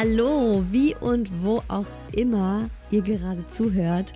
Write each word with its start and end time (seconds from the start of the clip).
Hallo, 0.00 0.64
wie 0.70 0.94
und 0.94 1.42
wo 1.42 1.60
auch 1.66 1.88
immer 2.12 2.70
ihr 2.92 3.02
gerade 3.02 3.48
zuhört. 3.48 4.12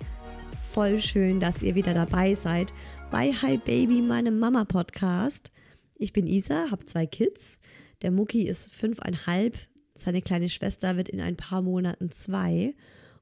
Voll 0.61 0.97
schön, 0.97 1.41
dass 1.41 1.61
ihr 1.61 1.75
wieder 1.75 1.93
dabei 1.93 2.35
seid 2.35 2.73
bei 3.11 3.33
Hi 3.33 3.57
Baby, 3.57 4.01
meinem 4.01 4.39
Mama 4.39 4.63
Podcast. 4.63 5.51
Ich 5.97 6.13
bin 6.13 6.25
Isa, 6.25 6.71
habe 6.71 6.85
zwei 6.85 7.05
Kids. 7.05 7.59
Der 8.01 8.11
Mucki 8.11 8.43
ist 8.43 8.71
fünfeinhalb. 8.71 9.57
Seine 9.93 10.21
kleine 10.21 10.47
Schwester 10.47 10.95
wird 10.95 11.09
in 11.09 11.19
ein 11.19 11.35
paar 11.35 11.61
Monaten 11.61 12.11
zwei. 12.11 12.75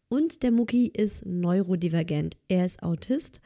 Und 0.08 0.44
der 0.44 0.52
Mucki 0.52 0.86
ist 0.86 1.26
neurodivergent. 1.26 2.38
Er 2.48 2.68
ist 2.68 2.84
Autist. 2.84 3.42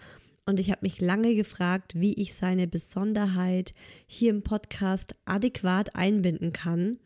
Und 0.45 0.59
ich 0.59 0.71
habe 0.71 0.81
mich 0.81 0.99
lange 0.99 1.35
gefragt, 1.35 1.93
wie 1.95 2.15
ich 2.15 2.33
seine 2.33 2.67
Besonderheit 2.67 3.73
hier 4.07 4.31
im 4.31 4.41
Podcast 4.41 5.15
adäquat 5.23 5.95
einbinden 5.95 6.51
kann. 6.51 6.97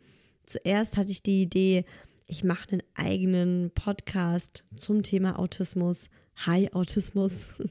Zuerst 0.49 0.97
hatte 0.97 1.11
ich 1.11 1.21
die 1.21 1.43
Idee, 1.43 1.85
ich 2.25 2.43
mache 2.43 2.71
einen 2.71 2.81
eigenen 2.95 3.69
Podcast 3.69 4.63
zum 4.75 5.03
Thema 5.03 5.37
Autismus. 5.37 6.09
Hi 6.37 6.69
Autismus. 6.73 7.55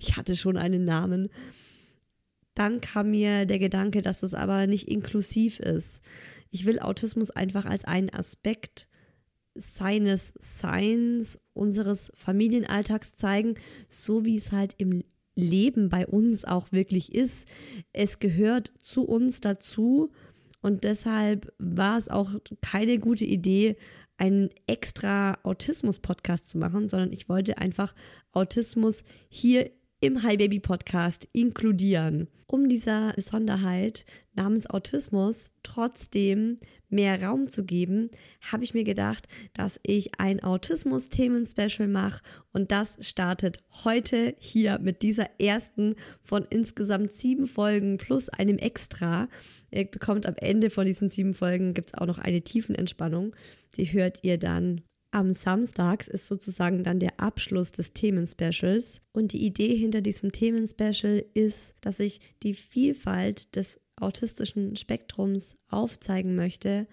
Ich 0.00 0.16
hatte 0.16 0.34
schon 0.34 0.56
einen 0.56 0.86
Namen. 0.86 1.28
Dann 2.54 2.80
kam 2.80 3.10
mir 3.10 3.44
der 3.44 3.58
Gedanke, 3.58 4.00
dass 4.00 4.22
es 4.22 4.32
aber 4.32 4.66
nicht 4.66 4.88
inklusiv 4.88 5.60
ist. 5.60 6.00
Ich 6.50 6.64
will 6.64 6.78
Autismus 6.78 7.30
einfach 7.30 7.66
als 7.66 7.84
einen 7.84 8.08
Aspekt 8.08 8.88
seines 9.54 10.32
Seins, 10.40 11.38
unseres 11.52 12.10
Familienalltags 12.14 13.14
zeigen, 13.14 13.56
so 13.90 14.24
wie 14.24 14.38
es 14.38 14.50
halt 14.50 14.74
im 14.78 15.04
Leben 15.38 15.88
bei 15.88 16.06
uns 16.06 16.44
auch 16.44 16.72
wirklich 16.72 17.14
ist. 17.14 17.46
Es 17.92 18.18
gehört 18.18 18.72
zu 18.80 19.04
uns 19.04 19.40
dazu 19.40 20.10
und 20.60 20.84
deshalb 20.84 21.52
war 21.58 21.98
es 21.98 22.08
auch 22.08 22.30
keine 22.60 22.98
gute 22.98 23.24
Idee, 23.24 23.76
einen 24.16 24.50
extra 24.66 25.38
Autismus-Podcast 25.44 26.48
zu 26.48 26.58
machen, 26.58 26.88
sondern 26.88 27.12
ich 27.12 27.28
wollte 27.28 27.58
einfach 27.58 27.94
Autismus 28.32 29.04
hier 29.28 29.70
im 30.00 30.22
Hi 30.22 30.36
Baby 30.36 30.60
Podcast 30.60 31.28
inkludieren, 31.32 32.28
um 32.46 32.68
dieser 32.68 33.12
Besonderheit 33.14 34.04
namens 34.32 34.70
Autismus 34.70 35.50
trotzdem 35.64 36.60
mehr 36.88 37.20
Raum 37.20 37.48
zu 37.48 37.64
geben, 37.64 38.10
habe 38.52 38.62
ich 38.62 38.74
mir 38.74 38.84
gedacht, 38.84 39.26
dass 39.54 39.80
ich 39.82 40.20
ein 40.20 40.40
Autismus-Themen-Special 40.40 41.88
mache 41.88 42.22
und 42.52 42.70
das 42.70 42.98
startet 43.00 43.58
heute 43.82 44.36
hier 44.38 44.78
mit 44.78 45.02
dieser 45.02 45.40
ersten 45.40 45.96
von 46.22 46.46
insgesamt 46.48 47.10
sieben 47.10 47.48
Folgen 47.48 47.96
plus 47.96 48.28
einem 48.28 48.58
Extra. 48.58 49.28
Ihr 49.72 49.86
bekommt 49.86 50.26
am 50.26 50.36
Ende 50.36 50.70
von 50.70 50.86
diesen 50.86 51.08
sieben 51.08 51.34
Folgen 51.34 51.74
gibt 51.74 51.88
es 51.88 51.94
auch 51.94 52.06
noch 52.06 52.18
eine 52.18 52.42
Tiefenentspannung. 52.42 53.34
Die 53.76 53.92
hört 53.92 54.20
ihr 54.22 54.38
dann 54.38 54.82
am 55.10 55.32
Samstags 55.32 56.06
ist 56.06 56.26
sozusagen 56.26 56.84
dann 56.84 57.00
der 57.00 57.18
Abschluss 57.18 57.72
des 57.72 57.92
Themenspecials. 57.92 59.00
Und 59.12 59.32
die 59.32 59.44
Idee 59.44 59.74
hinter 59.74 60.00
diesem 60.00 60.32
Themenspecial 60.32 61.24
ist, 61.34 61.74
dass 61.80 61.98
ich 61.98 62.20
die 62.42 62.54
Vielfalt 62.54 63.56
des 63.56 63.80
autistischen 63.96 64.76
Spektrums 64.76 65.56
aufzeigen 65.68 66.36
möchte. 66.36 66.86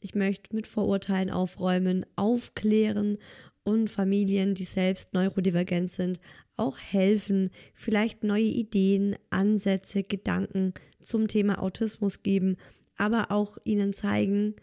Ich 0.00 0.14
möchte 0.14 0.54
mit 0.54 0.66
Vorurteilen 0.66 1.30
aufräumen, 1.30 2.06
aufklären 2.16 3.18
und 3.64 3.90
Familien, 3.90 4.54
die 4.54 4.64
selbst 4.64 5.12
neurodivergent 5.12 5.92
sind, 5.92 6.20
auch 6.56 6.78
helfen, 6.78 7.50
vielleicht 7.74 8.24
neue 8.24 8.44
Ideen, 8.44 9.16
Ansätze, 9.30 10.02
Gedanken 10.02 10.72
zum 11.00 11.28
Thema 11.28 11.62
Autismus 11.62 12.22
geben, 12.22 12.56
aber 12.96 13.30
auch 13.30 13.58
ihnen 13.64 13.92
zeigen, 13.92 14.54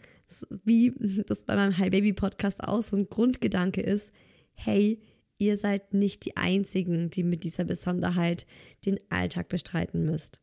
wie 0.63 0.93
das 1.27 1.43
bei 1.43 1.55
meinem 1.55 1.77
Hi 1.77 1.89
Baby 1.89 2.13
Podcast 2.13 2.63
auch 2.63 2.81
so 2.81 2.95
ein 2.95 3.09
Grundgedanke 3.09 3.81
ist, 3.81 4.11
hey, 4.53 4.99
ihr 5.37 5.57
seid 5.57 5.93
nicht 5.93 6.25
die 6.25 6.37
Einzigen, 6.37 7.09
die 7.09 7.23
mit 7.23 7.43
dieser 7.43 7.65
Besonderheit 7.65 8.45
den 8.85 8.99
Alltag 9.09 9.49
bestreiten 9.49 10.05
müsst. 10.05 10.39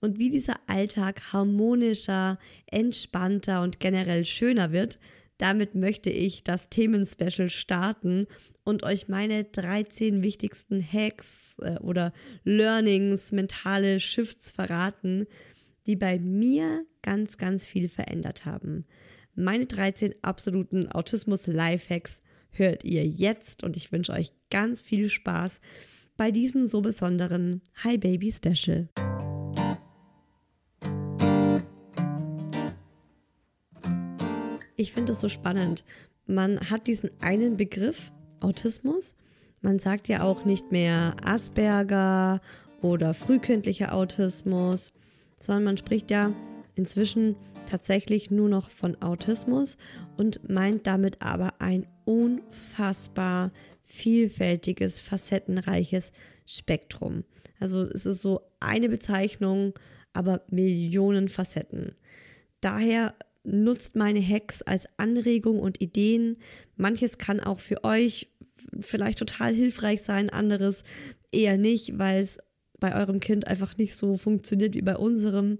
Und 0.00 0.18
wie 0.18 0.30
dieser 0.30 0.56
Alltag 0.66 1.32
harmonischer, 1.32 2.38
entspannter 2.66 3.62
und 3.62 3.80
generell 3.80 4.24
schöner 4.24 4.72
wird, 4.72 4.98
damit 5.36 5.74
möchte 5.74 6.10
ich 6.10 6.44
das 6.44 6.68
Themenspecial 6.68 7.48
starten 7.48 8.26
und 8.62 8.82
euch 8.82 9.08
meine 9.08 9.44
13 9.44 10.22
wichtigsten 10.22 10.82
Hacks 10.82 11.56
äh, 11.60 11.78
oder 11.78 12.12
Learnings, 12.44 13.32
mentale 13.32 14.00
Shifts 14.00 14.50
verraten, 14.50 15.26
die 15.86 15.96
bei 15.96 16.18
mir 16.18 16.84
ganz, 17.02 17.38
ganz 17.38 17.66
viel 17.66 17.88
verändert 17.88 18.44
haben. 18.44 18.84
Meine 19.34 19.66
13 19.66 20.14
absoluten 20.22 20.90
Autismus-Lifehacks 20.90 22.20
hört 22.50 22.84
ihr 22.84 23.06
jetzt 23.06 23.62
und 23.62 23.76
ich 23.76 23.92
wünsche 23.92 24.12
euch 24.12 24.32
ganz 24.50 24.82
viel 24.82 25.08
Spaß 25.08 25.60
bei 26.16 26.30
diesem 26.30 26.66
so 26.66 26.80
besonderen 26.80 27.62
Hi 27.84 27.96
Baby 27.96 28.32
Special. 28.32 28.88
Ich 34.76 34.92
finde 34.92 35.12
es 35.12 35.20
so 35.20 35.28
spannend. 35.28 35.84
man 36.26 36.58
hat 36.70 36.86
diesen 36.86 37.10
einen 37.20 37.56
Begriff 37.56 38.12
Autismus. 38.40 39.14
Man 39.60 39.78
sagt 39.78 40.08
ja 40.08 40.22
auch 40.22 40.44
nicht 40.44 40.72
mehr 40.72 41.16
Asperger 41.22 42.40
oder 42.80 43.14
frühkindlicher 43.14 43.94
Autismus, 43.94 44.92
sondern 45.38 45.64
man 45.64 45.76
spricht 45.76 46.10
ja 46.10 46.32
inzwischen 46.80 47.36
tatsächlich 47.68 48.30
nur 48.30 48.48
noch 48.48 48.70
von 48.70 49.00
Autismus 49.02 49.76
und 50.16 50.48
meint 50.48 50.86
damit 50.86 51.20
aber 51.20 51.60
ein 51.60 51.86
unfassbar 52.06 53.52
vielfältiges, 53.80 54.98
facettenreiches 54.98 56.12
Spektrum. 56.46 57.24
Also 57.58 57.84
es 57.84 58.06
ist 58.06 58.22
so 58.22 58.40
eine 58.60 58.88
Bezeichnung, 58.88 59.74
aber 60.14 60.42
Millionen 60.50 61.28
Facetten. 61.28 61.94
Daher 62.62 63.14
nutzt 63.44 63.94
meine 63.94 64.26
Hacks 64.26 64.62
als 64.62 64.88
Anregung 64.96 65.60
und 65.60 65.80
Ideen. 65.80 66.38
Manches 66.76 67.18
kann 67.18 67.40
auch 67.40 67.60
für 67.60 67.84
euch 67.84 68.28
vielleicht 68.80 69.18
total 69.18 69.54
hilfreich 69.54 70.02
sein, 70.02 70.30
anderes 70.30 70.82
eher 71.30 71.58
nicht, 71.58 71.98
weil 71.98 72.22
es 72.22 72.38
bei 72.80 72.94
eurem 72.94 73.20
Kind 73.20 73.46
einfach 73.46 73.76
nicht 73.76 73.94
so 73.94 74.16
funktioniert 74.16 74.74
wie 74.74 74.82
bei 74.82 74.96
unserem. 74.96 75.58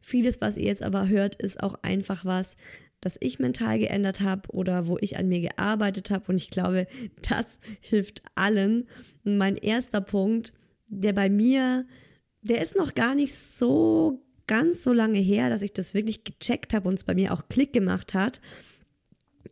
Vieles, 0.00 0.40
was 0.40 0.56
ihr 0.56 0.66
jetzt 0.66 0.82
aber 0.82 1.08
hört, 1.08 1.34
ist 1.36 1.62
auch 1.62 1.74
einfach 1.82 2.24
was, 2.24 2.56
das 3.00 3.16
ich 3.20 3.38
mental 3.38 3.78
geändert 3.78 4.20
habe 4.20 4.48
oder 4.50 4.86
wo 4.86 4.98
ich 5.00 5.16
an 5.16 5.28
mir 5.28 5.40
gearbeitet 5.40 6.10
habe. 6.10 6.24
Und 6.28 6.36
ich 6.36 6.50
glaube, 6.50 6.86
das 7.28 7.58
hilft 7.80 8.22
allen. 8.34 8.88
Mein 9.24 9.56
erster 9.56 10.00
Punkt, 10.00 10.52
der 10.88 11.12
bei 11.12 11.28
mir, 11.28 11.86
der 12.42 12.62
ist 12.62 12.76
noch 12.76 12.94
gar 12.94 13.14
nicht 13.14 13.34
so 13.34 14.22
ganz 14.46 14.82
so 14.82 14.92
lange 14.92 15.18
her, 15.18 15.50
dass 15.50 15.62
ich 15.62 15.72
das 15.72 15.94
wirklich 15.94 16.24
gecheckt 16.24 16.74
habe 16.74 16.88
und 16.88 16.94
es 16.94 17.04
bei 17.04 17.14
mir 17.14 17.32
auch 17.32 17.48
Klick 17.48 17.72
gemacht 17.72 18.14
hat. 18.14 18.40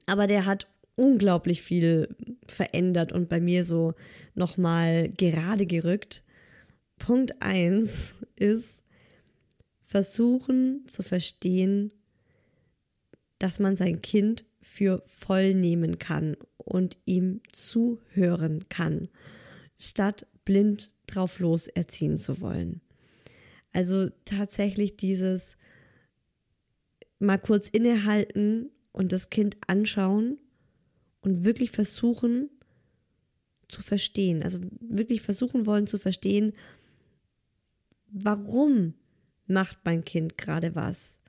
Aber 0.06 0.26
der 0.26 0.46
hat 0.46 0.66
unglaublich 0.96 1.62
viel 1.62 2.16
verändert 2.48 3.12
und 3.12 3.28
bei 3.28 3.40
mir 3.40 3.64
so 3.64 3.94
nochmal 4.34 5.10
gerade 5.10 5.66
gerückt. 5.66 6.24
Punkt 6.98 7.40
1 7.40 8.14
ist 8.36 8.82
versuchen 9.86 10.84
zu 10.88 11.02
verstehen, 11.04 11.92
dass 13.38 13.60
man 13.60 13.76
sein 13.76 14.02
Kind 14.02 14.44
für 14.60 15.02
voll 15.06 15.54
nehmen 15.54 15.98
kann 15.98 16.36
und 16.56 16.98
ihm 17.04 17.40
zuhören 17.52 18.68
kann, 18.68 19.08
statt 19.78 20.26
blind 20.44 20.90
drauf 21.06 21.38
los 21.38 21.68
erziehen 21.68 22.18
zu 22.18 22.40
wollen. 22.40 22.80
Also 23.72 24.10
tatsächlich 24.24 24.96
dieses 24.96 25.56
mal 27.20 27.38
kurz 27.38 27.68
innehalten 27.68 28.70
und 28.90 29.12
das 29.12 29.30
Kind 29.30 29.56
anschauen 29.68 30.38
und 31.20 31.44
wirklich 31.44 31.70
versuchen 31.70 32.50
zu 33.68 33.82
verstehen, 33.82 34.42
also 34.42 34.58
wirklich 34.80 35.22
versuchen 35.22 35.66
wollen 35.66 35.86
zu 35.86 35.98
verstehen, 35.98 36.54
warum 38.08 38.94
macht 39.46 39.78
mein 39.84 40.04
Kind 40.04 40.38
gerade 40.38 40.74
was? 40.74 41.20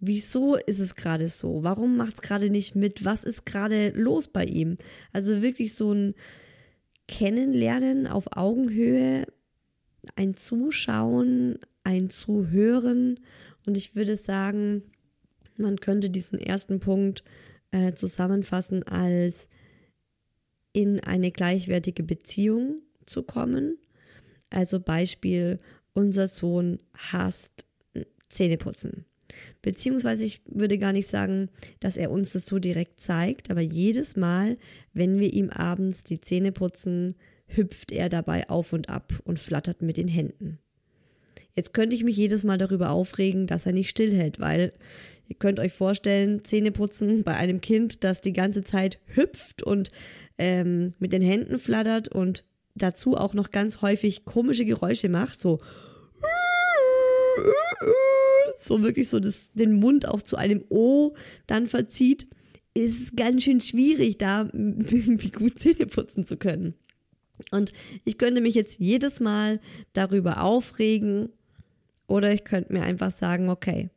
Wieso 0.00 0.56
ist 0.56 0.80
es 0.80 0.96
gerade 0.96 1.28
so? 1.28 1.62
Warum 1.62 1.96
macht 1.96 2.14
es 2.14 2.22
gerade 2.22 2.50
nicht 2.50 2.74
mit? 2.74 3.04
Was 3.04 3.22
ist 3.22 3.46
gerade 3.46 3.90
los 3.90 4.28
bei 4.28 4.44
ihm? 4.44 4.76
Also 5.12 5.42
wirklich 5.42 5.74
so 5.74 5.92
ein 5.92 6.14
Kennenlernen 7.06 8.06
auf 8.06 8.36
Augenhöhe, 8.36 9.26
ein 10.16 10.36
Zuschauen, 10.36 11.58
ein 11.84 12.10
Zuhören. 12.10 13.20
Und 13.64 13.76
ich 13.76 13.94
würde 13.94 14.16
sagen, 14.16 14.82
man 15.56 15.78
könnte 15.78 16.10
diesen 16.10 16.38
ersten 16.38 16.80
Punkt 16.80 17.22
äh, 17.70 17.92
zusammenfassen 17.92 18.82
als 18.82 19.48
in 20.72 21.00
eine 21.00 21.30
gleichwertige 21.30 22.02
Beziehung 22.02 22.82
zu 23.06 23.22
kommen. 23.22 23.78
Also 24.50 24.80
Beispiel, 24.80 25.58
unser 25.94 26.28
Sohn 26.28 26.78
hasst 26.94 27.66
Zähneputzen. 28.28 29.04
Beziehungsweise 29.62 30.24
ich 30.24 30.42
würde 30.46 30.78
gar 30.78 30.92
nicht 30.92 31.06
sagen, 31.06 31.48
dass 31.80 31.96
er 31.96 32.10
uns 32.10 32.32
das 32.32 32.46
so 32.46 32.58
direkt 32.58 33.00
zeigt, 33.00 33.50
aber 33.50 33.60
jedes 33.60 34.16
Mal, 34.16 34.56
wenn 34.92 35.18
wir 35.18 35.32
ihm 35.32 35.50
abends 35.50 36.04
die 36.04 36.20
Zähne 36.20 36.52
putzen, 36.52 37.14
hüpft 37.46 37.92
er 37.92 38.08
dabei 38.08 38.48
auf 38.48 38.72
und 38.72 38.88
ab 38.88 39.12
und 39.24 39.38
flattert 39.38 39.82
mit 39.82 39.96
den 39.96 40.08
Händen. 40.08 40.58
Jetzt 41.54 41.74
könnte 41.74 41.94
ich 41.94 42.04
mich 42.04 42.16
jedes 42.16 42.44
Mal 42.44 42.58
darüber 42.58 42.90
aufregen, 42.90 43.46
dass 43.46 43.66
er 43.66 43.72
nicht 43.72 43.90
stillhält, 43.90 44.40
weil 44.40 44.72
ihr 45.28 45.36
könnt 45.36 45.60
euch 45.60 45.72
vorstellen, 45.72 46.44
Zähneputzen 46.44 47.22
bei 47.24 47.36
einem 47.36 47.60
Kind, 47.60 48.04
das 48.04 48.20
die 48.20 48.32
ganze 48.32 48.64
Zeit 48.64 48.98
hüpft 49.14 49.62
und 49.62 49.90
ähm, 50.38 50.94
mit 50.98 51.12
den 51.12 51.22
Händen 51.22 51.58
flattert 51.58 52.08
und 52.08 52.44
dazu 52.74 53.16
auch 53.16 53.34
noch 53.34 53.50
ganz 53.50 53.82
häufig 53.82 54.24
komische 54.24 54.64
Geräusche 54.64 55.08
macht, 55.08 55.38
so 55.38 55.58
so 58.58 58.82
wirklich 58.82 59.08
so 59.08 59.18
das, 59.18 59.52
den 59.52 59.74
Mund 59.74 60.06
auch 60.06 60.22
zu 60.22 60.36
einem 60.36 60.64
O 60.68 61.14
dann 61.46 61.66
verzieht, 61.66 62.28
ist 62.74 63.16
ganz 63.16 63.42
schön 63.42 63.60
schwierig, 63.60 64.18
da 64.18 64.42
irgendwie 64.52 65.30
gut 65.30 65.58
Zähne 65.58 65.86
putzen 65.86 66.24
zu 66.24 66.36
können. 66.36 66.74
Und 67.50 67.72
ich 68.04 68.18
könnte 68.18 68.40
mich 68.40 68.54
jetzt 68.54 68.78
jedes 68.78 69.20
Mal 69.20 69.60
darüber 69.92 70.42
aufregen 70.42 71.30
oder 72.06 72.32
ich 72.32 72.44
könnte 72.44 72.72
mir 72.72 72.82
einfach 72.82 73.10
sagen, 73.10 73.48
okay, 73.48 73.90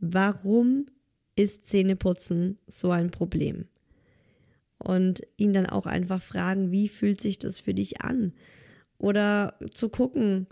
warum 0.00 0.86
ist 1.34 1.68
Zähneputzen 1.68 2.58
so 2.66 2.90
ein 2.90 3.10
Problem? 3.10 3.66
Und 4.78 5.22
ihn 5.36 5.52
dann 5.52 5.66
auch 5.66 5.86
einfach 5.86 6.22
fragen, 6.22 6.70
wie 6.70 6.88
fühlt 6.88 7.20
sich 7.20 7.38
das 7.38 7.58
für 7.58 7.74
dich 7.74 8.02
an? 8.02 8.32
Oder 8.98 9.54
zu 9.72 9.88
gucken, 9.88 10.46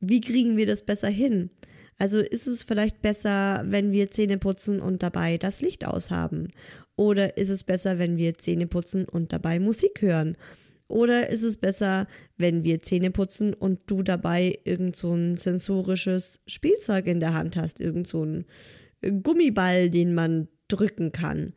wie 0.00 0.20
kriegen 0.20 0.56
wir 0.56 0.66
das 0.66 0.82
besser 0.82 1.08
hin? 1.08 1.50
Also 1.98 2.18
ist 2.18 2.46
es 2.46 2.62
vielleicht 2.62 3.02
besser, 3.02 3.64
wenn 3.66 3.90
wir 3.90 4.10
Zähne 4.10 4.38
putzen 4.38 4.80
und 4.80 5.02
dabei 5.02 5.36
das 5.36 5.60
Licht 5.60 5.84
aushaben? 5.86 6.48
Oder 6.96 7.36
ist 7.36 7.50
es 7.50 7.64
besser, 7.64 7.98
wenn 7.98 8.16
wir 8.16 8.38
Zähne 8.38 8.66
putzen 8.66 9.04
und 9.04 9.32
dabei 9.32 9.58
Musik 9.58 10.00
hören? 10.02 10.36
Oder 10.86 11.28
ist 11.28 11.42
es 11.42 11.58
besser, 11.58 12.06
wenn 12.36 12.64
wir 12.64 12.80
Zähne 12.82 13.10
putzen 13.10 13.52
und 13.52 13.80
du 13.86 14.02
dabei 14.02 14.58
irgend 14.64 14.96
so 14.96 15.12
ein 15.12 15.36
sensorisches 15.36 16.40
Spielzeug 16.46 17.06
in 17.06 17.20
der 17.20 17.34
Hand 17.34 17.56
hast, 17.56 17.80
irgend 17.80 18.08
so 18.08 18.24
ein 18.24 18.46
Gummiball, 19.22 19.90
den 19.90 20.14
man 20.14 20.48
drücken 20.68 21.12
kann? 21.12 21.52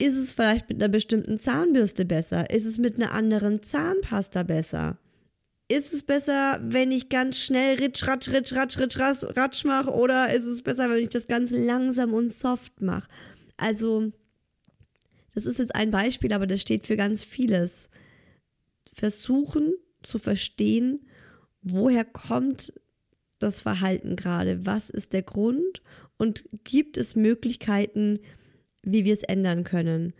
Ist 0.00 0.16
es 0.16 0.32
vielleicht 0.32 0.68
mit 0.68 0.82
einer 0.82 0.88
bestimmten 0.88 1.38
Zahnbürste 1.38 2.04
besser? 2.04 2.50
Ist 2.50 2.64
es 2.64 2.78
mit 2.78 2.96
einer 2.96 3.12
anderen 3.12 3.62
Zahnpasta 3.62 4.42
besser? 4.42 4.98
ist 5.70 5.92
es 5.92 6.02
besser, 6.02 6.58
wenn 6.62 6.90
ich 6.90 7.08
ganz 7.08 7.38
schnell 7.38 7.76
ritsch, 7.76 8.06
ratsch, 8.06 8.30
ritsch, 8.30 8.52
ratsch, 8.54 8.78
ritsch, 8.78 8.98
ratsch, 8.98 9.24
ratsch 9.36 9.64
mache 9.64 9.92
oder 9.92 10.34
ist 10.34 10.44
es 10.44 10.62
besser, 10.62 10.90
wenn 10.90 10.98
ich 10.98 11.10
das 11.10 11.28
ganz 11.28 11.50
langsam 11.52 12.12
und 12.12 12.32
soft 12.32 12.82
mache? 12.82 13.08
Also, 13.56 14.10
das 15.32 15.46
ist 15.46 15.60
jetzt 15.60 15.74
ein 15.74 15.92
Beispiel, 15.92 16.32
aber 16.32 16.48
das 16.48 16.60
steht 16.60 16.88
für 16.88 16.96
ganz 16.96 17.24
vieles. 17.24 17.88
Versuchen 18.92 19.74
zu 20.02 20.18
verstehen, 20.18 21.06
woher 21.62 22.04
kommt 22.04 22.72
das 23.38 23.62
Verhalten 23.62 24.16
gerade? 24.16 24.66
Was 24.66 24.90
ist 24.90 25.12
der 25.12 25.22
Grund? 25.22 25.82
Und 26.18 26.48
gibt 26.64 26.96
es 26.96 27.14
Möglichkeiten, 27.14 28.18
wie 28.82 29.04
wir 29.04 29.14
es 29.14 29.22
ändern 29.22 29.64
können? 29.64 30.12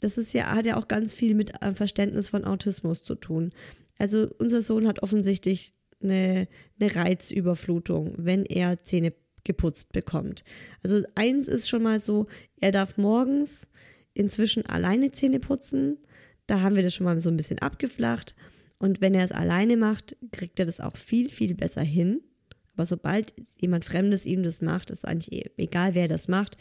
Das 0.00 0.18
ist 0.18 0.32
ja, 0.32 0.54
hat 0.54 0.66
ja 0.66 0.76
auch 0.76 0.88
ganz 0.88 1.14
viel 1.14 1.34
mit 1.34 1.52
Verständnis 1.74 2.28
von 2.28 2.44
Autismus 2.44 3.02
zu 3.02 3.14
tun. 3.14 3.52
Also 3.98 4.28
unser 4.38 4.62
Sohn 4.62 4.88
hat 4.88 5.02
offensichtlich 5.02 5.74
eine, 6.02 6.48
eine 6.80 6.94
Reizüberflutung, 6.94 8.14
wenn 8.16 8.44
er 8.44 8.82
Zähne 8.82 9.12
geputzt 9.44 9.92
bekommt. 9.92 10.44
Also 10.82 11.02
eins 11.14 11.48
ist 11.48 11.68
schon 11.68 11.82
mal 11.82 12.00
so, 12.00 12.26
er 12.60 12.72
darf 12.72 12.96
morgens 12.96 13.68
inzwischen 14.14 14.66
alleine 14.66 15.10
Zähne 15.10 15.40
putzen. 15.40 15.98
Da 16.46 16.60
haben 16.60 16.76
wir 16.76 16.82
das 16.82 16.94
schon 16.94 17.04
mal 17.04 17.20
so 17.20 17.30
ein 17.30 17.36
bisschen 17.36 17.58
abgeflacht. 17.58 18.34
Und 18.78 19.00
wenn 19.00 19.14
er 19.14 19.24
es 19.24 19.32
alleine 19.32 19.76
macht, 19.76 20.16
kriegt 20.32 20.58
er 20.58 20.66
das 20.66 20.80
auch 20.80 20.96
viel, 20.96 21.28
viel 21.28 21.54
besser 21.54 21.82
hin. 21.82 22.20
Aber 22.74 22.86
sobald 22.86 23.32
jemand 23.60 23.84
Fremdes 23.84 24.26
ihm 24.26 24.42
das 24.42 24.60
macht, 24.60 24.90
ist 24.90 25.06
eigentlich 25.06 25.32
e-, 25.32 25.50
egal, 25.56 25.94
wer 25.94 26.08
das 26.08 26.26
macht, 26.26 26.56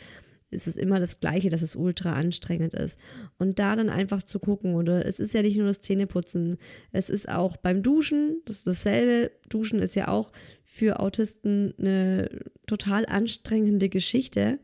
ist 0.51 0.67
es 0.67 0.75
immer 0.75 0.99
das 0.99 1.19
Gleiche, 1.19 1.49
dass 1.49 1.61
es 1.61 1.75
ultra 1.75 2.13
anstrengend 2.13 2.73
ist. 2.73 2.99
Und 3.39 3.57
da 3.57 3.75
dann 3.75 3.89
einfach 3.89 4.21
zu 4.21 4.39
gucken, 4.39 4.75
oder 4.75 5.05
es 5.05 5.19
ist 5.19 5.33
ja 5.33 5.41
nicht 5.41 5.57
nur 5.57 5.67
das 5.67 5.79
Zähneputzen, 5.79 6.57
es 6.91 7.09
ist 7.09 7.29
auch 7.29 7.57
beim 7.57 7.81
Duschen, 7.81 8.41
das 8.45 8.57
ist 8.57 8.67
dasselbe. 8.67 9.31
Duschen 9.49 9.79
ist 9.79 9.95
ja 9.95 10.09
auch 10.09 10.31
für 10.63 10.99
Autisten 10.99 11.73
eine 11.77 12.29
total 12.67 13.05
anstrengende 13.05 13.89
Geschichte, 13.89 14.59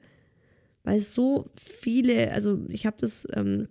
weil 0.84 1.00
so 1.02 1.50
viele, 1.56 2.32
also 2.32 2.60
ich 2.70 2.86
habe 2.86 2.98
das, 3.00 3.28
ähm, 3.34 3.68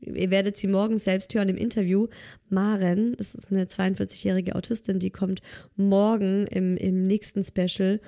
ihr 0.00 0.30
werdet 0.30 0.56
sie 0.56 0.66
morgen 0.66 0.98
selbst 0.98 1.34
hören 1.34 1.48
im 1.48 1.56
Interview, 1.56 2.08
Maren, 2.48 3.16
das 3.16 3.34
ist 3.34 3.50
eine 3.50 3.64
42-jährige 3.64 4.54
Autistin, 4.54 4.98
die 4.98 5.10
kommt 5.10 5.40
morgen 5.76 6.46
im, 6.46 6.76
im 6.76 7.06
nächsten 7.06 7.42
Special 7.42 8.00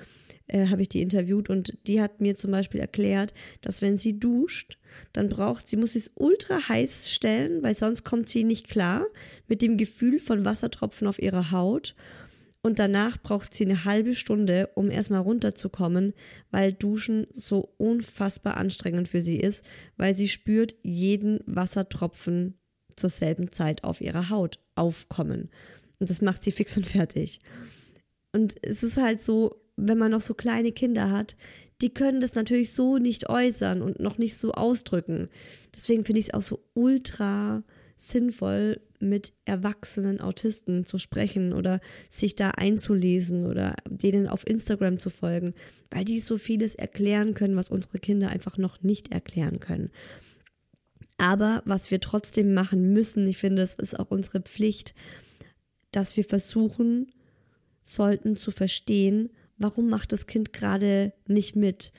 äh, 0.49 0.67
habe 0.67 0.81
ich 0.81 0.89
die 0.89 1.01
interviewt 1.01 1.49
und 1.49 1.77
die 1.87 2.01
hat 2.01 2.21
mir 2.21 2.35
zum 2.35 2.51
Beispiel 2.51 2.81
erklärt, 2.81 3.33
dass 3.61 3.81
wenn 3.81 3.97
sie 3.97 4.19
duscht, 4.19 4.77
dann 5.13 5.29
braucht 5.29 5.67
sie, 5.67 5.77
muss 5.77 5.93
sie 5.93 5.99
es 5.99 6.11
ultra 6.15 6.67
heiß 6.67 7.11
stellen, 7.11 7.63
weil 7.63 7.75
sonst 7.75 8.03
kommt 8.03 8.27
sie 8.29 8.43
nicht 8.43 8.67
klar 8.67 9.05
mit 9.47 9.61
dem 9.61 9.77
Gefühl 9.77 10.19
von 10.19 10.45
Wassertropfen 10.45 11.07
auf 11.07 11.19
ihrer 11.19 11.51
Haut. 11.51 11.95
Und 12.61 12.77
danach 12.77 13.21
braucht 13.21 13.53
sie 13.53 13.63
eine 13.63 13.85
halbe 13.85 14.15
Stunde, 14.15 14.69
um 14.75 14.91
erstmal 14.91 15.21
runterzukommen, 15.21 16.13
weil 16.51 16.73
Duschen 16.73 17.25
so 17.33 17.73
unfassbar 17.77 18.57
anstrengend 18.57 19.07
für 19.07 19.21
sie 19.21 19.39
ist, 19.39 19.63
weil 19.95 20.13
sie 20.13 20.27
spürt 20.27 20.75
jeden 20.83 21.39
Wassertropfen 21.45 22.59
zur 22.97 23.09
selben 23.09 23.51
Zeit 23.53 23.85
auf 23.85 24.01
ihrer 24.01 24.29
Haut 24.29 24.59
aufkommen. 24.75 25.49
Und 25.99 26.09
das 26.09 26.21
macht 26.21 26.43
sie 26.43 26.51
fix 26.51 26.75
und 26.75 26.85
fertig. 26.85 27.39
Und 28.33 28.55
es 28.61 28.83
ist 28.83 28.97
halt 28.97 29.21
so, 29.21 29.61
wenn 29.87 29.97
man 29.97 30.11
noch 30.11 30.21
so 30.21 30.33
kleine 30.33 30.71
Kinder 30.71 31.11
hat, 31.11 31.35
die 31.81 31.93
können 31.93 32.19
das 32.19 32.35
natürlich 32.35 32.73
so 32.73 32.97
nicht 32.97 33.29
äußern 33.29 33.81
und 33.81 33.99
noch 33.99 34.17
nicht 34.17 34.37
so 34.37 34.51
ausdrücken. 34.51 35.29
Deswegen 35.75 36.03
finde 36.03 36.19
ich 36.19 36.27
es 36.27 36.33
auch 36.33 36.41
so 36.41 36.63
ultra 36.73 37.63
sinnvoll, 37.97 38.81
mit 39.01 39.33
erwachsenen 39.45 40.19
Autisten 40.19 40.85
zu 40.85 40.97
sprechen 40.97 41.53
oder 41.53 41.79
sich 42.09 42.35
da 42.35 42.51
einzulesen 42.51 43.45
oder 43.45 43.75
denen 43.89 44.27
auf 44.27 44.45
Instagram 44.45 44.99
zu 44.99 45.09
folgen, 45.09 45.53
weil 45.89 46.03
die 46.03 46.19
so 46.19 46.37
vieles 46.37 46.75
erklären 46.75 47.33
können, 47.33 47.55
was 47.55 47.69
unsere 47.69 47.99
Kinder 47.99 48.29
einfach 48.29 48.57
noch 48.57 48.81
nicht 48.81 49.11
erklären 49.11 49.59
können. 49.59 49.89
Aber 51.17 51.61
was 51.65 51.91
wir 51.91 51.99
trotzdem 51.99 52.53
machen 52.53 52.93
müssen, 52.93 53.27
ich 53.27 53.37
finde, 53.37 53.61
es 53.61 53.73
ist 53.73 53.99
auch 53.99 54.11
unsere 54.11 54.41
Pflicht, 54.41 54.93
dass 55.91 56.17
wir 56.17 56.23
versuchen 56.23 57.11
sollten 57.83 58.35
zu 58.35 58.51
verstehen, 58.51 59.29
warum 59.59 59.89
macht 59.89 60.11
das 60.11 60.25
Kind 60.25 60.53
gerade 60.53 61.13
nicht 61.27 61.55
mit 61.55 61.91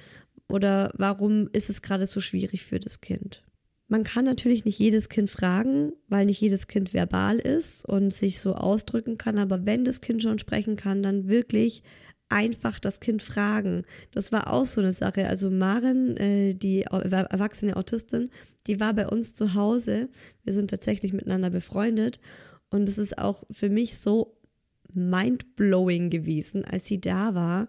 oder 0.48 0.92
warum 0.96 1.48
ist 1.52 1.70
es 1.70 1.82
gerade 1.82 2.06
so 2.06 2.20
schwierig 2.20 2.64
für 2.64 2.80
das 2.80 3.00
Kind. 3.00 3.44
Man 3.86 4.04
kann 4.04 4.24
natürlich 4.24 4.64
nicht 4.64 4.78
jedes 4.78 5.08
Kind 5.08 5.30
fragen, 5.30 5.92
weil 6.08 6.26
nicht 6.26 6.40
jedes 6.40 6.68
Kind 6.68 6.94
verbal 6.94 7.38
ist 7.38 7.84
und 7.84 8.12
sich 8.12 8.40
so 8.40 8.54
ausdrücken 8.54 9.18
kann, 9.18 9.38
aber 9.38 9.66
wenn 9.66 9.84
das 9.84 10.00
Kind 10.00 10.22
schon 10.22 10.38
sprechen 10.38 10.76
kann, 10.76 11.02
dann 11.02 11.28
wirklich 11.28 11.82
einfach 12.28 12.78
das 12.78 13.00
Kind 13.00 13.22
fragen. 13.22 13.84
Das 14.12 14.30
war 14.32 14.52
auch 14.52 14.64
so 14.64 14.80
eine 14.80 14.92
Sache. 14.92 15.26
Also 15.26 15.50
Maren, 15.50 16.16
äh, 16.16 16.54
die 16.54 16.82
erwachsene 16.82 17.76
Autistin, 17.76 18.30
die 18.68 18.78
war 18.78 18.94
bei 18.94 19.08
uns 19.08 19.34
zu 19.34 19.54
Hause. 19.54 20.08
Wir 20.44 20.54
sind 20.54 20.70
tatsächlich 20.70 21.12
miteinander 21.12 21.50
befreundet 21.50 22.20
und 22.70 22.88
es 22.88 22.98
ist 22.98 23.18
auch 23.18 23.42
für 23.50 23.68
mich 23.68 23.98
so 23.98 24.39
mindblowing 24.94 26.10
gewesen, 26.10 26.64
als 26.64 26.86
sie 26.86 27.00
da 27.00 27.34
war, 27.34 27.68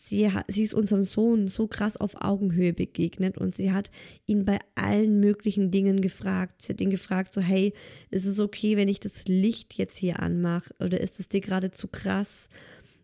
sie, 0.00 0.28
sie 0.48 0.62
ist 0.62 0.74
unserem 0.74 1.04
Sohn 1.04 1.48
so 1.48 1.66
krass 1.66 1.96
auf 1.96 2.14
Augenhöhe 2.20 2.72
begegnet 2.72 3.38
und 3.38 3.54
sie 3.54 3.72
hat 3.72 3.90
ihn 4.26 4.44
bei 4.44 4.58
allen 4.74 5.20
möglichen 5.20 5.70
Dingen 5.70 6.00
gefragt. 6.00 6.62
Sie 6.62 6.72
hat 6.72 6.80
ihn 6.80 6.90
gefragt, 6.90 7.32
so, 7.32 7.40
hey, 7.40 7.72
ist 8.10 8.26
es 8.26 8.40
okay, 8.40 8.76
wenn 8.76 8.88
ich 8.88 9.00
das 9.00 9.26
Licht 9.26 9.74
jetzt 9.74 9.96
hier 9.96 10.20
anmache 10.20 10.74
oder 10.80 11.00
ist 11.00 11.20
es 11.20 11.28
dir 11.28 11.40
gerade 11.40 11.70
zu 11.70 11.88
krass? 11.88 12.48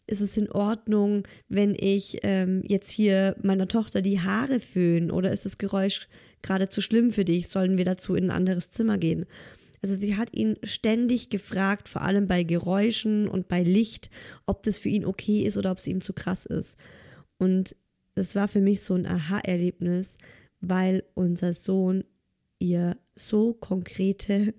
Ist 0.06 0.20
es 0.20 0.36
in 0.36 0.50
Ordnung, 0.50 1.26
wenn 1.48 1.74
ich 1.74 2.18
ähm, 2.22 2.62
jetzt 2.66 2.90
hier 2.90 3.34
meiner 3.42 3.66
Tochter 3.66 4.02
die 4.02 4.20
Haare 4.20 4.60
föhne 4.60 5.12
oder 5.12 5.32
ist 5.32 5.44
das 5.44 5.58
Geräusch 5.58 6.08
gerade 6.42 6.68
zu 6.68 6.80
schlimm 6.80 7.10
für 7.10 7.24
dich? 7.24 7.48
Sollen 7.48 7.76
wir 7.76 7.84
dazu 7.84 8.14
in 8.14 8.26
ein 8.26 8.36
anderes 8.36 8.70
Zimmer 8.70 8.98
gehen? 8.98 9.26
Also 9.82 9.96
sie 9.96 10.16
hat 10.16 10.34
ihn 10.34 10.56
ständig 10.62 11.30
gefragt, 11.30 11.88
vor 11.88 12.02
allem 12.02 12.26
bei 12.26 12.42
Geräuschen 12.42 13.28
und 13.28 13.48
bei 13.48 13.62
Licht, 13.62 14.10
ob 14.46 14.62
das 14.62 14.78
für 14.78 14.88
ihn 14.88 15.04
okay 15.04 15.42
ist 15.42 15.56
oder 15.56 15.70
ob 15.70 15.78
es 15.78 15.86
ihm 15.86 16.00
zu 16.00 16.12
krass 16.12 16.46
ist. 16.46 16.78
Und 17.38 17.76
das 18.14 18.34
war 18.34 18.48
für 18.48 18.60
mich 18.60 18.80
so 18.82 18.94
ein 18.94 19.06
Aha-Erlebnis, 19.06 20.16
weil 20.60 21.04
unser 21.14 21.52
Sohn 21.52 22.04
ihr 22.58 22.96
so 23.14 23.52
konkrete, 23.52 24.54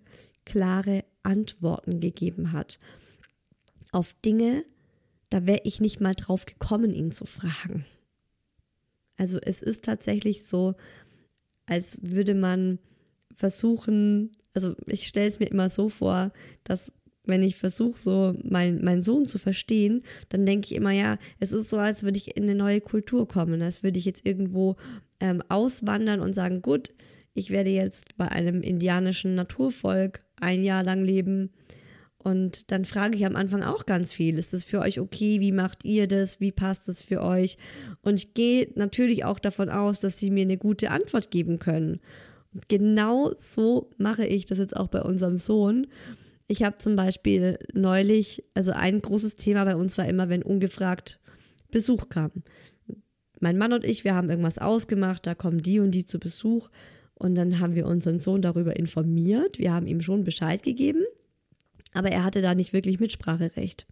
klare 0.45 1.03
Antworten 1.23 1.99
gegeben 1.99 2.53
hat 2.53 2.79
auf 3.91 4.15
Dinge, 4.23 4.63
da 5.29 5.45
wäre 5.45 5.61
ich 5.63 5.81
nicht 5.81 5.99
mal 5.99 6.15
drauf 6.15 6.45
gekommen, 6.45 6.93
ihn 6.93 7.11
zu 7.11 7.25
fragen. 7.25 7.85
Also 9.17 9.39
es 9.41 9.61
ist 9.61 9.83
tatsächlich 9.83 10.45
so, 10.45 10.75
als 11.65 11.97
würde 12.01 12.35
man 12.35 12.79
versuchen, 13.35 14.31
also 14.57 14.73
ich 14.87 15.05
stelle 15.05 15.27
es 15.27 15.39
mir 15.39 15.45
immer 15.45 15.69
so 15.69 15.87
vor, 15.87 16.31
dass 16.63 16.91
wenn 17.25 17.43
ich 17.43 17.57
versuche, 17.57 17.99
so 17.99 18.35
mein, 18.43 18.83
meinen 18.83 19.03
Sohn 19.03 19.25
zu 19.25 19.37
verstehen, 19.37 20.01
dann 20.29 20.47
denke 20.47 20.65
ich 20.65 20.73
immer, 20.73 20.91
ja, 20.91 21.19
es 21.39 21.51
ist 21.51 21.69
so, 21.69 21.77
als 21.77 22.01
würde 22.01 22.17
ich 22.17 22.35
in 22.35 22.43
eine 22.43 22.55
neue 22.55 22.81
Kultur 22.81 23.27
kommen, 23.27 23.61
als 23.61 23.83
würde 23.83 23.99
ich 23.99 24.05
jetzt 24.05 24.25
irgendwo 24.25 24.77
ähm, 25.19 25.43
auswandern 25.47 26.21
und 26.21 26.33
sagen, 26.33 26.63
gut, 26.63 26.91
ich 27.35 27.51
werde 27.51 27.69
jetzt 27.69 28.17
bei 28.17 28.29
einem 28.29 28.63
indianischen 28.63 29.35
Naturvolk 29.35 30.23
ein 30.41 30.63
Jahr 30.63 30.81
lang 30.81 31.03
leben. 31.03 31.51
Und 32.17 32.71
dann 32.71 32.83
frage 32.83 33.15
ich 33.15 33.27
am 33.27 33.35
Anfang 33.35 33.61
auch 33.61 33.85
ganz 33.85 34.11
viel, 34.11 34.39
ist 34.39 34.53
das 34.53 34.63
für 34.63 34.79
euch 34.79 34.99
okay? 34.99 35.39
Wie 35.39 35.51
macht 35.51 35.85
ihr 35.85 36.07
das? 36.07 36.39
Wie 36.39 36.51
passt 36.51 36.87
das 36.87 37.03
für 37.03 37.21
euch? 37.21 37.59
Und 38.01 38.15
ich 38.15 38.33
gehe 38.33 38.69
natürlich 38.73 39.23
auch 39.23 39.37
davon 39.37 39.69
aus, 39.69 39.99
dass 39.99 40.17
sie 40.17 40.31
mir 40.31 40.41
eine 40.41 40.57
gute 40.57 40.89
Antwort 40.89 41.29
geben 41.29 41.59
können 41.59 41.99
genau 42.67 43.31
so 43.37 43.89
mache 43.97 44.25
ich 44.25 44.45
das 44.45 44.59
jetzt 44.59 44.75
auch 44.75 44.87
bei 44.87 45.01
unserem 45.01 45.37
Sohn. 45.37 45.87
Ich 46.47 46.63
habe 46.63 46.77
zum 46.77 46.95
Beispiel 46.95 47.59
neulich, 47.73 48.43
also 48.53 48.71
ein 48.71 49.01
großes 49.01 49.35
Thema 49.35 49.65
bei 49.65 49.75
uns 49.75 49.97
war 49.97 50.07
immer, 50.07 50.29
wenn 50.29 50.43
ungefragt 50.43 51.19
Besuch 51.71 52.09
kam. 52.09 52.31
Mein 53.39 53.57
Mann 53.57 53.73
und 53.73 53.85
ich, 53.85 54.03
wir 54.03 54.15
haben 54.15 54.29
irgendwas 54.29 54.57
ausgemacht, 54.57 55.27
da 55.27 55.35
kommen 55.35 55.61
die 55.61 55.79
und 55.79 55.91
die 55.91 56.05
zu 56.05 56.19
Besuch. 56.19 56.69
Und 57.13 57.35
dann 57.35 57.59
haben 57.59 57.75
wir 57.75 57.87
unseren 57.87 58.19
Sohn 58.19 58.41
darüber 58.41 58.75
informiert. 58.75 59.59
Wir 59.59 59.73
haben 59.73 59.87
ihm 59.87 60.01
schon 60.01 60.23
Bescheid 60.23 60.63
gegeben, 60.63 61.03
aber 61.93 62.09
er 62.09 62.23
hatte 62.23 62.41
da 62.41 62.55
nicht 62.55 62.73
wirklich 62.73 62.99
Mitspracherecht. 62.99 63.87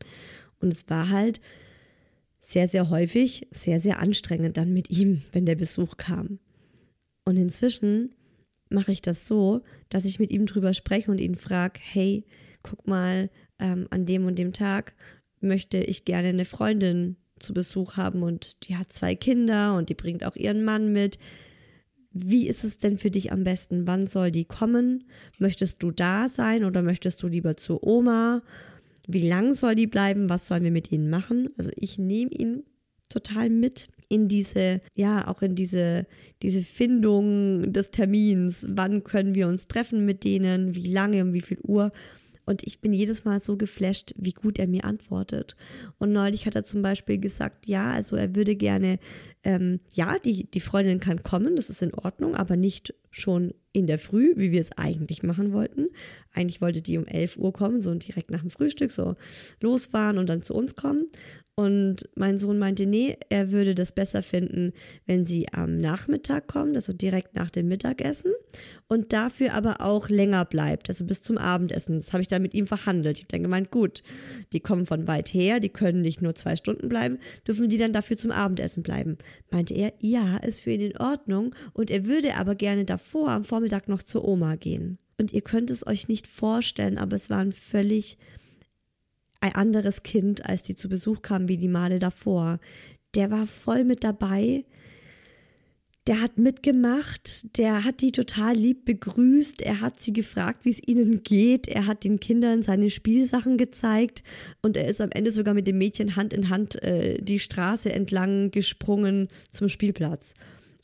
Und 0.60 0.72
es 0.72 0.90
war 0.90 1.10
halt 1.10 1.42
sehr, 2.42 2.68
sehr 2.68 2.90
häufig 2.92 3.48
sehr, 3.52 3.82
sehr 3.82 4.00
anstrengend 4.00 4.58
dann 4.58 4.72
mit 4.72 4.92
ihm, 4.92 5.24
wenn 5.32 5.46
der 5.48 5.56
Besuch 5.56 5.98
kam. 5.98 6.40
Und 7.24 7.38
inzwischen 7.38 8.12
mache 8.70 8.92
ich 8.92 9.02
das 9.02 9.28
so, 9.28 9.62
dass 9.90 10.06
ich 10.06 10.20
mit 10.20 10.32
ihm 10.32 10.46
drüber 10.46 10.74
spreche 10.74 11.12
und 11.12 11.20
ihn 11.20 11.36
frage, 11.36 11.80
hey, 11.82 12.26
guck 12.64 12.88
mal, 12.88 13.30
ähm, 13.60 13.88
an 13.90 14.06
dem 14.06 14.26
und 14.26 14.38
dem 14.38 14.54
Tag 14.54 14.94
möchte 15.40 15.78
ich 15.78 16.06
gerne 16.06 16.30
eine 16.30 16.46
Freundin 16.46 17.18
zu 17.40 17.54
Besuch 17.54 17.98
haben 17.98 18.24
und 18.24 18.68
die 18.68 18.78
hat 18.78 18.92
zwei 18.92 19.16
Kinder 19.16 19.76
und 19.76 19.90
die 19.90 19.94
bringt 19.94 20.26
auch 20.26 20.36
ihren 20.36 20.64
Mann 20.64 20.92
mit. 20.92 21.20
Wie 22.12 22.48
ist 22.48 22.64
es 22.64 22.78
denn 22.78 22.98
für 22.98 23.12
dich 23.12 23.32
am 23.32 23.44
besten? 23.44 23.88
Wann 23.88 24.08
soll 24.08 24.32
die 24.32 24.46
kommen? 24.46 25.04
Möchtest 25.38 25.84
du 25.84 25.92
da 25.92 26.30
sein 26.30 26.64
oder 26.64 26.82
möchtest 26.82 27.22
du 27.22 27.28
lieber 27.28 27.58
zur 27.58 27.84
Oma? 27.84 28.42
Wie 29.06 29.28
lang 29.28 29.54
soll 29.54 29.76
die 29.76 29.88
bleiben? 29.88 30.30
Was 30.30 30.48
sollen 30.48 30.64
wir 30.64 30.72
mit 30.72 30.92
ihnen 30.92 31.10
machen? 31.10 31.50
Also 31.58 31.72
ich 31.76 32.00
nehme 32.00 32.32
ihn 32.32 32.64
total 33.10 33.50
mit 33.50 33.90
in 34.10 34.28
diese, 34.28 34.82
ja, 34.94 35.28
auch 35.28 35.42
in 35.42 35.56
diese, 35.56 36.06
diese 36.42 36.62
Findung 36.62 37.72
des 37.74 37.92
Termins. 37.92 38.66
Wann 38.70 39.04
können 39.04 39.36
wir 39.36 39.48
uns 39.48 39.68
treffen 39.68 40.06
mit 40.06 40.24
denen? 40.24 40.76
Wie 40.76 40.92
lange? 40.92 41.22
Um 41.22 41.34
wie 41.34 41.42
viel 41.42 41.60
Uhr? 41.62 41.92
Und 42.46 42.64
ich 42.64 42.80
bin 42.80 42.94
jedes 42.94 43.26
Mal 43.26 43.42
so 43.42 43.58
geflasht, 43.58 44.14
wie 44.18 44.32
gut 44.32 44.60
er 44.60 44.68
mir 44.68 44.86
antwortet. 44.86 45.56
Und 45.98 46.14
neulich 46.14 46.46
hat 46.46 46.56
er 46.56 46.64
zum 46.64 46.82
Beispiel 46.82 47.18
gesagt, 47.18 47.66
ja, 47.66 47.92
also 47.92 48.16
er 48.16 48.36
würde 48.36 48.56
gerne, 48.56 49.00
ähm, 49.44 49.80
ja, 49.94 50.18
die, 50.20 50.46
die 50.46 50.60
Freundin 50.60 51.00
kann 51.00 51.24
kommen, 51.24 51.56
das 51.56 51.70
ist 51.70 51.82
in 51.82 51.94
Ordnung, 51.94 52.36
aber 52.36 52.56
nicht 52.56 52.94
schon 53.10 53.54
in 53.72 53.88
der 53.88 53.98
Früh, 53.98 54.34
wie 54.36 54.52
wir 54.52 54.62
es 54.62 54.72
eigentlich 54.78 55.24
machen 55.24 55.54
wollten. 55.54 55.88
Eigentlich 56.34 56.62
wollte 56.62 56.82
die 56.82 56.98
um 56.98 57.08
11 57.08 57.38
Uhr 57.38 57.52
kommen, 57.52 57.82
so 57.82 57.94
direkt 57.96 58.30
nach 58.30 58.42
dem 58.42 58.52
Frühstück 58.52 58.92
so 58.92 59.16
losfahren 59.60 60.18
und 60.18 60.28
dann 60.28 60.44
zu 60.44 60.54
uns 60.54 60.76
kommen. 60.76 61.10
Und 61.58 62.10
mein 62.16 62.38
Sohn 62.38 62.60
meinte, 62.60 62.86
nee, 62.86 63.18
er 63.30 63.52
würde 63.52 63.76
das 63.76 63.94
besser 63.94 64.22
finden, 64.22 64.74
wenn 65.06 65.24
sie 65.24 65.48
am 65.54 65.80
Nachmittag 65.80 66.48
kommt, 66.48 66.76
also 66.76 66.92
direkt 66.92 67.34
nach 67.34 67.50
dem 67.50 67.70
Mittagessen 67.70 68.34
und 68.90 69.14
dafür 69.14 69.54
aber 69.54 69.80
auch 69.80 70.10
länger 70.10 70.44
bleibt, 70.44 70.90
also 70.90 71.06
bis 71.06 71.22
zum 71.22 71.38
Abendessen. 71.38 71.96
Das 71.96 72.12
habe 72.12 72.22
ich 72.22 72.28
dann 72.28 72.42
mit 72.42 72.54
ihm 72.54 72.68
verhandelt. 72.68 73.18
Ich 73.18 73.24
habe 73.24 73.32
dann 73.32 73.44
gemeint, 73.44 73.72
gut, 73.72 74.04
die 74.52 74.60
kommen 74.60 74.86
von 74.86 75.08
weit 75.08 75.34
her, 75.34 75.62
die 75.62 75.70
können 75.70 76.02
nicht 76.02 76.22
nur 76.22 76.36
zwei 76.36 76.58
Stunden 76.58 76.90
bleiben, 76.90 77.20
dürfen 77.48 77.70
die 77.70 77.78
dann 77.78 77.94
dafür 77.94 78.18
zum 78.18 78.32
Abendessen 78.32 78.84
bleiben? 78.84 79.18
Meinte 79.50 79.76
er, 79.76 79.94
ja, 80.00 80.36
ist 80.38 80.60
für 80.60 80.72
ihn 80.72 80.82
in 80.82 80.98
Ordnung 80.98 81.56
und 81.72 81.90
er 81.90 82.06
würde 82.06 82.36
aber 82.36 82.56
gerne 82.56 82.84
davor 82.84 83.30
am 83.30 83.46
Vormittag 83.46 83.88
noch 83.88 84.04
zur 84.04 84.28
Oma 84.28 84.56
gehen. 84.58 84.98
Und 85.18 85.32
ihr 85.32 85.42
könnt 85.42 85.72
es 85.72 85.88
euch 85.88 86.10
nicht 86.10 86.28
vorstellen, 86.28 86.98
aber 86.98 87.16
es 87.16 87.30
war 87.30 87.40
ein 87.40 87.54
völlig 87.54 88.18
ein 89.42 89.56
anderes 89.56 90.04
Kind, 90.04 90.46
als 90.46 90.64
die 90.64 90.76
zu 90.76 90.90
Besuch 90.90 91.22
kamen, 91.22 91.48
wie 91.48 91.58
die 91.58 91.68
Male 91.68 92.00
davor. 92.00 92.60
Der 93.16 93.32
war 93.32 93.48
voll 93.48 93.84
mit 93.84 94.04
dabei. 94.04 94.66
der 96.08 96.22
hat 96.22 96.38
mitgemacht, 96.38 97.58
der 97.58 97.84
hat 97.84 98.02
die 98.02 98.12
total 98.12 98.54
lieb 98.56 98.86
begrüßt, 98.86 99.64
er 99.64 99.82
hat 99.82 100.00
sie 100.00 100.14
gefragt, 100.14 100.64
wie 100.64 100.70
es 100.70 100.88
ihnen 100.88 101.24
geht, 101.24 101.68
er 101.68 101.88
hat 101.88 102.04
den 102.04 102.20
Kindern 102.20 102.62
seine 102.62 102.92
Spielsachen 102.92 103.58
gezeigt 103.58 104.24
und 104.62 104.78
er 104.78 104.88
ist 104.88 105.02
am 105.02 105.10
Ende 105.10 105.32
sogar 105.32 105.56
mit 105.56 105.66
dem 105.66 105.80
Mädchen 105.80 106.16
Hand 106.16 106.32
in 106.32 106.50
Hand 106.50 106.82
äh, 106.84 107.20
die 107.22 107.40
Straße 107.40 107.92
entlang 107.92 108.52
gesprungen 108.52 109.30
zum 109.50 109.68
Spielplatz. 109.68 110.36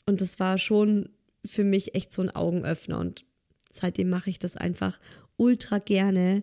Und 0.06 0.20
das 0.20 0.40
war 0.40 0.58
schon 0.58 1.08
für 1.44 1.62
mich 1.62 1.94
echt 1.94 2.12
so 2.12 2.22
ein 2.22 2.30
Augenöffner 2.30 2.98
und 2.98 3.24
seitdem 3.70 4.10
mache 4.10 4.30
ich 4.30 4.40
das 4.40 4.56
einfach 4.56 4.98
ultra 5.36 5.78
gerne, 5.78 6.42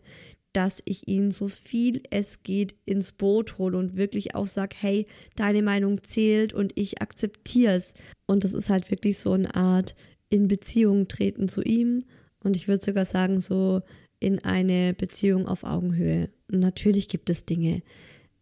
dass 0.53 0.81
ich 0.85 1.07
ihn 1.07 1.31
so 1.31 1.47
viel 1.47 2.01
es 2.09 2.43
geht 2.43 2.75
ins 2.85 3.11
Boot 3.11 3.57
hole 3.57 3.77
und 3.77 3.97
wirklich 3.97 4.35
auch 4.35 4.47
sage, 4.47 4.75
hey, 4.79 5.05
deine 5.35 5.61
Meinung 5.61 6.03
zählt 6.03 6.53
und 6.53 6.71
ich 6.75 7.01
akzeptiere 7.01 7.73
es. 7.75 7.93
Und 8.25 8.43
das 8.43 8.53
ist 8.53 8.69
halt 8.69 8.89
wirklich 8.89 9.19
so 9.19 9.33
eine 9.33 9.53
Art 9.55 9.95
in 10.29 10.47
Beziehung 10.47 11.07
treten 11.07 11.47
zu 11.47 11.61
ihm 11.61 12.05
und 12.43 12.55
ich 12.55 12.67
würde 12.67 12.83
sogar 12.83 13.05
sagen, 13.05 13.41
so 13.41 13.81
in 14.19 14.39
eine 14.39 14.93
Beziehung 14.93 15.47
auf 15.47 15.63
Augenhöhe. 15.63 16.29
Natürlich 16.47 17.07
gibt 17.07 17.29
es 17.29 17.45
Dinge, 17.45 17.81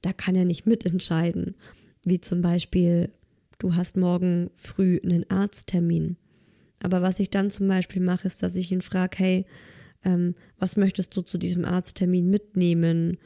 da 0.02 0.14
kann 0.14 0.36
er 0.36 0.46
nicht 0.46 0.66
mitentscheiden, 0.66 1.56
wie 2.04 2.22
zum 2.22 2.42
Beispiel, 2.42 3.12
du 3.60 3.76
hast 3.76 3.98
morgen 3.98 4.50
früh 4.56 5.00
einen 5.04 5.30
Arzttermin. 5.30 6.18
Aber 6.82 7.02
was 7.02 7.20
ich 7.20 7.30
dann 7.30 7.50
zum 7.50 7.68
Beispiel 7.68 8.02
mache, 8.02 8.28
ist, 8.28 8.44
dass 8.44 8.56
ich 8.56 8.72
ihn 8.72 8.82
frage, 8.82 9.18
hey, 9.18 9.46
ähm, 10.08 10.36
was 10.58 10.78
möchtest 10.78 11.16
du 11.16 11.22
zu 11.22 11.38
diesem 11.38 11.66
Arzttermin 11.66 12.30
mitnehmen? 12.30 13.18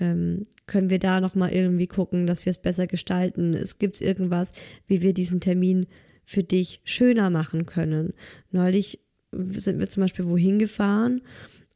Ähm, 0.00 0.44
können 0.66 0.90
wir 0.90 0.98
da 0.98 1.20
nochmal 1.20 1.52
irgendwie 1.52 1.86
gucken, 1.86 2.26
dass 2.26 2.44
wir 2.44 2.50
es 2.50 2.58
besser 2.58 2.88
gestalten? 2.88 3.54
Es 3.54 3.78
gibt 3.78 4.00
irgendwas, 4.00 4.52
wie 4.88 5.00
wir 5.00 5.14
diesen 5.14 5.40
Termin 5.40 5.86
für 6.24 6.42
dich 6.42 6.80
schöner 6.84 7.30
machen 7.30 7.66
können. 7.66 8.14
Neulich 8.50 9.00
sind 9.32 9.78
wir 9.78 9.88
zum 9.88 10.02
Beispiel 10.02 10.26
wohin 10.26 10.58
gefahren 10.58 11.22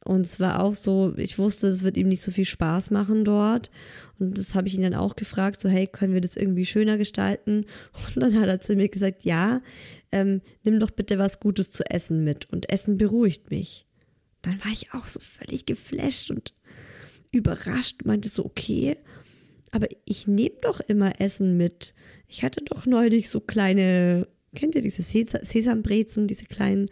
und 0.03 0.25
es 0.25 0.39
war 0.39 0.63
auch 0.63 0.75
so, 0.75 1.13
ich 1.17 1.37
wusste, 1.37 1.67
es 1.67 1.83
wird 1.83 1.97
ihm 1.97 2.07
nicht 2.07 2.21
so 2.21 2.31
viel 2.31 2.45
Spaß 2.45 2.89
machen 2.91 3.25
dort. 3.25 3.69
Und 4.17 4.37
das 4.37 4.55
habe 4.55 4.67
ich 4.67 4.73
ihn 4.73 4.81
dann 4.81 4.93
auch 4.93 5.15
gefragt, 5.15 5.59
so 5.61 5.69
hey, 5.69 5.87
können 5.87 6.13
wir 6.13 6.21
das 6.21 6.35
irgendwie 6.35 6.65
schöner 6.65 6.97
gestalten? 6.97 7.65
Und 8.15 8.23
dann 8.23 8.39
hat 8.39 8.47
er 8.47 8.61
zu 8.61 8.75
mir 8.75 8.89
gesagt, 8.89 9.23
ja, 9.23 9.61
ähm, 10.11 10.41
nimm 10.63 10.79
doch 10.79 10.91
bitte 10.91 11.19
was 11.19 11.39
Gutes 11.39 11.71
zu 11.71 11.89
essen 11.89 12.23
mit. 12.23 12.49
Und 12.51 12.69
Essen 12.69 12.97
beruhigt 12.97 13.51
mich 13.51 13.88
dann 14.41 14.59
war 14.63 14.71
ich 14.71 14.93
auch 14.93 15.07
so 15.07 15.19
völlig 15.19 15.65
geflasht 15.65 16.31
und 16.31 16.53
überrascht, 17.31 18.05
meinte 18.05 18.29
so, 18.29 18.45
okay, 18.45 18.97
aber 19.71 19.87
ich 20.05 20.27
nehme 20.27 20.55
doch 20.61 20.79
immer 20.79 21.19
Essen 21.21 21.57
mit. 21.57 21.93
Ich 22.27 22.43
hatte 22.43 22.63
doch 22.63 22.85
neulich 22.85 23.29
so 23.29 23.39
kleine, 23.39 24.27
kennt 24.55 24.75
ihr 24.75 24.81
diese 24.81 25.03
Sesambrezen, 25.03 26.27
diese 26.27 26.45
kleinen 26.45 26.89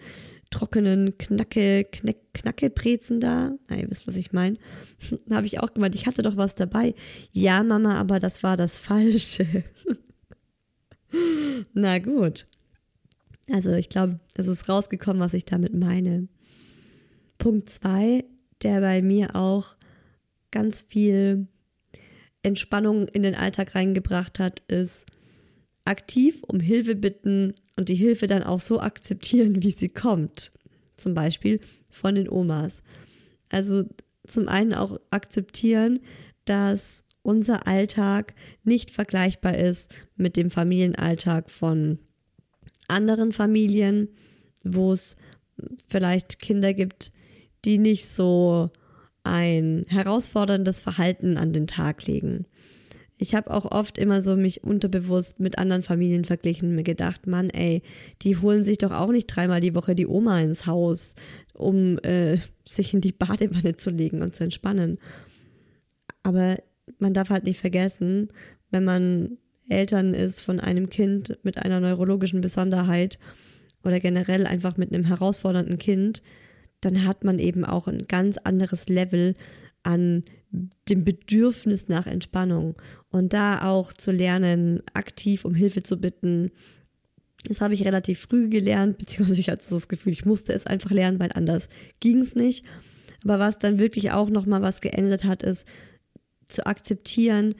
trockenen 0.49 1.17
Knacke, 1.17 1.85
Knack, 1.91 2.17
Knackebrezen 2.33 3.19
da? 3.19 3.55
Na, 3.67 3.77
ihr 3.77 3.89
wisst, 3.89 4.07
was 4.07 4.15
ich 4.15 4.31
meine. 4.31 4.57
Habe 5.29 5.47
ich 5.47 5.59
auch 5.59 5.73
gemeint, 5.73 5.95
ich 5.95 6.07
hatte 6.07 6.21
doch 6.21 6.37
was 6.37 6.55
dabei. 6.55 6.93
Ja, 7.31 7.63
Mama, 7.63 7.95
aber 7.95 8.19
das 8.19 8.43
war 8.43 8.57
das 8.57 8.77
Falsche. 8.77 9.63
Na 11.73 11.99
gut. 11.99 12.47
Also 13.49 13.71
ich 13.73 13.89
glaube, 13.89 14.19
es 14.35 14.47
ist 14.47 14.67
rausgekommen, 14.69 15.21
was 15.21 15.33
ich 15.33 15.45
damit 15.45 15.73
meine. 15.73 16.27
Punkt 17.37 17.69
zwei, 17.69 18.25
der 18.63 18.81
bei 18.81 19.01
mir 19.01 19.35
auch 19.35 19.75
ganz 20.51 20.81
viel 20.81 21.47
Entspannung 22.41 23.07
in 23.07 23.23
den 23.23 23.35
Alltag 23.35 23.75
reingebracht 23.75 24.39
hat, 24.39 24.61
ist 24.67 25.05
aktiv 25.85 26.43
um 26.43 26.59
Hilfe 26.59 26.95
bitten 26.95 27.53
und 27.75 27.89
die 27.89 27.95
Hilfe 27.95 28.27
dann 28.27 28.43
auch 28.43 28.59
so 28.59 28.79
akzeptieren, 28.79 29.63
wie 29.63 29.71
sie 29.71 29.89
kommt. 29.89 30.51
Zum 30.95 31.13
Beispiel 31.13 31.59
von 31.89 32.15
den 32.15 32.29
Omas. 32.29 32.81
Also 33.49 33.85
zum 34.25 34.47
einen 34.47 34.73
auch 34.73 34.99
akzeptieren, 35.11 35.99
dass 36.45 37.03
unser 37.21 37.67
Alltag 37.67 38.33
nicht 38.63 38.91
vergleichbar 38.91 39.57
ist 39.57 39.93
mit 40.15 40.37
dem 40.37 40.49
Familienalltag 40.49 41.49
von 41.49 41.99
anderen 42.87 43.33
Familien, 43.33 44.09
wo 44.63 44.91
es 44.91 45.15
vielleicht 45.87 46.39
Kinder 46.39 46.73
gibt, 46.73 47.11
die 47.67 47.77
nicht 47.77 48.07
so 48.07 48.71
ein 49.23 49.85
herausforderndes 49.89 50.79
Verhalten 50.79 51.37
an 51.37 51.53
den 51.53 51.67
Tag 51.67 52.07
legen. 52.07 52.45
Ich 53.17 53.35
habe 53.35 53.51
auch 53.51 53.65
oft 53.65 53.97
immer 53.97 54.21
so 54.21 54.35
mich 54.35 54.63
unterbewusst 54.63 55.39
mit 55.39 55.57
anderen 55.57 55.83
Familien 55.83 56.23
verglichen 56.23 56.69
und 56.69 56.75
mir 56.75 56.83
gedacht, 56.83 57.27
Mann, 57.27 57.49
ey, 57.49 57.81
die 58.21 58.37
holen 58.37 58.63
sich 58.63 58.77
doch 58.77 58.91
auch 58.91 59.11
nicht 59.11 59.27
dreimal 59.27 59.59
die 59.59 59.75
Woche 59.75 59.95
die 59.95 60.07
Oma 60.07 60.39
ins 60.39 60.65
Haus, 60.65 61.15
um 61.53 61.97
äh, 61.99 62.37
sich 62.63 62.93
in 62.93 63.01
die 63.01 63.11
Badewanne 63.11 63.75
zu 63.75 63.89
legen 63.89 64.21
und 64.21 64.35
zu 64.35 64.43
entspannen. 64.43 64.97
Aber 66.23 66.57
man 66.99 67.13
darf 67.13 67.29
halt 67.29 67.43
nicht 67.43 67.59
vergessen, 67.59 68.29
wenn 68.69 68.85
man 68.85 69.37
Eltern 69.67 70.13
ist 70.13 70.39
von 70.39 70.59
einem 70.59 70.89
Kind 70.89 71.37
mit 71.43 71.57
einer 71.57 71.79
neurologischen 71.79 72.39
Besonderheit 72.39 73.19
oder 73.83 73.99
generell 73.99 74.45
einfach 74.45 74.77
mit 74.77 74.93
einem 74.93 75.05
herausfordernden 75.05 75.77
Kind, 75.77 76.21
dann 76.81 77.05
hat 77.05 77.23
man 77.23 77.39
eben 77.39 77.65
auch 77.65 77.87
ein 77.87 78.07
ganz 78.07 78.37
anderes 78.37 78.87
Level 78.87 79.35
an 79.83 80.23
dem 80.89 81.03
Bedürfnis 81.03 81.87
nach 81.87 82.07
Entspannung. 82.07 82.75
Und 83.09 83.33
da 83.33 83.63
auch 83.63 83.93
zu 83.93 84.11
lernen, 84.11 84.81
aktiv 84.93 85.45
um 85.45 85.55
Hilfe 85.55 85.83
zu 85.83 85.99
bitten, 85.99 86.51
das 87.45 87.61
habe 87.61 87.73
ich 87.73 87.85
relativ 87.85 88.19
früh 88.19 88.49
gelernt, 88.49 88.97
beziehungsweise 88.99 89.39
ich 89.39 89.49
hatte 89.49 89.65
so 89.65 89.75
das 89.75 89.87
Gefühl, 89.87 90.13
ich 90.13 90.25
musste 90.25 90.53
es 90.53 90.67
einfach 90.67 90.91
lernen, 90.91 91.19
weil 91.19 91.31
anders 91.33 91.69
ging 91.99 92.19
es 92.19 92.35
nicht. 92.35 92.65
Aber 93.23 93.39
was 93.39 93.57
dann 93.57 93.79
wirklich 93.79 94.11
auch 94.11 94.29
nochmal 94.29 94.61
was 94.61 94.81
geändert 94.81 95.23
hat, 95.23 95.43
ist 95.43 95.67
zu 96.47 96.65
akzeptieren, 96.65 97.55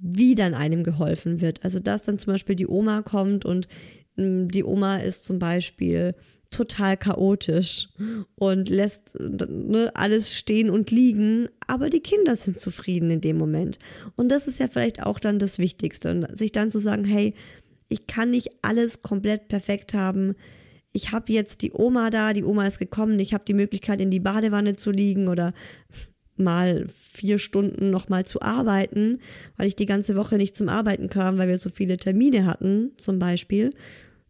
wie 0.00 0.34
dann 0.34 0.54
einem 0.54 0.82
geholfen 0.82 1.40
wird. 1.40 1.64
Also 1.64 1.78
dass 1.78 2.02
dann 2.02 2.18
zum 2.18 2.32
Beispiel 2.32 2.56
die 2.56 2.66
Oma 2.66 3.02
kommt 3.02 3.44
und 3.44 3.68
mm, 4.16 4.48
die 4.48 4.64
Oma 4.64 4.96
ist 4.96 5.24
zum 5.24 5.38
Beispiel 5.38 6.14
total 6.52 6.96
chaotisch 6.96 7.88
und 8.36 8.68
lässt 8.68 9.18
ne, 9.18 9.90
alles 9.94 10.36
stehen 10.36 10.70
und 10.70 10.90
liegen, 10.90 11.48
aber 11.66 11.90
die 11.90 12.00
Kinder 12.00 12.36
sind 12.36 12.60
zufrieden 12.60 13.10
in 13.10 13.20
dem 13.20 13.38
Moment. 13.38 13.78
Und 14.16 14.28
das 14.28 14.46
ist 14.48 14.60
ja 14.60 14.68
vielleicht 14.68 15.02
auch 15.02 15.18
dann 15.18 15.38
das 15.38 15.58
Wichtigste, 15.58 16.10
und 16.10 16.36
sich 16.36 16.52
dann 16.52 16.70
zu 16.70 16.78
sagen, 16.78 17.04
hey, 17.04 17.34
ich 17.88 18.06
kann 18.06 18.30
nicht 18.30 18.50
alles 18.62 19.02
komplett 19.02 19.48
perfekt 19.48 19.94
haben. 19.94 20.34
Ich 20.92 21.12
habe 21.12 21.32
jetzt 21.32 21.62
die 21.62 21.72
Oma 21.72 22.10
da, 22.10 22.32
die 22.32 22.44
Oma 22.44 22.66
ist 22.66 22.78
gekommen, 22.78 23.18
ich 23.18 23.34
habe 23.34 23.44
die 23.46 23.54
Möglichkeit, 23.54 24.00
in 24.00 24.10
die 24.10 24.20
Badewanne 24.20 24.76
zu 24.76 24.90
liegen 24.90 25.28
oder 25.28 25.52
mal 26.36 26.86
vier 26.94 27.38
Stunden 27.38 27.90
nochmal 27.90 28.24
zu 28.24 28.42
arbeiten, 28.42 29.20
weil 29.56 29.68
ich 29.68 29.76
die 29.76 29.86
ganze 29.86 30.16
Woche 30.16 30.36
nicht 30.36 30.56
zum 30.56 30.68
Arbeiten 30.68 31.08
kam, 31.08 31.38
weil 31.38 31.48
wir 31.48 31.58
so 31.58 31.68
viele 31.68 31.96
Termine 31.96 32.46
hatten, 32.46 32.92
zum 32.96 33.18
Beispiel. 33.18 33.70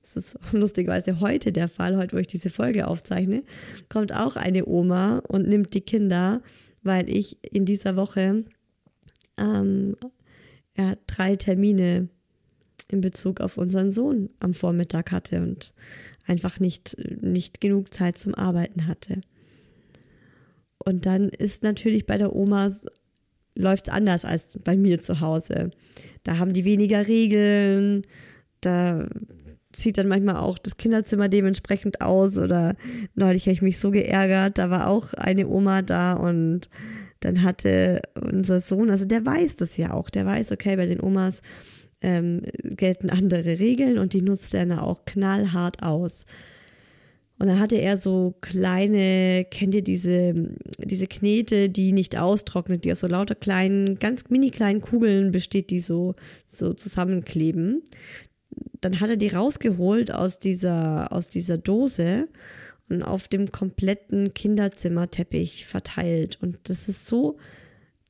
Das 0.03 0.17
ist 0.17 0.39
lustigerweise 0.53 1.21
heute 1.21 1.53
der 1.53 1.69
Fall, 1.69 1.97
heute, 1.97 2.17
wo 2.17 2.21
ich 2.21 2.27
diese 2.27 2.51
Folge 2.51 2.87
aufzeichne, 2.87 3.43
kommt 3.89 4.13
auch 4.13 4.37
eine 4.37 4.67
Oma 4.67 5.19
und 5.29 5.49
nimmt 5.49 5.75
die 5.75 5.81
Kinder, 5.81 6.43
weil 6.83 7.09
ich 7.09 7.39
in 7.43 7.65
dieser 7.65 7.97
Woche 7.97 8.45
ähm, 9.39 9.97
ja, 10.77 10.97
drei 11.07 11.37
Termine 11.37 12.09
in 12.89 13.01
Bezug 13.01 13.41
auf 13.41 13.57
unseren 13.57 13.93
Sohn 13.93 14.31
am 14.41 14.55
Vormittag 14.55 15.13
hatte 15.13 15.41
und 15.41 15.73
einfach 16.27 16.61
nicht, 16.61 16.97
nicht 17.21 17.61
genug 17.61 17.95
Zeit 17.95 18.19
zum 18.19 18.35
Arbeiten 18.35 18.87
hatte. 18.87 19.23
Und 20.79 21.07
dann 21.07 21.29
ist 21.29 21.63
natürlich 21.63 22.07
bei 22.07 22.19
der 22.19 22.35
Oma 22.35 22.71
läuft 23.55 23.89
es 23.89 23.95
anders 23.95 24.25
als 24.25 24.59
bei 24.65 24.77
mir 24.77 25.01
zu 25.01 25.21
Hause. 25.21 25.71
Da 26.25 26.39
haben 26.39 26.53
die 26.53 26.65
weniger 26.65 27.07
Regeln, 27.07 28.07
da 28.61 29.09
sieht 29.75 29.99
dann 29.99 30.09
manchmal 30.09 30.37
auch 30.37 30.59
das 30.59 30.77
Kinderzimmer 30.77 31.29
dementsprechend 31.29 32.01
aus 32.01 32.39
oder 32.39 32.77
neulich 33.15 33.45
habe 33.45 33.53
ich 33.53 33.63
mich 33.63 33.79
so 33.79 33.91
geärgert, 33.91 34.59
da 34.59 34.71
war 34.71 34.89
auch 34.89 35.15
eine 35.15 35.49
Oma 35.49 35.83
da 35.83 36.15
und 36.15 36.69
dann 37.21 37.43
hatte 37.43 38.03
unser 38.21 38.61
Sohn, 38.61 38.91
also 38.91 39.05
der 39.05 39.25
weiß 39.25 39.57
das 39.57 39.77
ja 39.77 39.93
auch, 39.93 40.11
der 40.11 40.27
weiß, 40.27 40.53
okay, 40.53 40.77
bei 40.77 40.87
den 40.87 41.01
Omas 41.01 41.41
ähm, 42.01 42.43
gelten 42.63 43.11
andere 43.11 43.59
Regeln 43.59 43.99
und 43.99 44.13
die 44.13 44.23
nutzt 44.23 44.55
er 44.55 44.67
dann 44.67 44.79
auch 44.79 45.05
knallhart 45.05 45.83
aus. 45.83 46.27
Und 47.39 47.49
dann 47.49 47.59
hatte 47.59 47.77
er 47.77 47.97
so 47.97 48.35
kleine, 48.41 49.45
kennt 49.51 49.75
ihr 49.75 49.83
diese, 49.83 50.33
diese 50.79 51.09
Knete, 51.09 51.71
die 51.71 51.93
nicht 51.93 52.17
austrocknet, 52.17 52.85
die 52.85 52.93
aus 52.93 53.01
so 53.01 53.09
lauter 53.09 53.35
kleinen, 53.35 53.97
ganz 53.97 54.31
mini 54.31 54.51
kleinen 54.51 54.81
Kugeln 54.81 55.33
besteht, 55.33 55.71
die 55.71 55.81
so, 55.81 56.15
so 56.47 56.73
zusammenkleben 56.73 57.83
dann 58.83 59.01
hat 59.01 59.09
er 59.09 59.17
die 59.17 59.29
rausgeholt 59.29 60.13
aus 60.13 60.39
dieser, 60.39 61.11
aus 61.13 61.29
dieser 61.29 61.57
Dose 61.57 62.29
und 62.91 63.03
auf 63.03 63.29
dem 63.29 63.51
kompletten 63.51 64.35
Kinderzimmerteppich 64.35 65.67
verteilt. 65.67 66.39
Und 66.43 66.59
das 66.69 66.89
ist 66.89 67.07
so 67.07 67.39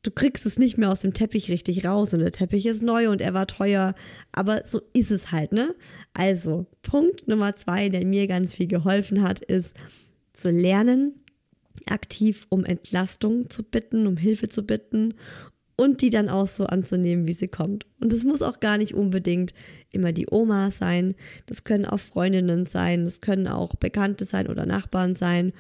du 0.03 0.11
kriegst 0.11 0.47
es 0.47 0.59
nicht 0.59 0.79
mehr 0.79 0.91
aus 0.91 1.01
dem 1.01 1.15
Teppich 1.15 1.51
richtig 1.51 1.85
raus 1.85 2.13
und 2.13 2.21
der 2.21 2.33
Teppich 2.33 2.67
ist 2.67 2.83
neu 2.83 3.09
und 3.09 3.21
er 3.21 3.35
war 3.35 3.47
teuer, 3.47 3.95
aber 4.33 4.63
so 4.67 4.83
ist 4.93 5.11
es 5.11 5.31
halt, 5.31 5.53
ne? 5.53 5.75
Also, 6.13 6.67
Punkt 6.83 7.29
Nummer 7.29 7.57
zwei, 7.57 7.89
der 7.89 8.05
mir 8.05 8.27
ganz 8.27 8.57
viel 8.57 8.67
geholfen 8.67 9.23
hat, 9.23 9.41
ist 9.41 9.75
zu 10.33 10.51
lernen, 10.51 11.15
aktiv 11.87 12.47
um 12.49 12.65
Entlastung 12.65 13.49
zu 13.49 13.63
bitten, 13.63 14.07
um 14.07 14.17
Hilfe 14.17 14.49
zu 14.49 14.65
bitten 14.65 15.15
und 15.77 16.01
die 16.01 16.11
dann 16.11 16.29
auch 16.29 16.47
so 16.47 16.67
anzunehmen, 16.67 17.27
wie 17.27 17.33
sie 17.33 17.49
kommt. 17.49 17.87
Und 18.01 18.13
es 18.13 18.25
muss 18.25 18.43
auch 18.43 18.61
gar 18.61 18.79
nicht 18.79 18.95
unbedingt 18.95 19.55
immer 19.91 20.13
die 20.13 20.27
Oma 20.31 20.71
sein, 20.71 21.15
das 21.47 21.65
können 21.65 21.87
auch 21.87 22.01
Freundinnen 22.01 22.67
sein, 22.67 23.05
das 23.05 23.21
können 23.21 23.49
auch 23.49 23.75
Bekannte 23.77 24.25
sein 24.25 24.49
oder 24.49 24.67
Nachbarn 24.67 25.17
sein. 25.17 25.53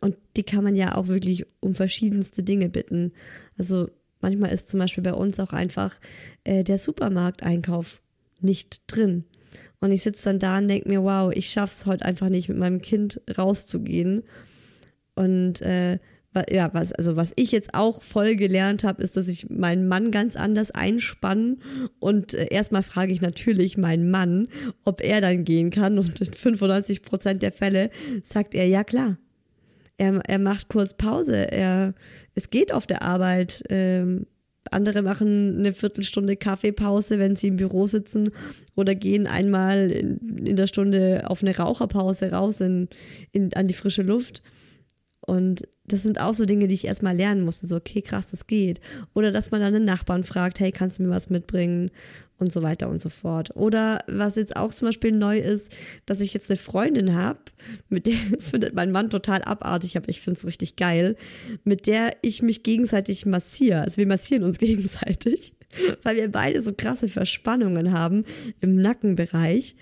Und 0.00 0.16
die 0.36 0.42
kann 0.42 0.64
man 0.64 0.76
ja 0.76 0.96
auch 0.96 1.06
wirklich 1.06 1.46
um 1.60 1.74
verschiedenste 1.74 2.42
Dinge 2.42 2.68
bitten. 2.68 3.12
Also 3.56 3.88
manchmal 4.20 4.52
ist 4.52 4.68
zum 4.68 4.80
Beispiel 4.80 5.04
bei 5.04 5.14
uns 5.14 5.38
auch 5.38 5.52
einfach 5.52 5.98
äh, 6.42 6.64
der 6.64 6.78
Supermarkteinkauf 6.78 8.00
nicht 8.40 8.82
drin. 8.86 9.24
Und 9.80 9.92
ich 9.92 10.02
sitze 10.02 10.24
dann 10.30 10.38
da 10.38 10.58
und 10.58 10.68
denke 10.68 10.88
mir, 10.88 11.02
wow, 11.02 11.32
ich 11.32 11.50
schaff's 11.50 11.86
heute 11.86 12.04
einfach 12.04 12.28
nicht, 12.28 12.48
mit 12.48 12.58
meinem 12.58 12.80
Kind 12.80 13.20
rauszugehen. 13.36 14.24
Und 15.14 15.60
äh, 15.60 15.98
ja, 16.50 16.72
was, 16.72 16.92
also 16.92 17.16
was 17.16 17.32
ich 17.36 17.52
jetzt 17.52 17.74
auch 17.74 18.02
voll 18.02 18.36
gelernt 18.36 18.84
habe, 18.84 19.02
ist, 19.02 19.16
dass 19.16 19.28
ich 19.28 19.48
meinen 19.50 19.86
Mann 19.88 20.10
ganz 20.10 20.36
anders 20.36 20.70
einspanne. 20.70 21.56
Und 22.00 22.34
äh, 22.34 22.48
erstmal 22.50 22.82
frage 22.82 23.12
ich 23.12 23.20
natürlich 23.20 23.76
meinen 23.76 24.10
Mann, 24.10 24.48
ob 24.84 25.02
er 25.02 25.20
dann 25.20 25.44
gehen 25.44 25.70
kann. 25.70 25.98
Und 25.98 26.20
in 26.20 26.32
95 26.32 27.02
Prozent 27.02 27.42
der 27.42 27.52
Fälle 27.52 27.90
sagt 28.22 28.54
er, 28.54 28.66
ja 28.66 28.84
klar. 28.84 29.18
Er, 29.96 30.20
er 30.26 30.38
macht 30.38 30.68
kurz 30.68 30.94
Pause. 30.94 31.52
Er, 31.52 31.94
es 32.34 32.50
geht 32.50 32.72
auf 32.72 32.86
der 32.86 33.02
Arbeit. 33.02 33.62
Ähm, 33.68 34.26
andere 34.70 35.02
machen 35.02 35.58
eine 35.58 35.72
Viertelstunde 35.72 36.36
Kaffeepause, 36.36 37.18
wenn 37.18 37.36
sie 37.36 37.48
im 37.48 37.56
Büro 37.56 37.86
sitzen 37.86 38.30
oder 38.74 38.94
gehen 38.94 39.26
einmal 39.26 39.90
in, 39.90 40.46
in 40.46 40.56
der 40.56 40.66
Stunde 40.66 41.24
auf 41.26 41.42
eine 41.42 41.56
Raucherpause 41.56 42.32
raus 42.32 42.60
in, 42.60 42.88
in, 43.32 43.52
an 43.54 43.68
die 43.68 43.74
frische 43.74 44.02
Luft. 44.02 44.42
Und 45.26 45.66
das 45.86 46.02
sind 46.02 46.20
auch 46.20 46.34
so 46.34 46.44
Dinge, 46.44 46.68
die 46.68 46.74
ich 46.74 46.86
erstmal 46.86 47.16
lernen 47.16 47.42
musste. 47.42 47.66
So, 47.66 47.76
okay, 47.76 48.02
krass, 48.02 48.30
das 48.30 48.46
geht. 48.46 48.80
Oder 49.14 49.32
dass 49.32 49.50
man 49.50 49.60
dann 49.60 49.74
einen 49.74 49.84
Nachbarn 49.84 50.24
fragt, 50.24 50.60
hey, 50.60 50.70
kannst 50.70 50.98
du 50.98 51.04
mir 51.04 51.10
was 51.10 51.30
mitbringen? 51.30 51.90
Und 52.36 52.52
so 52.52 52.62
weiter 52.62 52.88
und 52.88 53.00
so 53.00 53.10
fort. 53.10 53.54
Oder 53.54 54.00
was 54.08 54.34
jetzt 54.34 54.56
auch 54.56 54.72
zum 54.72 54.88
Beispiel 54.88 55.12
neu 55.12 55.38
ist, 55.38 55.72
dass 56.04 56.20
ich 56.20 56.34
jetzt 56.34 56.50
eine 56.50 56.56
Freundin 56.56 57.14
habe, 57.14 57.38
mit 57.88 58.06
der, 58.06 58.16
das 58.34 58.50
findet 58.50 58.74
mein 58.74 58.90
Mann 58.90 59.08
total 59.08 59.42
abartig, 59.42 59.96
aber 59.96 60.08
ich 60.08 60.20
finde 60.20 60.38
es 60.38 60.46
richtig 60.46 60.74
geil, 60.74 61.16
mit 61.62 61.86
der 61.86 62.16
ich 62.22 62.42
mich 62.42 62.64
gegenseitig 62.64 63.24
massiere. 63.24 63.82
Also 63.82 63.98
wir 63.98 64.06
massieren 64.06 64.42
uns 64.42 64.58
gegenseitig, 64.58 65.54
weil 66.02 66.16
wir 66.16 66.30
beide 66.30 66.60
so 66.60 66.72
krasse 66.72 67.08
Verspannungen 67.08 67.92
haben 67.92 68.24
im 68.60 68.74
Nackenbereich. 68.76 69.76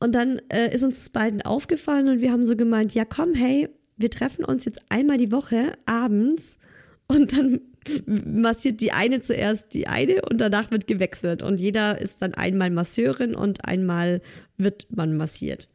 Und 0.00 0.14
dann 0.14 0.40
äh, 0.48 0.74
ist 0.74 0.82
uns 0.82 1.10
beiden 1.10 1.42
aufgefallen 1.42 2.08
und 2.08 2.22
wir 2.22 2.32
haben 2.32 2.46
so 2.46 2.56
gemeint, 2.56 2.94
ja 2.94 3.04
komm, 3.04 3.34
hey, 3.34 3.68
wir 3.96 4.10
treffen 4.10 4.44
uns 4.44 4.64
jetzt 4.64 4.82
einmal 4.88 5.18
die 5.18 5.32
Woche 5.32 5.72
abends 5.86 6.58
und 7.06 7.32
dann 7.32 7.60
massiert 8.06 8.80
die 8.80 8.92
eine 8.92 9.20
zuerst 9.20 9.74
die 9.74 9.86
eine 9.86 10.22
und 10.22 10.38
danach 10.38 10.70
wird 10.70 10.86
gewechselt 10.86 11.42
und 11.42 11.60
jeder 11.60 12.00
ist 12.00 12.22
dann 12.22 12.34
einmal 12.34 12.70
Masseurin 12.70 13.34
und 13.34 13.64
einmal 13.64 14.22
wird 14.56 14.86
man 14.90 15.16
massiert. 15.16 15.68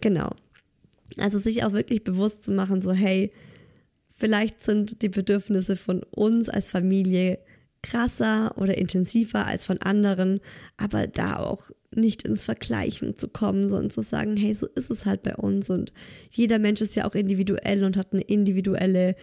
Genau. 0.00 0.30
Also 1.18 1.38
sich 1.38 1.64
auch 1.64 1.72
wirklich 1.72 2.04
bewusst 2.04 2.44
zu 2.44 2.52
machen, 2.52 2.80
so 2.80 2.92
hey, 2.92 3.30
vielleicht 4.08 4.62
sind 4.62 5.02
die 5.02 5.08
Bedürfnisse 5.08 5.76
von 5.76 6.02
uns 6.10 6.48
als 6.48 6.70
Familie 6.70 7.38
krasser 7.82 8.56
oder 8.56 8.76
intensiver 8.76 9.46
als 9.46 9.66
von 9.66 9.80
anderen, 9.80 10.40
aber 10.76 11.06
da 11.06 11.36
auch 11.36 11.70
nicht 11.94 12.22
ins 12.22 12.44
Vergleichen 12.44 13.16
zu 13.16 13.28
kommen, 13.28 13.68
sondern 13.68 13.90
zu 13.90 14.02
sagen, 14.02 14.36
hey, 14.36 14.54
so 14.54 14.66
ist 14.66 14.90
es 14.90 15.06
halt 15.06 15.22
bei 15.22 15.36
uns. 15.36 15.70
Und 15.70 15.92
jeder 16.30 16.58
Mensch 16.58 16.80
ist 16.80 16.96
ja 16.96 17.06
auch 17.06 17.14
individuell 17.14 17.84
und 17.84 17.96
hat 17.96 18.12
eine 18.12 18.22
individuelle 18.22 19.16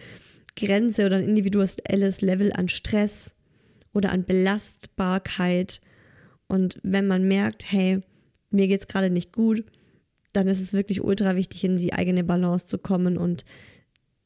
Grenze 0.56 1.06
oder 1.06 1.16
ein 1.16 1.28
individuelles 1.28 2.20
Level 2.20 2.52
an 2.52 2.68
Stress 2.68 3.34
oder 3.92 4.10
an 4.10 4.24
Belastbarkeit. 4.24 5.80
Und 6.48 6.78
wenn 6.82 7.06
man 7.06 7.28
merkt, 7.28 7.70
hey, 7.70 8.00
mir 8.50 8.68
geht's 8.68 8.88
gerade 8.88 9.10
nicht 9.10 9.32
gut, 9.32 9.64
dann 10.32 10.48
ist 10.48 10.60
es 10.60 10.72
wirklich 10.72 11.02
ultra 11.02 11.36
wichtig, 11.36 11.64
in 11.64 11.76
die 11.76 11.92
eigene 11.92 12.24
Balance 12.24 12.66
zu 12.66 12.78
kommen. 12.78 13.16
Und 13.16 13.44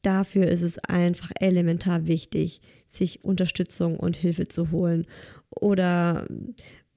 dafür 0.01 0.47
ist 0.47 0.61
es 0.61 0.79
einfach 0.79 1.31
elementar 1.39 2.07
wichtig, 2.07 2.61
sich 2.87 3.23
Unterstützung 3.23 3.97
und 3.97 4.17
Hilfe 4.17 4.47
zu 4.47 4.71
holen. 4.71 5.05
Oder 5.49 6.27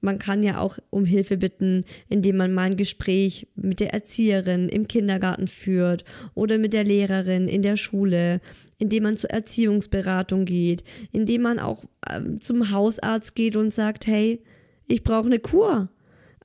man 0.05 0.19
kann 0.19 0.43
ja 0.43 0.59
auch 0.59 0.77
um 0.91 1.03
Hilfe 1.03 1.35
bitten, 1.35 1.83
indem 2.07 2.37
man 2.37 2.53
mal 2.53 2.63
ein 2.63 2.77
Gespräch 2.77 3.47
mit 3.55 3.79
der 3.79 3.93
Erzieherin 3.93 4.69
im 4.69 4.87
Kindergarten 4.87 5.47
führt 5.47 6.05
oder 6.35 6.57
mit 6.57 6.71
der 6.71 6.85
Lehrerin 6.85 7.47
in 7.49 7.61
der 7.61 7.75
Schule, 7.75 8.39
indem 8.77 9.03
man 9.03 9.17
zur 9.17 9.31
Erziehungsberatung 9.31 10.45
geht, 10.45 10.83
indem 11.11 11.41
man 11.41 11.59
auch 11.59 11.83
äh, 12.07 12.39
zum 12.39 12.71
Hausarzt 12.71 13.35
geht 13.35 13.55
und 13.55 13.73
sagt, 13.73 14.07
hey, 14.07 14.41
ich 14.87 15.03
brauche 15.03 15.25
eine 15.25 15.39
Kur. 15.39 15.89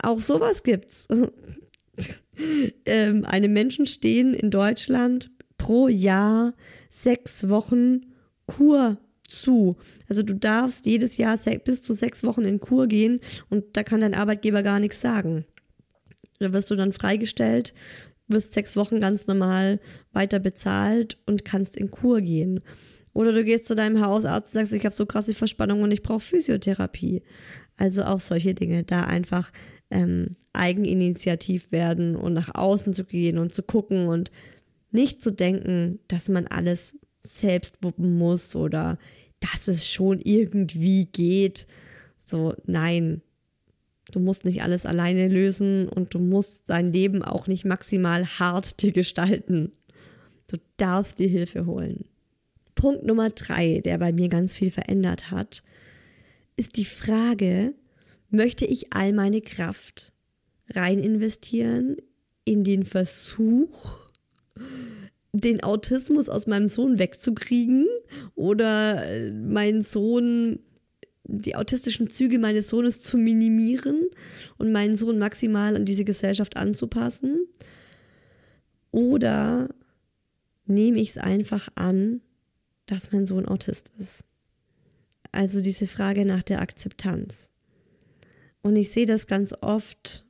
Auch 0.02 0.20
sowas 0.20 0.62
gibt's. 0.62 1.06
ähm, 2.86 3.24
einem 3.26 3.52
Menschen 3.52 3.86
stehen 3.86 4.32
in 4.34 4.50
Deutschland 4.50 5.30
pro 5.58 5.88
Jahr 5.88 6.54
sechs 6.88 7.50
Wochen 7.50 8.06
Kur 8.46 8.96
zu. 9.30 9.76
Also 10.08 10.22
du 10.22 10.34
darfst 10.34 10.86
jedes 10.86 11.16
Jahr 11.16 11.38
bis 11.64 11.82
zu 11.82 11.92
sechs 11.92 12.24
Wochen 12.24 12.44
in 12.44 12.60
Kur 12.60 12.86
gehen 12.86 13.20
und 13.48 13.76
da 13.76 13.82
kann 13.82 14.00
dein 14.00 14.14
Arbeitgeber 14.14 14.62
gar 14.62 14.80
nichts 14.80 15.00
sagen. 15.00 15.44
Da 16.38 16.52
wirst 16.52 16.70
du 16.70 16.76
dann 16.76 16.92
freigestellt, 16.92 17.74
wirst 18.28 18.52
sechs 18.52 18.76
Wochen 18.76 19.00
ganz 19.00 19.26
normal 19.26 19.80
weiter 20.12 20.38
bezahlt 20.38 21.18
und 21.26 21.44
kannst 21.44 21.76
in 21.76 21.90
Kur 21.90 22.20
gehen. 22.20 22.60
Oder 23.12 23.32
du 23.32 23.44
gehst 23.44 23.66
zu 23.66 23.74
deinem 23.74 24.00
Hausarzt 24.00 24.54
und 24.54 24.60
sagst, 24.60 24.72
ich 24.72 24.84
habe 24.84 24.94
so 24.94 25.04
krasse 25.04 25.34
Verspannung 25.34 25.82
und 25.82 25.90
ich 25.90 26.02
brauche 26.02 26.20
Physiotherapie. 26.20 27.22
Also 27.76 28.04
auch 28.04 28.20
solche 28.20 28.54
Dinge, 28.54 28.84
da 28.84 29.04
einfach 29.04 29.52
ähm, 29.90 30.36
eigeninitiativ 30.52 31.72
werden 31.72 32.16
und 32.16 32.34
nach 32.34 32.54
außen 32.54 32.94
zu 32.94 33.04
gehen 33.04 33.38
und 33.38 33.54
zu 33.54 33.62
gucken 33.62 34.06
und 34.06 34.30
nicht 34.92 35.22
zu 35.22 35.32
denken, 35.32 35.98
dass 36.08 36.28
man 36.28 36.46
alles 36.46 36.96
selbst 37.22 37.82
wuppen 37.82 38.16
muss 38.16 38.56
oder 38.56 38.98
dass 39.40 39.68
es 39.68 39.88
schon 39.88 40.20
irgendwie 40.20 41.06
geht. 41.06 41.66
So, 42.24 42.54
nein, 42.66 43.22
du 44.12 44.20
musst 44.20 44.44
nicht 44.44 44.62
alles 44.62 44.86
alleine 44.86 45.28
lösen 45.28 45.88
und 45.88 46.14
du 46.14 46.18
musst 46.18 46.62
dein 46.66 46.92
Leben 46.92 47.22
auch 47.22 47.46
nicht 47.46 47.64
maximal 47.64 48.26
hart 48.26 48.82
dir 48.82 48.92
gestalten. 48.92 49.72
Du 50.48 50.58
darfst 50.76 51.18
dir 51.18 51.28
Hilfe 51.28 51.66
holen. 51.66 52.04
Punkt 52.74 53.04
Nummer 53.04 53.30
drei, 53.30 53.80
der 53.84 53.98
bei 53.98 54.12
mir 54.12 54.28
ganz 54.28 54.56
viel 54.56 54.70
verändert 54.70 55.30
hat, 55.30 55.62
ist 56.56 56.76
die 56.76 56.84
Frage, 56.84 57.74
möchte 58.30 58.64
ich 58.64 58.92
all 58.92 59.12
meine 59.12 59.40
Kraft 59.40 60.12
rein 60.70 60.98
investieren 61.00 61.96
in 62.44 62.64
den 62.64 62.84
Versuch, 62.84 64.08
den 65.32 65.62
Autismus 65.62 66.28
aus 66.28 66.46
meinem 66.46 66.68
Sohn 66.68 66.98
wegzukriegen 66.98 67.86
oder 68.34 69.06
äh, 69.06 69.30
meinen 69.30 69.82
Sohn, 69.82 70.60
die 71.24 71.54
autistischen 71.54 72.10
Züge 72.10 72.38
meines 72.38 72.68
Sohnes 72.68 73.00
zu 73.00 73.16
minimieren 73.16 74.06
und 74.58 74.72
meinen 74.72 74.96
Sohn 74.96 75.18
maximal 75.18 75.76
an 75.76 75.84
diese 75.84 76.04
Gesellschaft 76.04 76.56
anzupassen? 76.56 77.46
Oder 78.90 79.68
nehme 80.66 81.00
ich 81.00 81.10
es 81.10 81.18
einfach 81.18 81.68
an, 81.76 82.22
dass 82.86 83.12
mein 83.12 83.26
Sohn 83.26 83.46
Autist 83.46 83.92
ist? 83.98 84.24
Also 85.32 85.60
diese 85.60 85.86
Frage 85.86 86.24
nach 86.24 86.42
der 86.42 86.60
Akzeptanz. 86.60 87.50
Und 88.62 88.76
ich 88.76 88.90
sehe 88.90 89.06
das 89.06 89.26
ganz 89.26 89.54
oft, 89.60 90.26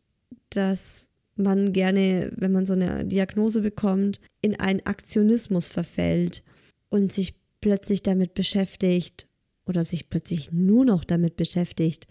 dass 0.50 1.09
man 1.42 1.72
gerne, 1.72 2.32
wenn 2.36 2.52
man 2.52 2.66
so 2.66 2.72
eine 2.72 3.04
Diagnose 3.04 3.60
bekommt, 3.60 4.20
in 4.42 4.58
einen 4.58 4.84
Aktionismus 4.86 5.68
verfällt 5.68 6.42
und 6.88 7.12
sich 7.12 7.34
plötzlich 7.60 8.02
damit 8.02 8.34
beschäftigt 8.34 9.26
oder 9.66 9.84
sich 9.84 10.08
plötzlich 10.08 10.52
nur 10.52 10.84
noch 10.84 11.04
damit 11.04 11.36
beschäftigt, 11.36 12.06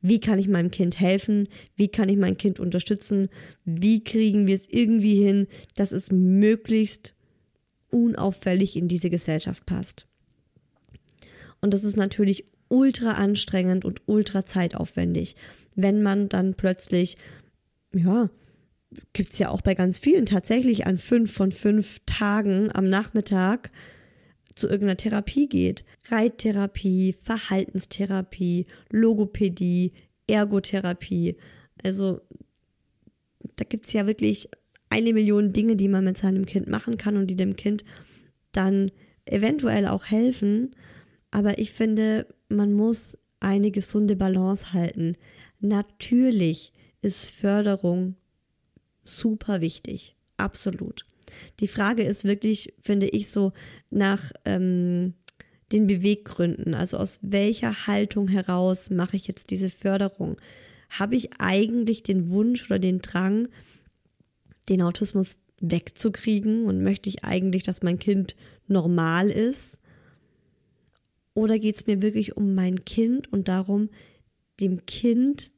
wie 0.00 0.20
kann 0.20 0.38
ich 0.38 0.48
meinem 0.48 0.70
Kind 0.70 1.00
helfen, 1.00 1.48
wie 1.76 1.88
kann 1.88 2.08
ich 2.10 2.18
mein 2.18 2.36
Kind 2.36 2.60
unterstützen, 2.60 3.28
wie 3.64 4.04
kriegen 4.04 4.46
wir 4.46 4.54
es 4.54 4.68
irgendwie 4.68 5.16
hin, 5.16 5.46
dass 5.76 5.92
es 5.92 6.12
möglichst 6.12 7.14
unauffällig 7.90 8.76
in 8.76 8.86
diese 8.86 9.08
Gesellschaft 9.08 9.64
passt. 9.64 10.06
Und 11.62 11.72
das 11.72 11.84
ist 11.84 11.96
natürlich 11.96 12.44
ultra 12.68 13.12
anstrengend 13.12 13.84
und 13.86 14.02
ultra 14.06 14.44
zeitaufwendig, 14.44 15.36
wenn 15.74 16.02
man 16.02 16.28
dann 16.28 16.54
plötzlich, 16.54 17.16
ja, 17.94 18.28
gibt 19.12 19.30
es 19.30 19.38
ja 19.38 19.50
auch 19.50 19.60
bei 19.60 19.74
ganz 19.74 19.98
vielen 19.98 20.26
tatsächlich 20.26 20.86
an 20.86 20.96
fünf 20.96 21.32
von 21.32 21.52
fünf 21.52 22.00
Tagen 22.06 22.70
am 22.74 22.88
Nachmittag 22.88 23.70
zu 24.54 24.68
irgendeiner 24.68 24.96
Therapie 24.96 25.48
geht. 25.48 25.84
Reittherapie, 26.10 27.14
Verhaltenstherapie, 27.22 28.66
Logopädie, 28.90 29.92
Ergotherapie. 30.26 31.36
Also 31.82 32.20
da 33.56 33.64
gibt 33.64 33.86
es 33.86 33.92
ja 33.92 34.06
wirklich 34.06 34.48
eine 34.90 35.12
Million 35.12 35.52
Dinge, 35.52 35.76
die 35.76 35.88
man 35.88 36.04
mit 36.04 36.18
seinem 36.18 36.46
Kind 36.46 36.68
machen 36.68 36.96
kann 36.96 37.16
und 37.16 37.26
die 37.26 37.36
dem 37.36 37.56
Kind 37.56 37.84
dann 38.52 38.90
eventuell 39.26 39.86
auch 39.86 40.04
helfen. 40.06 40.74
Aber 41.30 41.58
ich 41.58 41.72
finde, 41.72 42.26
man 42.48 42.72
muss 42.72 43.18
eine 43.40 43.70
gesunde 43.70 44.16
Balance 44.16 44.72
halten. 44.72 45.16
Natürlich 45.60 46.72
ist 47.02 47.30
Förderung 47.30 48.16
super 49.04 49.60
wichtig, 49.60 50.16
absolut. 50.36 51.06
Die 51.60 51.68
Frage 51.68 52.02
ist 52.02 52.24
wirklich, 52.24 52.74
finde 52.82 53.08
ich, 53.08 53.30
so 53.30 53.52
nach 53.90 54.32
ähm, 54.44 55.14
den 55.72 55.86
Beweggründen. 55.86 56.74
Also 56.74 56.98
aus 56.98 57.18
welcher 57.22 57.86
Haltung 57.86 58.28
heraus 58.28 58.90
mache 58.90 59.16
ich 59.16 59.26
jetzt 59.26 59.50
diese 59.50 59.70
Förderung? 59.70 60.36
Habe 60.90 61.16
ich 61.16 61.40
eigentlich 61.40 62.02
den 62.02 62.28
Wunsch 62.30 62.66
oder 62.66 62.78
den 62.78 63.00
Drang, 63.00 63.48
den 64.68 64.82
Autismus 64.82 65.38
wegzukriegen 65.60 66.66
und 66.66 66.82
möchte 66.82 67.08
ich 67.08 67.24
eigentlich, 67.24 67.62
dass 67.62 67.82
mein 67.82 67.98
Kind 67.98 68.36
normal 68.68 69.30
ist? 69.30 69.78
Oder 71.34 71.58
geht 71.58 71.76
es 71.76 71.86
mir 71.86 72.00
wirklich 72.02 72.36
um 72.36 72.54
mein 72.54 72.84
Kind 72.84 73.32
und 73.32 73.48
darum, 73.48 73.90
dem 74.60 74.86
Kind 74.86 75.50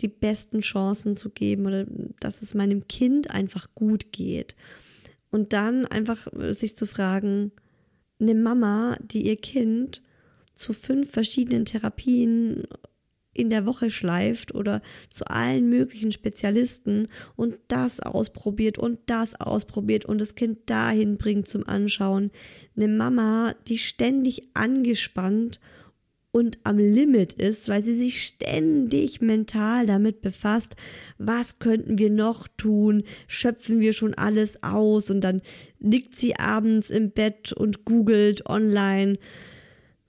die 0.00 0.08
besten 0.08 0.60
Chancen 0.60 1.16
zu 1.16 1.30
geben 1.30 1.66
oder 1.66 1.86
dass 2.20 2.42
es 2.42 2.54
meinem 2.54 2.86
Kind 2.88 3.30
einfach 3.30 3.68
gut 3.74 4.12
geht. 4.12 4.56
Und 5.30 5.52
dann 5.52 5.86
einfach 5.86 6.32
äh, 6.32 6.54
sich 6.54 6.76
zu 6.76 6.86
fragen, 6.86 7.52
eine 8.20 8.34
Mama, 8.34 8.96
die 9.00 9.26
ihr 9.26 9.36
Kind 9.36 10.02
zu 10.54 10.72
fünf 10.72 11.10
verschiedenen 11.10 11.64
Therapien 11.64 12.64
in 13.36 13.50
der 13.50 13.66
Woche 13.66 13.90
schleift 13.90 14.54
oder 14.54 14.80
zu 15.10 15.26
allen 15.26 15.68
möglichen 15.68 16.10
Spezialisten 16.10 17.08
und 17.36 17.58
das 17.68 18.00
ausprobiert 18.00 18.78
und 18.78 18.98
das 19.06 19.38
ausprobiert 19.38 20.06
und 20.06 20.20
das 20.20 20.34
Kind 20.34 20.70
dahin 20.70 21.18
bringt 21.18 21.48
zum 21.48 21.68
Anschauen. 21.68 22.30
Eine 22.76 22.88
Mama, 22.88 23.54
die 23.68 23.78
ständig 23.78 24.48
angespannt 24.54 25.60
und 26.36 26.58
am 26.64 26.76
Limit 26.76 27.32
ist, 27.32 27.66
weil 27.70 27.82
sie 27.82 27.96
sich 27.96 28.22
ständig 28.22 29.22
mental 29.22 29.86
damit 29.86 30.20
befasst, 30.20 30.76
was 31.16 31.60
könnten 31.60 31.96
wir 31.96 32.10
noch 32.10 32.46
tun, 32.58 33.04
schöpfen 33.26 33.80
wir 33.80 33.94
schon 33.94 34.12
alles 34.12 34.62
aus 34.62 35.08
und 35.08 35.22
dann 35.22 35.40
liegt 35.80 36.14
sie 36.14 36.36
abends 36.36 36.90
im 36.90 37.10
Bett 37.10 37.54
und 37.54 37.86
googelt 37.86 38.44
online, 38.50 39.18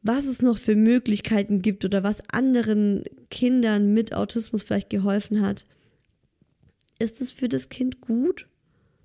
was 0.02 0.26
es 0.26 0.42
noch 0.42 0.58
für 0.58 0.76
Möglichkeiten 0.76 1.62
gibt 1.62 1.86
oder 1.86 2.04
was 2.04 2.22
anderen 2.30 3.06
Kindern 3.32 3.94
mit 3.94 4.14
Autismus 4.14 4.64
vielleicht 4.64 4.90
geholfen 4.90 5.40
hat. 5.40 5.66
Ist 7.00 7.22
es 7.22 7.32
für 7.32 7.48
das 7.48 7.70
Kind 7.70 8.02
gut? 8.02 8.48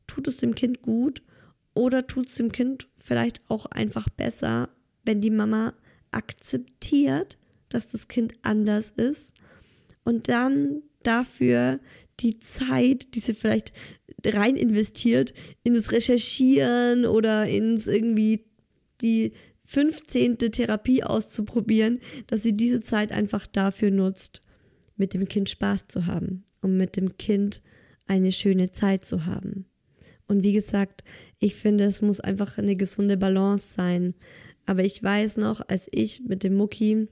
Tut 0.08 0.26
es 0.26 0.38
dem 0.38 0.56
Kind 0.56 0.82
gut? 0.82 1.22
Oder 1.72 2.08
tut 2.08 2.26
es 2.26 2.34
dem 2.34 2.50
Kind 2.50 2.88
vielleicht 2.96 3.42
auch 3.46 3.66
einfach 3.66 4.08
besser, 4.08 4.70
wenn 5.04 5.20
die 5.20 5.30
Mama 5.30 5.74
akzeptiert, 6.12 7.38
dass 7.68 7.88
das 7.88 8.08
Kind 8.08 8.34
anders 8.42 8.90
ist 8.90 9.34
und 10.04 10.28
dann 10.28 10.82
dafür 11.02 11.80
die 12.20 12.38
Zeit, 12.38 13.14
die 13.14 13.20
sie 13.20 13.34
vielleicht 13.34 13.72
rein 14.24 14.56
investiert, 14.56 15.34
in 15.64 15.74
das 15.74 15.92
Recherchieren 15.92 17.06
oder 17.06 17.46
ins 17.48 17.86
irgendwie 17.86 18.44
die 19.00 19.32
15. 19.64 20.38
Therapie 20.38 21.02
auszuprobieren, 21.02 22.00
dass 22.26 22.42
sie 22.42 22.52
diese 22.52 22.80
Zeit 22.80 23.10
einfach 23.10 23.46
dafür 23.46 23.90
nutzt, 23.90 24.42
mit 24.96 25.14
dem 25.14 25.26
Kind 25.26 25.50
Spaß 25.50 25.88
zu 25.88 26.06
haben 26.06 26.44
und 26.60 26.76
mit 26.76 26.96
dem 26.96 27.16
Kind 27.16 27.62
eine 28.06 28.32
schöne 28.32 28.72
Zeit 28.72 29.04
zu 29.04 29.24
haben. 29.26 29.66
Und 30.26 30.44
wie 30.44 30.52
gesagt, 30.52 31.02
ich 31.38 31.54
finde, 31.56 31.84
es 31.84 32.02
muss 32.02 32.20
einfach 32.20 32.58
eine 32.58 32.76
gesunde 32.76 33.16
Balance 33.16 33.74
sein. 33.74 34.14
Aber 34.66 34.84
ich 34.84 35.02
weiß 35.02 35.36
noch, 35.38 35.60
als 35.68 35.88
ich 35.90 36.22
mit 36.26 36.42
dem 36.42 36.54
Mucki 36.54 37.08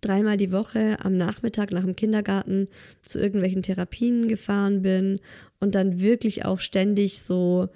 dreimal 0.00 0.36
die 0.36 0.52
Woche 0.52 0.96
am 1.00 1.16
Nachmittag 1.16 1.70
nach 1.70 1.84
dem 1.84 1.96
Kindergarten 1.96 2.68
zu 3.02 3.18
irgendwelchen 3.18 3.62
Therapien 3.62 4.28
gefahren 4.28 4.82
bin 4.82 5.20
und 5.60 5.74
dann 5.74 6.00
wirklich 6.00 6.44
auch 6.44 6.60
ständig 6.60 7.20
so 7.20 7.68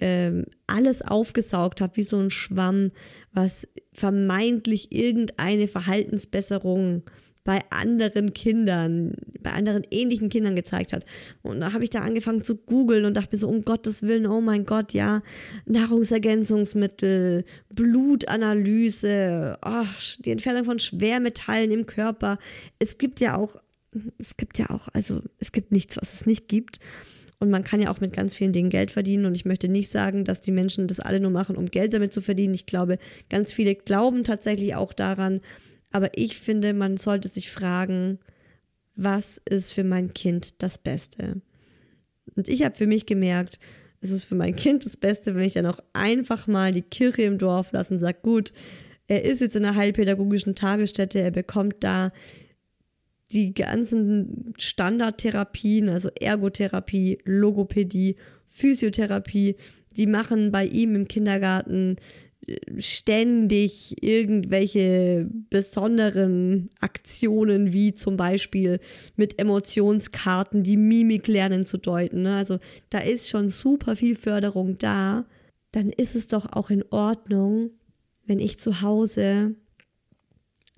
ähm, 0.00 0.46
alles 0.66 1.02
aufgesaugt 1.02 1.80
habe, 1.80 1.96
wie 1.96 2.02
so 2.02 2.18
ein 2.18 2.30
Schwamm, 2.30 2.88
was 3.32 3.68
vermeintlich 3.92 4.92
irgendeine 4.92 5.68
Verhaltensbesserung 5.68 7.04
bei 7.44 7.60
anderen 7.70 8.34
Kindern, 8.34 9.14
bei 9.40 9.50
anderen 9.50 9.82
ähnlichen 9.90 10.28
Kindern 10.28 10.54
gezeigt 10.54 10.92
hat. 10.92 11.04
Und 11.42 11.60
da 11.60 11.72
habe 11.72 11.82
ich 11.82 11.90
da 11.90 12.00
angefangen 12.00 12.44
zu 12.44 12.56
googeln 12.56 13.04
und 13.04 13.16
dachte 13.16 13.30
mir 13.32 13.38
so, 13.38 13.48
um 13.48 13.62
Gottes 13.62 14.02
Willen, 14.02 14.26
oh 14.26 14.40
mein 14.40 14.64
Gott, 14.64 14.92
ja, 14.92 15.22
Nahrungsergänzungsmittel, 15.66 17.44
Blutanalyse, 17.74 19.58
oh, 19.64 19.86
die 20.20 20.30
Entfernung 20.30 20.64
von 20.64 20.78
Schwermetallen 20.78 21.72
im 21.72 21.86
Körper. 21.86 22.38
Es 22.78 22.98
gibt 22.98 23.20
ja 23.20 23.36
auch, 23.36 23.56
es 24.18 24.36
gibt 24.36 24.58
ja 24.58 24.70
auch, 24.70 24.88
also 24.92 25.20
es 25.38 25.50
gibt 25.50 25.72
nichts, 25.72 25.96
was 25.96 26.14
es 26.14 26.26
nicht 26.26 26.48
gibt. 26.48 26.78
Und 27.40 27.50
man 27.50 27.64
kann 27.64 27.82
ja 27.82 27.90
auch 27.90 27.98
mit 27.98 28.12
ganz 28.12 28.34
vielen 28.34 28.52
Dingen 28.52 28.70
Geld 28.70 28.92
verdienen. 28.92 29.26
Und 29.26 29.34
ich 29.34 29.44
möchte 29.44 29.66
nicht 29.66 29.90
sagen, 29.90 30.24
dass 30.24 30.40
die 30.40 30.52
Menschen 30.52 30.86
das 30.86 31.00
alle 31.00 31.18
nur 31.18 31.32
machen, 31.32 31.56
um 31.56 31.66
Geld 31.66 31.92
damit 31.92 32.12
zu 32.12 32.20
verdienen. 32.20 32.54
Ich 32.54 32.66
glaube, 32.66 32.98
ganz 33.30 33.52
viele 33.52 33.74
glauben 33.74 34.22
tatsächlich 34.22 34.76
auch 34.76 34.92
daran, 34.92 35.40
aber 35.92 36.16
ich 36.16 36.38
finde, 36.38 36.74
man 36.74 36.96
sollte 36.96 37.28
sich 37.28 37.50
fragen, 37.50 38.18
was 38.94 39.40
ist 39.48 39.72
für 39.72 39.84
mein 39.84 40.12
Kind 40.12 40.62
das 40.62 40.78
Beste? 40.78 41.40
Und 42.34 42.48
ich 42.48 42.64
habe 42.64 42.74
für 42.74 42.86
mich 42.86 43.06
gemerkt, 43.06 43.58
es 44.00 44.10
ist 44.10 44.24
für 44.24 44.34
mein 44.34 44.56
Kind 44.56 44.84
das 44.84 44.96
Beste, 44.96 45.34
wenn 45.34 45.44
ich 45.44 45.54
dann 45.54 45.66
auch 45.66 45.78
einfach 45.92 46.46
mal 46.46 46.72
die 46.72 46.82
Kirche 46.82 47.22
im 47.22 47.38
Dorf 47.38 47.72
lasse 47.72 47.94
und 47.94 48.00
sage, 48.00 48.18
gut, 48.22 48.52
er 49.06 49.24
ist 49.24 49.40
jetzt 49.40 49.56
in 49.56 49.64
einer 49.64 49.76
heilpädagogischen 49.76 50.54
Tagesstätte, 50.54 51.20
er 51.20 51.30
bekommt 51.30 51.76
da 51.80 52.12
die 53.30 53.54
ganzen 53.54 54.54
Standardtherapien, 54.58 55.88
also 55.88 56.10
Ergotherapie, 56.20 57.18
Logopädie, 57.24 58.16
Physiotherapie, 58.48 59.56
die 59.96 60.06
machen 60.06 60.50
bei 60.50 60.66
ihm 60.66 60.94
im 60.94 61.08
Kindergarten 61.08 61.96
ständig 62.78 64.02
irgendwelche 64.02 65.28
besonderen 65.48 66.70
Aktionen, 66.80 67.72
wie 67.72 67.94
zum 67.94 68.16
Beispiel 68.16 68.80
mit 69.16 69.38
Emotionskarten 69.38 70.64
die 70.64 70.76
Mimik 70.76 71.28
lernen 71.28 71.64
zu 71.64 71.78
deuten. 71.78 72.22
Ne? 72.22 72.34
Also 72.34 72.58
da 72.90 72.98
ist 72.98 73.28
schon 73.28 73.48
super 73.48 73.94
viel 73.94 74.16
Förderung 74.16 74.76
da. 74.78 75.24
Dann 75.70 75.90
ist 75.90 76.16
es 76.16 76.26
doch 76.26 76.52
auch 76.52 76.70
in 76.70 76.84
Ordnung, 76.90 77.70
wenn 78.26 78.40
ich 78.40 78.58
zu 78.58 78.82
Hause 78.82 79.54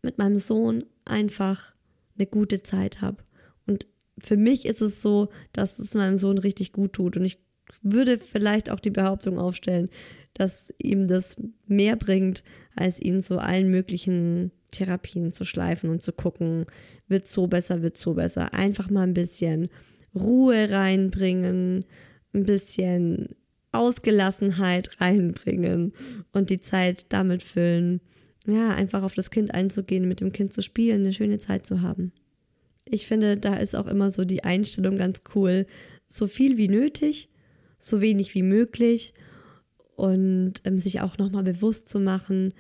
mit 0.03 0.19
meinem 0.19 0.39
Sohn 0.39 0.85
einfach 1.05 1.75
eine 2.17 2.27
gute 2.27 2.63
Zeit 2.63 3.01
habe. 3.01 3.25
Und 3.67 3.87
für 4.19 4.37
mich 4.37 4.67
ist 4.67 4.83
es 4.83 5.01
so, 5.01 5.31
dass 5.53 5.79
es 5.79 5.95
meinem 5.95 6.19
Sohn 6.19 6.39
richtig 6.39 6.73
gut 6.73 6.93
tut. 6.93 7.17
Und 7.17 7.25
ich 7.25 7.39
würde 7.83 8.19
vielleicht 8.19 8.71
auch 8.71 8.81
die 8.81 8.91
Behauptung 8.91 9.39
aufstellen, 9.39 9.89
dass 10.35 10.75
ihm 10.79 11.09
das 11.09 11.37
mehr 11.67 11.97
bringt, 11.97 12.43
als 12.77 13.01
ihn 13.01 13.23
zu 13.23 13.39
allen 13.39 13.71
möglichen 13.71 14.51
Therapien 14.73 15.33
zu 15.33 15.45
schleifen 15.45 15.91
und 15.91 16.03
zu 16.03 16.13
gucken, 16.13 16.67
wird 17.09 17.29
so 17.29 17.47
besser, 17.47 17.83
wird 17.83 17.97
so 17.97 18.15
besser. 18.15 18.53
Einfach 18.53 18.91
mal 18.91 19.03
ein 19.03 19.15
bisschen 19.15 19.69
Ruhe 20.15 20.71
reinbringen, 20.71 21.85
ein 22.35 22.45
bisschen 22.45 23.37
Ausgelassenheit 23.73 25.01
reinbringen 25.01 25.93
und 26.33 26.51
die 26.51 26.61
Zeit 26.61 27.07
damit 27.09 27.43
füllen, 27.43 28.01
ja, 28.47 28.75
einfach 28.75 29.03
auf 29.03 29.15
das 29.15 29.31
Kind 29.31 29.55
einzugehen, 29.55 30.07
mit 30.07 30.21
dem 30.21 30.33
Kind 30.33 30.53
zu 30.53 30.63
spielen, 30.63 31.01
eine 31.01 31.13
schöne 31.13 31.39
Zeit 31.39 31.67
zu 31.67 31.81
haben. 31.81 32.13
Ich 32.85 33.07
finde, 33.07 33.37
da 33.37 33.57
ist 33.57 33.75
auch 33.75 33.87
immer 33.87 34.11
so 34.11 34.25
die 34.25 34.45
Einstellung 34.45 34.99
ganz 34.99 35.23
cool. 35.35 35.67
So 36.07 36.27
viel 36.27 36.59
wie 36.59 36.69
nötig, 36.69 37.31
so 37.79 38.01
wenig 38.01 38.35
wie 38.35 38.43
möglich 38.43 39.15
und 39.97 40.55
ähm, 40.65 40.79
sich 40.79 41.01
auch 41.01 41.19
nochmal 41.19 41.43
bewusst 41.43 41.89
zu 41.89 41.99
machen, 41.99 42.55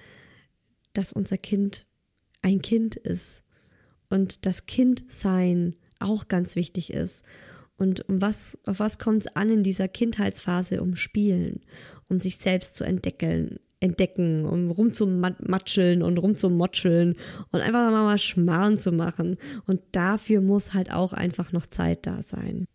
dass 0.92 1.12
unser 1.12 1.38
Kind 1.38 1.86
ein 2.42 2.62
Kind 2.62 2.96
ist 2.96 3.44
und 4.10 4.46
das 4.46 4.66
Kindsein 4.66 5.76
auch 5.98 6.28
ganz 6.28 6.56
wichtig 6.56 6.92
ist. 6.92 7.24
Und 7.76 8.08
um 8.08 8.20
was, 8.20 8.58
auf 8.66 8.78
was 8.78 8.98
kommt 8.98 9.22
es 9.22 9.36
an 9.36 9.50
in 9.50 9.62
dieser 9.64 9.88
Kindheitsphase? 9.88 10.80
Um 10.80 10.94
Spielen, 10.94 11.60
um 12.08 12.20
sich 12.20 12.36
selbst 12.36 12.76
zu 12.76 12.84
entdecken, 12.84 13.58
entdecken, 13.80 14.44
um 14.44 14.70
rumzumatscheln 14.70 16.02
und 16.02 16.18
rumzumotscheln 16.18 17.16
und 17.50 17.60
einfach 17.60 17.90
mal 17.90 18.18
Schmarrn 18.18 18.78
zu 18.78 18.92
machen. 18.92 19.36
Und 19.66 19.80
dafür 19.92 20.40
muss 20.40 20.72
halt 20.72 20.92
auch 20.92 21.12
einfach 21.12 21.52
noch 21.52 21.66
Zeit 21.66 22.06
da 22.06 22.22
sein. 22.22 22.66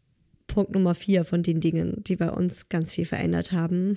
Punkt 0.47 0.73
Nummer 0.73 0.95
vier 0.95 1.23
von 1.25 1.43
den 1.43 1.61
Dingen, 1.61 2.03
die 2.03 2.15
bei 2.15 2.31
uns 2.31 2.69
ganz 2.69 2.91
viel 2.91 3.05
verändert 3.05 3.51
haben, 3.51 3.95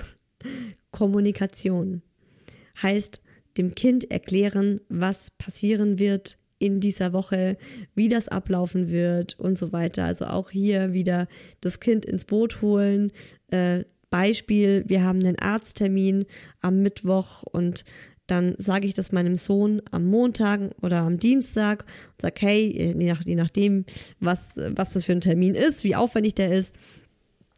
Kommunikation. 0.91 2.03
Heißt, 2.81 3.21
dem 3.57 3.75
Kind 3.75 4.11
erklären, 4.11 4.81
was 4.89 5.31
passieren 5.31 5.99
wird 5.99 6.39
in 6.59 6.81
dieser 6.81 7.13
Woche, 7.13 7.57
wie 7.95 8.09
das 8.09 8.29
ablaufen 8.29 8.91
wird 8.91 9.39
und 9.39 9.59
so 9.59 9.73
weiter. 9.73 10.05
Also 10.05 10.27
auch 10.27 10.51
hier 10.51 10.93
wieder 10.93 11.27
das 11.61 11.81
Kind 11.81 12.05
ins 12.05 12.25
Boot 12.25 12.63
holen. 12.63 13.13
Äh, 13.49 13.85
Beispiel, 14.11 14.85
wir 14.87 15.03
haben 15.03 15.19
einen 15.25 15.39
Arzttermin 15.39 16.27
am 16.61 16.83
Mittwoch 16.83 17.43
und 17.43 17.85
dann 18.27 18.55
sage 18.59 18.87
ich 18.87 18.95
das 18.95 19.11
meinem 19.11 19.37
Sohn 19.37 19.83
am 19.91 20.05
Montag 20.05 20.71
oder 20.81 21.01
am 21.01 21.19
Dienstag 21.19 21.85
und 22.13 22.23
sage, 22.23 22.35
hey, 22.41 22.95
je, 22.95 22.95
nach, 22.95 23.25
je 23.25 23.35
nachdem, 23.35 23.85
was, 24.21 24.57
was 24.57 24.93
das 24.93 25.05
für 25.05 25.13
ein 25.13 25.21
Termin 25.21 25.55
ist, 25.55 25.83
wie 25.83 25.97
aufwendig 25.97 26.35
der 26.35 26.53
ist, 26.53 26.75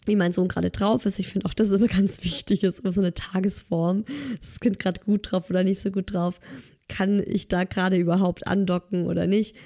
wie 0.05 0.17
mein 0.17 0.33
Sohn 0.33 0.49
gerade 0.49 0.71
drauf 0.71 1.07
ist. 1.07 1.19
Ich 1.19 1.29
finde 1.29 1.47
auch, 1.47 1.55
das 1.55 1.69
ist 1.71 1.77
immer 1.77 1.89
ganz 1.89 2.23
wichtig, 2.25 2.63
ist 2.63 2.81
immer 2.81 2.93
so 2.93 3.01
eine 3.01 3.15
Tagesform. 3.15 4.05
Ist 4.41 4.53
das 4.53 4.61
Kind 4.61 4.79
gerade 4.79 5.01
gut 5.01 5.31
drauf 5.31 5.51
oder 5.51 5.65
nicht 5.65 5.83
so 5.83 5.91
gut 5.91 6.13
drauf? 6.13 6.41
Kann 6.89 7.23
ich 7.27 7.49
da 7.49 7.65
gerade 7.65 7.97
überhaupt 7.97 8.47
andocken 8.47 9.07
oder 9.07 9.27
nicht? 9.27 9.57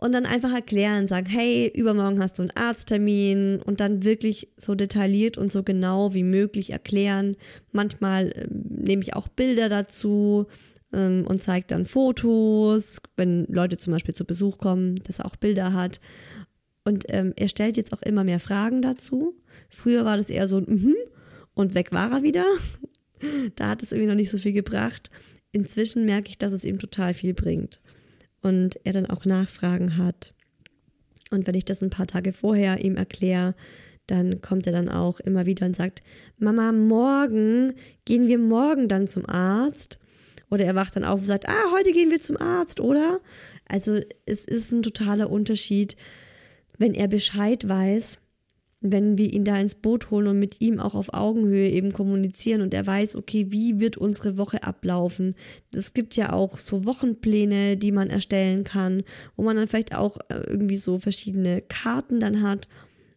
Und 0.00 0.12
dann 0.12 0.24
einfach 0.24 0.54
erklären, 0.54 1.06
sagen, 1.06 1.26
hey, 1.26 1.70
übermorgen 1.74 2.22
hast 2.22 2.38
du 2.38 2.42
einen 2.42 2.52
Arzttermin 2.52 3.60
und 3.60 3.80
dann 3.80 4.02
wirklich 4.02 4.48
so 4.56 4.74
detailliert 4.74 5.36
und 5.36 5.52
so 5.52 5.62
genau 5.62 6.14
wie 6.14 6.22
möglich 6.22 6.70
erklären. 6.70 7.36
Manchmal 7.70 8.30
äh, 8.30 8.46
nehme 8.50 9.02
ich 9.02 9.14
auch 9.14 9.28
Bilder 9.28 9.68
dazu 9.68 10.46
ähm, 10.94 11.26
und 11.28 11.42
zeige 11.42 11.66
dann 11.68 11.84
Fotos, 11.84 13.02
wenn 13.18 13.44
Leute 13.50 13.76
zum 13.76 13.92
Beispiel 13.92 14.14
zu 14.14 14.24
Besuch 14.24 14.56
kommen, 14.56 15.02
dass 15.04 15.18
er 15.18 15.26
auch 15.26 15.36
Bilder 15.36 15.74
hat. 15.74 16.00
Und 16.84 17.04
ähm, 17.08 17.32
er 17.36 17.48
stellt 17.48 17.76
jetzt 17.76 17.92
auch 17.92 18.02
immer 18.02 18.24
mehr 18.24 18.40
Fragen 18.40 18.82
dazu. 18.82 19.34
Früher 19.68 20.04
war 20.04 20.16
das 20.16 20.30
eher 20.30 20.48
so 20.48 20.58
ein 20.58 20.64
mhm 20.66 20.94
und 21.54 21.74
weg 21.74 21.92
war 21.92 22.10
er 22.10 22.22
wieder. 22.22 22.46
da 23.56 23.68
hat 23.68 23.82
es 23.82 23.92
irgendwie 23.92 24.08
noch 24.08 24.16
nicht 24.16 24.30
so 24.30 24.38
viel 24.38 24.52
gebracht. 24.52 25.10
Inzwischen 25.52 26.06
merke 26.06 26.28
ich, 26.28 26.38
dass 26.38 26.52
es 26.52 26.64
ihm 26.64 26.78
total 26.78 27.14
viel 27.14 27.34
bringt. 27.34 27.80
Und 28.40 28.78
er 28.84 28.94
dann 28.94 29.06
auch 29.06 29.24
Nachfragen 29.24 29.98
hat. 29.98 30.32
Und 31.30 31.46
wenn 31.46 31.54
ich 31.54 31.64
das 31.64 31.82
ein 31.82 31.90
paar 31.90 32.06
Tage 32.06 32.32
vorher 32.32 32.82
ihm 32.82 32.96
erkläre, 32.96 33.54
dann 34.06 34.40
kommt 34.40 34.66
er 34.66 34.72
dann 34.72 34.88
auch 34.88 35.20
immer 35.20 35.46
wieder 35.46 35.66
und 35.66 35.76
sagt, 35.76 36.02
Mama, 36.38 36.72
morgen 36.72 37.74
gehen 38.04 38.26
wir 38.26 38.38
morgen 38.38 38.88
dann 38.88 39.06
zum 39.06 39.28
Arzt. 39.28 39.98
Oder 40.50 40.64
er 40.64 40.74
wacht 40.74 40.96
dann 40.96 41.04
auf 41.04 41.20
und 41.20 41.26
sagt, 41.26 41.48
ah, 41.48 41.72
heute 41.72 41.92
gehen 41.92 42.10
wir 42.10 42.20
zum 42.20 42.36
Arzt, 42.38 42.80
oder? 42.80 43.20
Also 43.68 44.00
es 44.26 44.46
ist 44.46 44.72
ein 44.72 44.82
totaler 44.82 45.30
Unterschied, 45.30 45.96
wenn 46.80 46.94
er 46.94 47.08
Bescheid 47.08 47.68
weiß, 47.68 48.18
wenn 48.80 49.18
wir 49.18 49.30
ihn 49.30 49.44
da 49.44 49.60
ins 49.60 49.74
Boot 49.74 50.10
holen 50.10 50.28
und 50.28 50.38
mit 50.38 50.62
ihm 50.62 50.80
auch 50.80 50.94
auf 50.94 51.12
Augenhöhe 51.12 51.68
eben 51.68 51.92
kommunizieren 51.92 52.62
und 52.62 52.72
er 52.72 52.86
weiß, 52.86 53.16
okay, 53.16 53.48
wie 53.50 53.78
wird 53.78 53.98
unsere 53.98 54.38
Woche 54.38 54.62
ablaufen. 54.62 55.34
Es 55.74 55.92
gibt 55.92 56.16
ja 56.16 56.32
auch 56.32 56.58
so 56.58 56.86
Wochenpläne, 56.86 57.76
die 57.76 57.92
man 57.92 58.08
erstellen 58.08 58.64
kann, 58.64 59.02
wo 59.36 59.42
man 59.42 59.56
dann 59.56 59.68
vielleicht 59.68 59.94
auch 59.94 60.16
äh, 60.30 60.40
irgendwie 60.46 60.76
so 60.76 60.98
verschiedene 60.98 61.60
Karten 61.60 62.18
dann 62.18 62.40
hat. 62.40 62.68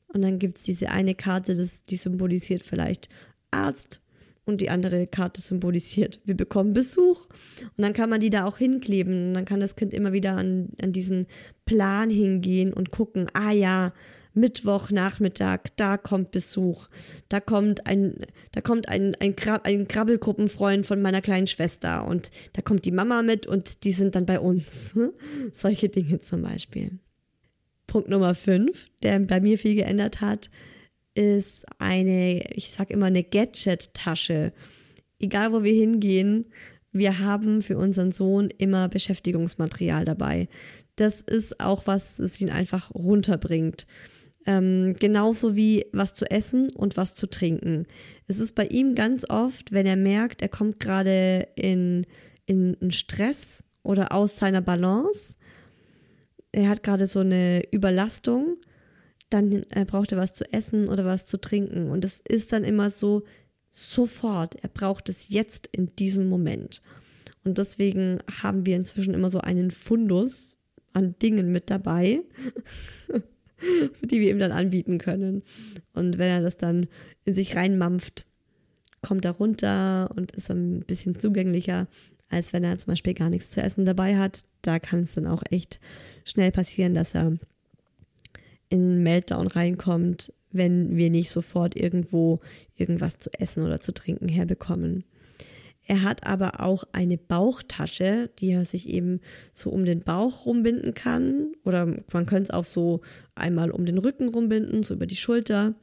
Und 0.07 0.21
dann 0.23 0.37
gibt 0.37 0.57
es 0.57 0.63
diese 0.63 0.89
eine 0.89 1.15
Karte, 1.15 1.55
das, 1.55 1.85
die 1.85 1.95
symbolisiert 1.95 2.63
vielleicht 2.63 3.07
Arzt 3.49 4.02
und 4.45 4.61
die 4.61 4.69
andere 4.69 5.07
Karte 5.07 5.41
symbolisiert, 5.41 6.19
wir 6.25 6.35
bekommen 6.35 6.73
Besuch. 6.73 7.27
Und 7.61 7.83
dann 7.83 7.93
kann 7.93 8.09
man 8.09 8.19
die 8.19 8.29
da 8.29 8.45
auch 8.45 8.57
hinkleben. 8.57 9.29
Und 9.29 9.33
dann 9.35 9.45
kann 9.45 9.59
das 9.59 9.75
Kind 9.75 9.93
immer 9.93 10.13
wieder 10.13 10.35
an, 10.35 10.69
an 10.81 10.91
diesen 10.91 11.27
Plan 11.65 12.09
hingehen 12.09 12.73
und 12.73 12.91
gucken, 12.91 13.27
ah 13.33 13.51
ja, 13.51 13.93
Mittwochnachmittag, 14.33 15.59
da 15.75 15.97
kommt 15.97 16.31
Besuch. 16.31 16.87
Da 17.29 17.39
kommt 17.39 17.85
ein, 17.85 18.15
da 18.51 18.61
kommt 18.61 18.89
ein, 18.89 19.15
ein, 19.19 19.35
Grab, 19.35 19.65
ein 19.65 19.87
Krabbelgruppenfreund 19.87 20.85
von 20.85 21.01
meiner 21.01 21.21
kleinen 21.21 21.47
Schwester 21.47 22.05
und 22.05 22.31
da 22.53 22.61
kommt 22.61 22.85
die 22.85 22.91
Mama 22.91 23.21
mit 23.21 23.45
und 23.45 23.83
die 23.83 23.91
sind 23.91 24.15
dann 24.15 24.25
bei 24.25 24.39
uns. 24.39 24.93
Solche 25.53 25.89
Dinge 25.89 26.19
zum 26.19 26.41
Beispiel. 26.41 26.99
Punkt 27.85 28.09
Nummer 28.09 28.33
5, 28.33 28.87
der 29.03 29.19
bei 29.19 29.39
mir 29.39 29.57
viel 29.57 29.75
geändert 29.75 30.21
hat, 30.21 30.49
ist 31.15 31.65
eine, 31.79 32.41
ich 32.53 32.71
sag 32.71 32.89
immer, 32.89 33.07
eine 33.07 33.23
Gadget-Tasche. 33.23 34.53
Egal 35.19 35.53
wo 35.53 35.63
wir 35.63 35.73
hingehen, 35.73 36.45
wir 36.91 37.19
haben 37.19 37.61
für 37.61 37.77
unseren 37.77 38.11
Sohn 38.11 38.49
immer 38.57 38.87
Beschäftigungsmaterial 38.87 40.05
dabei. 40.05 40.47
Das 40.95 41.21
ist 41.21 41.59
auch 41.59 41.87
was, 41.87 42.17
das 42.17 42.39
ihn 42.39 42.51
einfach 42.51 42.93
runterbringt. 42.93 43.87
Ähm, 44.45 44.95
genauso 44.99 45.55
wie 45.55 45.85
was 45.93 46.13
zu 46.13 46.29
essen 46.29 46.69
und 46.69 46.97
was 46.97 47.15
zu 47.15 47.27
trinken. 47.27 47.87
Es 48.27 48.39
ist 48.39 48.55
bei 48.55 48.65
ihm 48.65 48.93
ganz 48.93 49.27
oft, 49.29 49.71
wenn 49.71 49.85
er 49.85 49.95
merkt, 49.95 50.41
er 50.41 50.49
kommt 50.49 50.79
gerade 50.79 51.47
in, 51.55 52.05
in, 52.45 52.91
Stress 52.91 53.63
oder 53.83 54.11
aus 54.11 54.37
seiner 54.37 54.61
Balance, 54.61 55.37
er 56.51 56.67
hat 56.69 56.83
gerade 56.83 57.07
so 57.07 57.21
eine 57.21 57.63
Überlastung, 57.71 58.57
dann 59.33 59.65
äh, 59.69 59.85
braucht 59.85 60.11
er 60.11 60.17
was 60.17 60.33
zu 60.33 60.51
essen 60.53 60.87
oder 60.87 61.05
was 61.05 61.25
zu 61.25 61.39
trinken. 61.39 61.89
Und 61.89 62.05
es 62.05 62.19
ist 62.19 62.53
dann 62.53 62.63
immer 62.63 62.89
so 62.89 63.23
sofort. 63.71 64.55
Er 64.63 64.69
braucht 64.69 65.09
es 65.09 65.29
jetzt 65.29 65.67
in 65.71 65.95
diesem 65.95 66.29
Moment. 66.29 66.81
Und 67.43 67.57
deswegen 67.57 68.19
haben 68.41 68.65
wir 68.65 68.75
inzwischen 68.75 69.13
immer 69.13 69.29
so 69.29 69.39
einen 69.39 69.71
Fundus 69.71 70.57
an 70.93 71.15
Dingen 71.19 71.51
mit 71.51 71.69
dabei, 71.69 72.21
die 74.03 74.21
wir 74.21 74.29
ihm 74.29 74.39
dann 74.39 74.51
anbieten 74.51 74.99
können. 74.99 75.43
Und 75.93 76.17
wenn 76.17 76.29
er 76.29 76.41
das 76.41 76.57
dann 76.57 76.87
in 77.25 77.33
sich 77.33 77.55
reinmampft, 77.55 78.25
kommt 79.01 79.25
er 79.25 79.31
runter 79.31 80.11
und 80.15 80.31
ist 80.31 80.49
ein 80.51 80.81
bisschen 80.81 81.19
zugänglicher, 81.19 81.87
als 82.29 82.53
wenn 82.53 82.63
er 82.63 82.77
zum 82.77 82.91
Beispiel 82.91 83.13
gar 83.13 83.29
nichts 83.29 83.49
zu 83.49 83.61
essen 83.61 83.85
dabei 83.85 84.17
hat. 84.17 84.41
Da 84.61 84.79
kann 84.79 85.01
es 85.01 85.15
dann 85.15 85.27
auch 85.27 85.43
echt 85.49 85.79
schnell 86.23 86.51
passieren, 86.51 86.93
dass 86.93 87.15
er 87.15 87.37
in 88.73 89.03
Meltdown 89.03 89.45
reinkommt, 89.45 90.33
wenn 90.51 90.97
wir 90.97 91.11
nicht 91.11 91.29
sofort 91.29 91.75
irgendwo 91.75 92.39
irgendwas 92.75 93.19
zu 93.19 93.29
essen 93.39 93.63
oder 93.63 93.79
zu 93.79 93.93
trinken 93.93 94.27
herbekommen. 94.27 95.03
Er 95.85 96.01
hat 96.01 96.25
aber 96.25 96.59
auch 96.59 96.85
eine 96.91 97.19
Bauchtasche, 97.19 98.31
die 98.39 98.49
er 98.49 98.65
sich 98.65 98.89
eben 98.89 99.19
so 99.53 99.69
um 99.69 99.85
den 99.85 99.99
Bauch 99.99 100.47
rumbinden 100.47 100.95
kann. 100.95 101.51
Oder 101.65 101.85
man 101.85 102.25
könnte 102.25 102.43
es 102.43 102.49
auch 102.49 102.63
so 102.63 103.01
einmal 103.35 103.69
um 103.69 103.85
den 103.85 103.99
Rücken 103.99 104.29
rumbinden, 104.29 104.81
so 104.81 104.95
über 104.95 105.05
die 105.05 105.17
Schulter. 105.17 105.75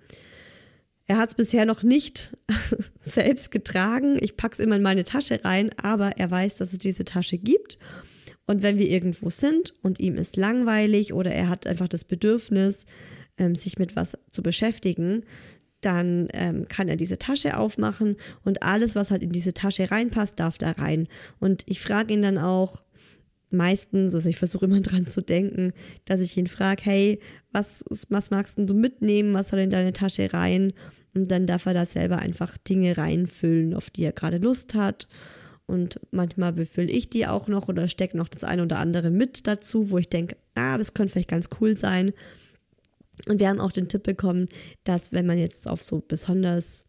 Er 1.06 1.18
hat 1.18 1.28
es 1.28 1.34
bisher 1.36 1.64
noch 1.64 1.84
nicht 1.84 2.36
selbst 3.02 3.52
getragen. 3.52 4.16
Ich 4.20 4.36
packe 4.36 4.54
es 4.54 4.58
immer 4.58 4.74
in 4.74 4.82
meine 4.82 5.04
Tasche 5.04 5.44
rein, 5.44 5.70
aber 5.76 6.16
er 6.16 6.28
weiß, 6.28 6.56
dass 6.56 6.72
es 6.72 6.80
diese 6.80 7.04
Tasche 7.04 7.38
gibt. 7.38 7.78
Und 8.46 8.62
wenn 8.62 8.78
wir 8.78 8.88
irgendwo 8.88 9.30
sind 9.30 9.74
und 9.82 10.00
ihm 10.00 10.16
ist 10.16 10.36
langweilig 10.36 11.12
oder 11.12 11.32
er 11.32 11.48
hat 11.48 11.66
einfach 11.66 11.88
das 11.88 12.04
Bedürfnis, 12.04 12.86
ähm, 13.38 13.54
sich 13.54 13.78
mit 13.78 13.96
was 13.96 14.18
zu 14.30 14.42
beschäftigen, 14.42 15.24
dann 15.80 16.28
ähm, 16.32 16.66
kann 16.68 16.88
er 16.88 16.96
diese 16.96 17.18
Tasche 17.18 17.56
aufmachen 17.56 18.16
und 18.44 18.62
alles, 18.62 18.94
was 18.94 19.10
halt 19.10 19.22
in 19.22 19.32
diese 19.32 19.54
Tasche 19.54 19.90
reinpasst, 19.90 20.38
darf 20.38 20.58
da 20.58 20.72
rein. 20.72 21.08
Und 21.38 21.62
ich 21.66 21.80
frage 21.80 22.12
ihn 22.12 22.22
dann 22.22 22.38
auch 22.38 22.82
meistens, 23.50 24.14
also 24.14 24.28
ich 24.28 24.36
versuche 24.36 24.66
immer 24.66 24.80
dran 24.80 25.06
zu 25.06 25.22
denken, 25.22 25.72
dass 26.04 26.20
ich 26.20 26.36
ihn 26.36 26.46
frage, 26.46 26.82
hey, 26.84 27.20
was, 27.52 27.84
was 28.08 28.30
magst 28.30 28.58
du 28.58 28.74
mitnehmen, 28.74 29.34
was 29.34 29.48
soll 29.48 29.60
in 29.60 29.70
deine 29.70 29.92
Tasche 29.92 30.32
rein? 30.32 30.72
Und 31.14 31.30
dann 31.30 31.46
darf 31.46 31.66
er 31.66 31.74
da 31.74 31.86
selber 31.86 32.18
einfach 32.18 32.56
Dinge 32.58 32.96
reinfüllen, 32.96 33.74
auf 33.74 33.90
die 33.90 34.04
er 34.04 34.12
gerade 34.12 34.38
Lust 34.38 34.74
hat. 34.74 35.08
Und 35.70 36.00
manchmal 36.10 36.52
befülle 36.52 36.90
ich 36.90 37.10
die 37.10 37.28
auch 37.28 37.46
noch 37.46 37.68
oder 37.68 37.86
stecke 37.86 38.16
noch 38.16 38.26
das 38.26 38.42
eine 38.42 38.64
oder 38.64 38.78
andere 38.78 39.10
mit 39.10 39.46
dazu, 39.46 39.90
wo 39.90 39.98
ich 39.98 40.08
denke, 40.08 40.36
ah, 40.56 40.76
das 40.76 40.94
könnte 40.94 41.12
vielleicht 41.12 41.28
ganz 41.28 41.48
cool 41.60 41.78
sein. 41.78 42.12
Und 43.28 43.38
wir 43.38 43.48
haben 43.48 43.60
auch 43.60 43.70
den 43.70 43.86
Tipp 43.86 44.02
bekommen, 44.02 44.48
dass 44.82 45.12
wenn 45.12 45.26
man 45.26 45.38
jetzt 45.38 45.68
auf 45.68 45.80
so 45.80 46.00
besonders, 46.00 46.86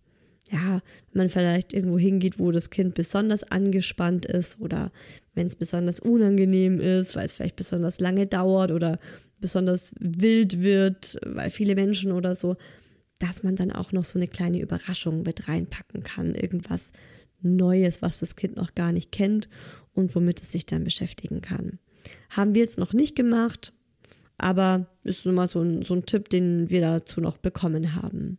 ja, 0.50 0.82
wenn 1.12 1.24
man 1.24 1.30
vielleicht 1.30 1.74
irgendwo 1.74 2.00
hingeht, 2.00 2.40
wo 2.40 2.52
das 2.52 2.72
Kind 2.72 2.96
besonders 2.96 3.44
angespannt 3.44 4.26
ist 4.26 4.60
oder 4.60 4.92
wenn 5.36 5.46
es 5.46 5.56
besonders 5.56 6.00
unangenehm 6.00 6.80
ist, 6.80 7.16
weil 7.16 7.26
es 7.26 7.34
vielleicht 7.34 7.58
besonders 7.58 8.00
lange 8.00 8.26
dauert 8.26 8.72
oder 8.72 8.98
besonders 9.40 9.94
wild 10.00 10.62
wird, 10.62 11.20
weil 11.24 11.52
viele 11.52 11.76
Menschen 11.76 12.12
oder 12.12 12.34
so, 12.34 12.56
dass 13.20 13.44
man 13.44 13.56
dann 13.56 13.72
auch 13.72 13.92
noch 13.92 14.06
so 14.06 14.18
eine 14.18 14.28
kleine 14.28 14.60
Überraschung 14.60 15.22
mit 15.22 15.48
reinpacken 15.48 16.02
kann. 16.02 16.34
Irgendwas 16.34 16.92
Neues, 17.42 18.02
was 18.02 18.20
das 18.20 18.36
Kind 18.36 18.56
noch 18.56 18.76
gar 18.76 18.92
nicht 18.92 19.12
kennt 19.12 19.50
und 19.94 20.16
womit 20.16 20.42
es 20.42 20.52
sich 20.52 20.66
dann 20.66 20.84
beschäftigen 20.84 21.42
kann. 21.42 21.80
Haben 22.30 22.56
wir 22.56 22.62
jetzt 22.62 22.78
noch 22.78 22.94
nicht 22.94 23.16
gemacht, 23.16 23.74
aber 24.38 24.88
ist 25.04 25.26
nun 25.26 25.36
mal 25.36 25.48
so 25.48 25.62
ein, 25.62 25.84
so 25.84 25.94
ein 25.94 26.06
Tipp, 26.06 26.30
den 26.30 26.70
wir 26.70 26.82
dazu 26.82 27.22
noch 27.22 27.38
bekommen 27.38 27.96
haben. 27.96 28.38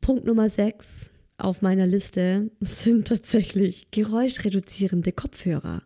Punkt 0.00 0.24
Nummer 0.24 0.50
6 0.50 1.10
auf 1.38 1.62
meiner 1.62 1.86
Liste 1.86 2.50
sind 2.60 3.08
tatsächlich 3.08 3.90
geräuschreduzierende 3.90 5.12
Kopfhörer. 5.12 5.82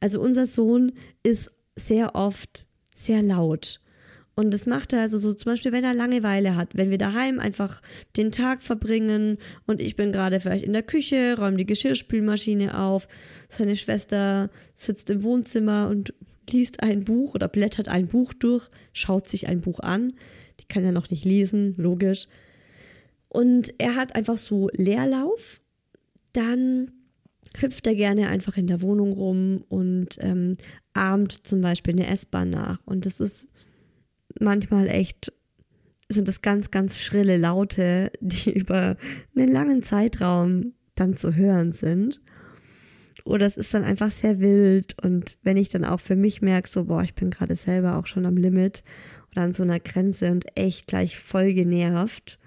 Also 0.00 0.20
unser 0.20 0.46
Sohn 0.46 0.92
ist 1.22 1.52
sehr 1.76 2.14
oft 2.14 2.66
sehr 2.94 3.22
laut 3.22 3.80
Und 4.36 4.52
das 4.52 4.66
macht 4.66 4.92
er 4.92 5.02
also 5.02 5.16
so, 5.16 5.32
zum 5.32 5.52
Beispiel, 5.52 5.72
wenn 5.72 5.84
er 5.84 5.94
Langeweile 5.94 6.56
hat, 6.56 6.70
wenn 6.74 6.90
wir 6.90 6.98
daheim 6.98 7.38
einfach 7.38 7.80
den 8.16 8.32
Tag 8.32 8.62
verbringen 8.62 9.38
und 9.66 9.80
ich 9.80 9.94
bin 9.94 10.10
gerade 10.10 10.40
vielleicht 10.40 10.64
in 10.64 10.72
der 10.72 10.82
Küche, 10.82 11.36
räume 11.38 11.56
die 11.56 11.66
Geschirrspülmaschine 11.66 12.78
auf, 12.78 13.06
seine 13.48 13.76
Schwester 13.76 14.50
sitzt 14.74 15.08
im 15.10 15.22
Wohnzimmer 15.22 15.88
und 15.88 16.14
liest 16.50 16.82
ein 16.82 17.04
Buch 17.04 17.34
oder 17.34 17.48
blättert 17.48 17.88
ein 17.88 18.08
Buch 18.08 18.32
durch, 18.34 18.68
schaut 18.92 19.28
sich 19.28 19.46
ein 19.46 19.60
Buch 19.60 19.80
an. 19.80 20.14
Die 20.60 20.66
kann 20.66 20.84
ja 20.84 20.92
noch 20.92 21.10
nicht 21.10 21.24
lesen, 21.24 21.74
logisch. 21.76 22.26
Und 23.28 23.74
er 23.78 23.96
hat 23.96 24.14
einfach 24.14 24.38
so 24.38 24.68
Leerlauf. 24.72 25.60
Dann 26.32 26.90
hüpft 27.58 27.86
er 27.86 27.94
gerne 27.94 28.28
einfach 28.28 28.56
in 28.56 28.66
der 28.66 28.82
Wohnung 28.82 29.12
rum 29.12 29.64
und 29.68 30.18
ähm, 30.20 30.56
ahmt 30.92 31.46
zum 31.46 31.60
Beispiel 31.60 31.94
eine 31.94 32.08
S-Bahn 32.08 32.50
nach. 32.50 32.86
Und 32.86 33.06
das 33.06 33.20
ist 33.20 33.48
manchmal 34.40 34.88
echt, 34.88 35.32
sind 36.08 36.28
das 36.28 36.42
ganz, 36.42 36.70
ganz 36.70 37.00
schrille 37.00 37.36
Laute, 37.36 38.12
die 38.20 38.52
über 38.58 38.96
einen 39.36 39.48
langen 39.48 39.82
Zeitraum 39.82 40.74
dann 40.94 41.16
zu 41.16 41.34
hören 41.34 41.72
sind. 41.72 42.20
Oder 43.24 43.46
es 43.46 43.56
ist 43.56 43.72
dann 43.72 43.84
einfach 43.84 44.10
sehr 44.10 44.38
wild. 44.40 45.02
Und 45.02 45.38
wenn 45.42 45.56
ich 45.56 45.70
dann 45.70 45.84
auch 45.84 46.00
für 46.00 46.16
mich 46.16 46.42
merke, 46.42 46.68
so, 46.68 46.84
boah, 46.84 47.02
ich 47.02 47.14
bin 47.14 47.30
gerade 47.30 47.56
selber 47.56 47.96
auch 47.96 48.06
schon 48.06 48.26
am 48.26 48.36
Limit 48.36 48.84
oder 49.32 49.42
an 49.42 49.54
so 49.54 49.62
einer 49.62 49.80
Grenze 49.80 50.30
und 50.30 50.44
echt 50.56 50.86
gleich 50.86 51.18
voll 51.18 51.54
genervt, 51.54 52.38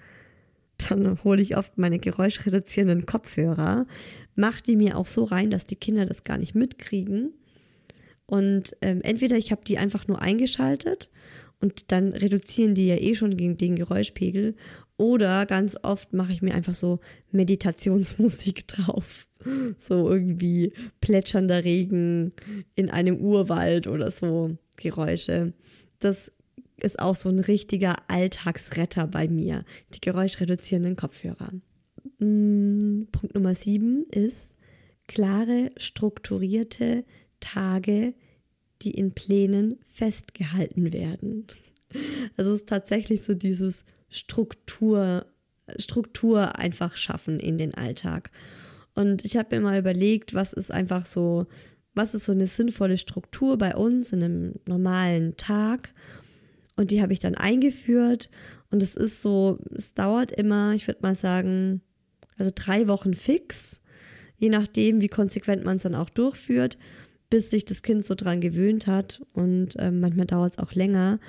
dann 0.78 1.24
hole 1.24 1.42
ich 1.42 1.58
oft 1.58 1.78
meine 1.78 1.98
geräuschreduzierenden 1.98 3.08
Kopfhörer, 3.08 3.88
mache 4.36 4.62
die 4.62 4.76
mir 4.76 4.98
auch 4.98 5.08
so 5.08 5.24
rein, 5.24 5.50
dass 5.50 5.66
die 5.66 5.76
Kinder 5.76 6.06
das 6.06 6.24
gar 6.24 6.38
nicht 6.38 6.54
mitkriegen. 6.54 7.34
Und 8.28 8.76
ähm, 8.82 9.02
entweder 9.02 9.38
ich 9.38 9.52
habe 9.52 9.64
die 9.66 9.78
einfach 9.78 10.08
nur 10.08 10.22
eingeschaltet 10.22 11.10
und 11.60 11.92
dann 11.92 12.14
reduzieren 12.14 12.76
die 12.76 12.88
ja 12.88 12.96
eh 12.96 13.16
schon 13.16 13.36
gegen 13.36 13.58
den 13.58 13.76
Geräuschpegel. 13.76 14.56
Oder 14.98 15.46
ganz 15.46 15.76
oft 15.84 16.14
mache 16.14 16.34
ich 16.34 16.42
mir 16.42 16.54
einfach 16.54 16.76
so 16.76 17.00
Meditationsmusik 17.32 18.68
drauf. 18.68 19.28
So 19.78 20.10
irgendwie 20.10 20.74
plätschernder 21.00 21.64
Regen 21.64 22.34
in 22.76 22.90
einem 22.90 23.18
Urwald 23.18 23.88
oder 23.88 24.12
so 24.12 24.58
Geräusche. 24.76 25.54
Das 26.00 26.32
ist 26.82 27.00
auch 27.00 27.16
so 27.16 27.30
ein 27.30 27.40
richtiger 27.40 27.98
Alltagsretter 28.08 29.08
bei 29.08 29.28
mir. 29.28 29.64
Die 29.94 30.02
geräuschreduzierenden 30.02 30.96
Kopfhörer. 30.96 31.52
Mm, 32.20 33.04
Punkt 33.12 33.36
Nummer 33.36 33.56
sieben 33.56 34.06
ist 34.12 34.56
klare, 35.08 35.72
strukturierte 35.78 37.04
Tage, 37.40 38.14
die 38.82 38.92
in 38.92 39.12
Plänen 39.12 39.80
festgehalten 39.88 40.94
werden. 40.94 41.48
Also 42.36 42.52
es 42.54 42.62
ist 42.62 42.70
tatsächlich 42.70 43.24
so 43.24 43.34
dieses 43.34 43.84
Struktur, 44.10 45.26
Struktur 45.78 46.58
einfach 46.58 46.96
schaffen 46.98 47.40
in 47.40 47.58
den 47.58 47.74
Alltag. 47.74 48.32
Und 48.96 49.26
ich 49.26 49.38
habe 49.38 49.56
mir 49.56 49.62
mal 49.62 49.80
überlegt, 49.80 50.34
was 50.34 50.54
ist 50.54 50.72
einfach 50.72 51.06
so, 51.06 51.48
was 51.94 52.14
ist 52.14 52.26
so 52.26 52.32
eine 52.32 52.48
sinnvolle 52.48 52.98
Struktur 52.98 53.58
bei 53.58 53.76
uns 53.76 54.12
in 54.12 54.24
einem 54.24 54.54
normalen 54.68 55.38
Tag. 55.38 55.94
Und 56.76 56.92
die 56.92 57.02
habe 57.02 57.14
ich 57.14 57.20
dann 57.20 57.36
eingeführt. 57.36 58.30
Und 58.70 58.84
es 58.84 58.96
ist 58.96 59.22
so, 59.22 59.60
es 59.74 59.94
dauert 59.94 60.32
immer, 60.32 60.74
ich 60.74 60.88
würde 60.88 61.02
mal 61.02 61.16
sagen, 61.16 61.82
also 62.38 62.52
drei 62.54 62.88
Wochen 62.88 63.14
fix, 63.14 63.82
je 64.38 64.50
nachdem, 64.50 65.02
wie 65.02 65.08
konsequent 65.08 65.64
man 65.64 65.78
es 65.78 65.84
dann 65.84 65.96
auch 65.96 66.10
durchführt 66.10 66.78
bis 67.30 67.50
sich 67.50 67.66
das 67.66 67.82
Kind 67.82 68.06
so 68.06 68.16
dran 68.16 68.42
gewöhnt 68.42 68.88
hat 68.88 69.22
und 69.34 69.76
ähm, 69.80 70.00
manchmal 70.00 70.26
dauert 70.26 70.54
es 70.54 70.60
auch 70.60 70.74
länger. 70.74 71.20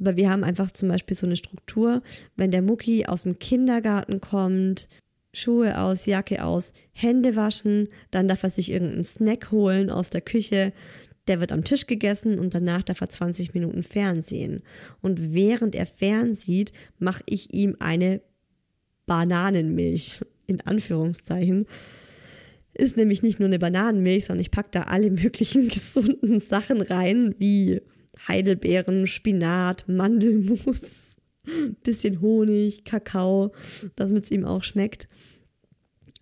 Aber 0.00 0.16
wir 0.16 0.30
haben 0.30 0.44
einfach 0.44 0.70
zum 0.70 0.88
Beispiel 0.88 1.16
so 1.16 1.26
eine 1.26 1.36
Struktur, 1.36 2.02
wenn 2.36 2.50
der 2.50 2.62
Mucki 2.62 3.06
aus 3.06 3.22
dem 3.22 3.38
Kindergarten 3.38 4.20
kommt, 4.20 4.88
Schuhe 5.32 5.78
aus, 5.80 6.06
Jacke 6.06 6.44
aus, 6.44 6.72
Hände 6.92 7.36
waschen, 7.36 7.88
dann 8.10 8.28
darf 8.28 8.42
er 8.42 8.50
sich 8.50 8.70
irgendeinen 8.70 9.04
Snack 9.04 9.50
holen 9.50 9.90
aus 9.90 10.10
der 10.10 10.20
Küche, 10.20 10.72
der 11.26 11.40
wird 11.40 11.52
am 11.52 11.64
Tisch 11.64 11.86
gegessen 11.86 12.38
und 12.38 12.54
danach 12.54 12.82
darf 12.82 13.00
er 13.00 13.08
20 13.08 13.54
Minuten 13.54 13.82
Fernsehen. 13.82 14.62
Und 15.00 15.34
während 15.34 15.74
er 15.74 15.86
fernsieht, 15.86 16.72
mache 16.98 17.22
ich 17.26 17.54
ihm 17.54 17.76
eine 17.78 18.20
Bananenmilch, 19.06 20.20
in 20.46 20.60
Anführungszeichen, 20.60 21.66
ist 22.74 22.96
nämlich 22.96 23.22
nicht 23.22 23.38
nur 23.38 23.48
eine 23.48 23.58
Bananenmilch, 23.58 24.26
sondern 24.26 24.42
ich 24.42 24.50
packe 24.50 24.70
da 24.72 24.82
alle 24.82 25.10
möglichen 25.10 25.68
gesunden 25.70 26.40
Sachen 26.40 26.82
rein, 26.82 27.34
wie 27.38 27.80
Heidelbeeren, 28.28 29.06
Spinat, 29.06 29.88
Mandelmus, 29.88 31.16
bisschen 31.82 32.20
Honig, 32.20 32.84
Kakao, 32.84 33.52
damit 33.96 34.24
es 34.24 34.30
ihm 34.30 34.44
auch 34.44 34.62
schmeckt. 34.62 35.08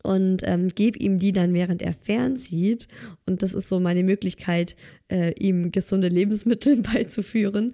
Und 0.02 0.42
ähm, 0.44 0.68
gebe 0.68 0.98
ihm 0.98 1.20
die 1.20 1.30
dann, 1.30 1.54
während 1.54 1.80
er 1.80 1.92
fernsieht. 1.92 2.88
Und 3.24 3.44
das 3.44 3.54
ist 3.54 3.68
so 3.68 3.78
meine 3.78 4.02
Möglichkeit, 4.02 4.74
äh, 5.08 5.32
ihm 5.38 5.70
gesunde 5.70 6.08
Lebensmittel 6.08 6.76
beizuführen. 6.82 7.72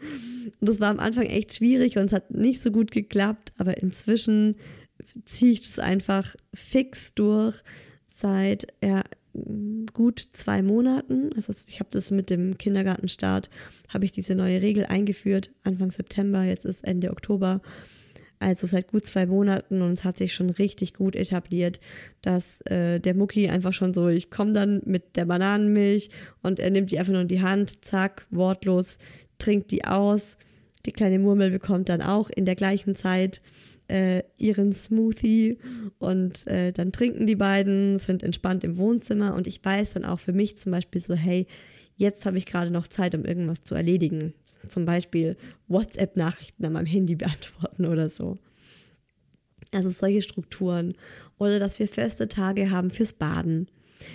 Und 0.60 0.68
das 0.68 0.78
war 0.78 0.90
am 0.90 1.00
Anfang 1.00 1.24
echt 1.24 1.54
schwierig 1.54 1.96
und 1.96 2.06
es 2.06 2.12
hat 2.12 2.30
nicht 2.30 2.62
so 2.62 2.70
gut 2.70 2.90
geklappt, 2.90 3.52
aber 3.56 3.78
inzwischen 3.78 4.56
ziehe 5.24 5.52
ich 5.52 5.62
das 5.62 5.78
einfach 5.78 6.36
fix 6.52 7.14
durch 7.14 7.62
seit 8.20 8.66
ja, 8.82 9.04
gut 9.92 10.20
zwei 10.20 10.62
Monaten. 10.62 11.30
Also 11.36 11.52
ich 11.68 11.80
habe 11.80 11.90
das 11.92 12.10
mit 12.10 12.30
dem 12.30 12.58
Kindergartenstart, 12.58 13.48
habe 13.88 14.04
ich 14.04 14.12
diese 14.12 14.34
neue 14.34 14.60
Regel 14.60 14.86
eingeführt, 14.86 15.50
Anfang 15.64 15.90
September, 15.90 16.42
jetzt 16.44 16.64
ist 16.64 16.84
Ende 16.84 17.10
Oktober. 17.10 17.60
Also 18.40 18.68
seit 18.68 18.88
gut 18.88 19.04
zwei 19.04 19.26
Monaten 19.26 19.82
und 19.82 19.92
es 19.92 20.04
hat 20.04 20.16
sich 20.16 20.32
schon 20.32 20.50
richtig 20.50 20.94
gut 20.94 21.16
etabliert, 21.16 21.80
dass 22.22 22.60
äh, 22.62 23.00
der 23.00 23.14
Mucki 23.14 23.48
einfach 23.48 23.72
schon 23.72 23.94
so, 23.94 24.08
ich 24.08 24.30
komme 24.30 24.52
dann 24.52 24.80
mit 24.84 25.16
der 25.16 25.24
Bananenmilch 25.24 26.10
und 26.42 26.60
er 26.60 26.70
nimmt 26.70 26.92
die 26.92 27.00
einfach 27.00 27.12
nur 27.12 27.22
in 27.22 27.28
die 27.28 27.42
Hand, 27.42 27.84
zack, 27.84 28.26
wortlos, 28.30 28.98
trinkt 29.38 29.72
die 29.72 29.84
aus. 29.84 30.36
Die 30.86 30.92
kleine 30.92 31.18
Murmel 31.18 31.50
bekommt 31.50 31.88
dann 31.88 32.00
auch 32.00 32.30
in 32.30 32.44
der 32.44 32.54
gleichen 32.54 32.94
Zeit 32.94 33.40
äh, 33.88 34.22
ihren 34.36 34.72
Smoothie 34.72 35.58
und 35.98 36.46
äh, 36.46 36.72
dann 36.72 36.92
trinken 36.92 37.26
die 37.26 37.36
beiden, 37.36 37.98
sind 37.98 38.22
entspannt 38.22 38.64
im 38.64 38.76
Wohnzimmer 38.76 39.34
und 39.34 39.46
ich 39.46 39.64
weiß 39.64 39.94
dann 39.94 40.04
auch 40.04 40.20
für 40.20 40.32
mich 40.32 40.58
zum 40.58 40.72
Beispiel 40.72 41.00
so, 41.00 41.14
hey, 41.14 41.46
jetzt 41.96 42.26
habe 42.26 42.38
ich 42.38 42.46
gerade 42.46 42.70
noch 42.70 42.88
Zeit, 42.88 43.14
um 43.14 43.24
irgendwas 43.24 43.64
zu 43.64 43.74
erledigen. 43.74 44.34
Zum 44.68 44.84
Beispiel 44.84 45.36
WhatsApp-Nachrichten 45.68 46.64
an 46.64 46.72
meinem 46.74 46.86
Handy 46.86 47.14
beantworten 47.16 47.86
oder 47.86 48.08
so. 48.08 48.38
Also 49.72 49.90
solche 49.90 50.22
Strukturen. 50.22 50.94
Oder 51.38 51.58
dass 51.58 51.78
wir 51.78 51.88
feste 51.88 52.28
Tage 52.28 52.70
haben 52.70 52.90
fürs 52.90 53.12
Baden. 53.12 53.68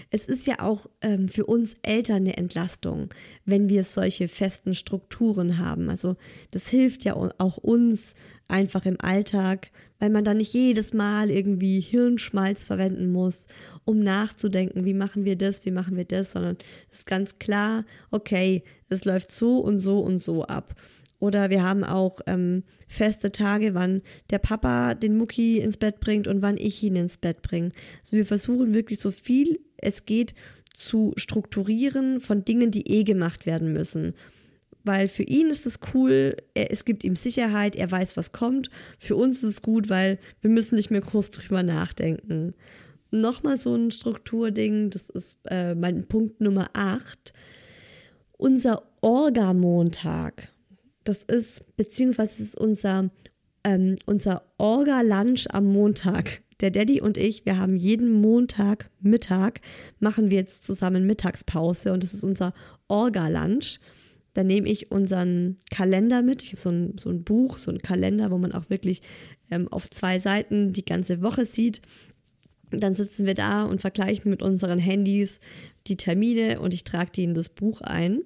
Es 0.10 0.26
ist 0.26 0.48
ja 0.48 0.60
auch 0.60 0.88
ähm, 1.02 1.28
für 1.28 1.46
uns 1.46 1.76
Eltern 1.82 2.18
eine 2.18 2.38
Entlastung, 2.38 3.14
wenn 3.46 3.70
wir 3.70 3.84
solche 3.84 4.28
festen 4.28 4.76
Strukturen 4.76 5.58
haben. 5.58 5.90
Also 5.90 6.16
das 6.52 6.68
hilft 6.68 7.06
ja 7.06 7.16
auch 7.16 7.58
uns 7.58 8.16
einfach 8.48 8.86
im 8.86 9.00
Alltag, 9.00 9.72
weil 10.00 10.10
man 10.10 10.24
dann 10.24 10.38
nicht 10.38 10.54
jedes 10.54 10.94
Mal 10.94 11.32
irgendwie 11.32 11.80
Hirnschmalz 11.80 12.66
verwenden 12.66 13.12
muss, 13.12 13.48
um 13.86 14.02
nachzudenken, 14.02 14.86
wie 14.86 14.94
machen 14.94 15.26
wir 15.26 15.38
das, 15.38 15.66
wie 15.66 15.72
machen 15.72 15.96
wir 15.96 16.06
das, 16.06 16.34
sondern 16.34 16.58
es 16.92 17.00
ist 17.00 17.08
ganz 17.08 17.40
klar, 17.40 17.86
okay, 18.12 18.64
es 18.90 19.06
läuft 19.06 19.32
so 19.32 19.60
und 19.60 19.80
so 19.80 20.00
und 20.00 20.20
so 20.20 20.44
ab. 20.44 20.76
Oder 21.24 21.50
wir 21.50 21.64
haben 21.64 21.86
auch 21.86 22.20
ähm, 22.28 22.64
feste 22.90 23.32
Tage, 23.32 23.74
wann 23.76 24.02
der 24.30 24.40
Papa 24.40 24.94
den 24.94 25.16
Mucki 25.16 25.60
ins 25.60 25.78
Bett 25.78 26.02
bringt 26.02 26.28
und 26.28 26.42
wann 26.42 26.58
ich 26.58 26.84
ihn 26.84 26.98
ins 26.98 27.16
Bett 27.16 27.42
bringe. 27.42 27.72
Also 28.02 28.18
wir 28.18 28.26
versuchen 28.26 28.74
wirklich 28.74 29.00
so 29.00 29.10
viel 29.10 29.62
es 29.78 30.06
geht 30.06 30.36
zu 30.74 31.14
strukturieren 31.16 32.20
von 32.20 32.44
Dingen, 32.44 32.72
die 32.72 32.86
eh 32.90 33.06
gemacht 33.06 33.46
werden 33.46 33.72
müssen. 33.72 34.16
Weil 34.84 35.08
für 35.08 35.24
ihn 35.24 35.48
ist 35.48 35.66
es 35.66 35.80
cool, 35.94 36.36
er, 36.56 36.74
es 36.74 36.84
gibt 36.84 37.06
ihm 37.06 37.16
Sicherheit, 37.16 37.78
er 37.78 37.90
weiß, 37.90 38.18
was 38.18 38.34
kommt. 38.34 38.70
Für 39.00 39.16
uns 39.16 39.44
ist 39.44 39.50
es 39.50 39.62
gut, 39.62 39.90
weil 39.90 40.20
wir 40.42 40.50
müssen 40.50 40.76
nicht 40.76 40.92
mehr 40.92 41.00
groß 41.00 41.32
drüber 41.32 41.64
nachdenken. 41.64 42.54
Nochmal 43.12 43.58
so 43.58 43.74
ein 43.74 43.92
Strukturding, 43.92 44.90
das 44.90 45.10
ist 45.10 45.38
äh, 45.46 45.74
mein 45.74 46.06
Punkt 46.06 46.42
Nummer 46.42 46.70
8. 46.74 47.32
Unser 48.34 48.84
Orga-Montag. 49.00 50.53
Das 51.04 51.24
ist, 51.24 51.76
beziehungsweise 51.76 52.44
ist 52.44 52.58
unser, 52.58 53.10
ähm, 53.64 53.96
unser 54.06 54.44
Orga-Lunch 54.58 55.48
am 55.50 55.66
Montag. 55.66 56.42
Der 56.60 56.72
Daddy 56.72 57.02
und 57.02 57.18
ich, 57.18 57.46
wir 57.46 57.58
haben 57.58 57.76
jeden 57.76 58.22
Montag 58.22 58.90
Mittag, 59.02 59.60
machen 60.00 60.32
wir 60.32 60.38
jetzt 60.38 60.64
zusammen 60.64 61.06
Mittagspause 61.06 61.92
und 61.92 62.04
das 62.04 62.14
ist 62.14 62.24
unser 62.24 62.54
Orga-Lunch. 62.88 63.80
Da 64.34 64.44
nehme 64.44 64.70
ich 64.70 64.92
unseren 64.92 65.58
Kalender 65.70 66.22
mit. 66.22 66.42
Ich 66.42 66.50
habe 66.54 66.62
so 66.62 66.70
ein, 66.70 66.98
so 66.98 67.10
ein 67.10 67.24
Buch, 67.24 67.58
so 67.58 67.70
ein 67.70 67.80
Kalender, 67.80 68.32
wo 68.32 68.38
man 68.38 68.52
auch 68.52 68.70
wirklich 68.70 69.02
ähm, 69.52 69.68
auf 69.68 69.90
zwei 69.90 70.20
Seiten 70.20 70.74
die 70.74 70.86
ganze 70.86 71.22
Woche 71.22 71.46
sieht. 71.46 71.82
Dann 72.72 72.96
sitzen 72.96 73.26
wir 73.26 73.36
da 73.36 73.64
und 73.64 73.82
vergleichen 73.82 74.32
mit 74.32 74.42
unseren 74.42 74.80
Handys 74.80 75.40
die 75.86 75.98
Termine 75.98 76.60
und 76.60 76.74
ich 76.74 76.84
trage 76.84 77.12
die 77.12 77.24
in 77.24 77.36
das 77.36 77.50
Buch 77.50 77.82
ein. 77.82 78.24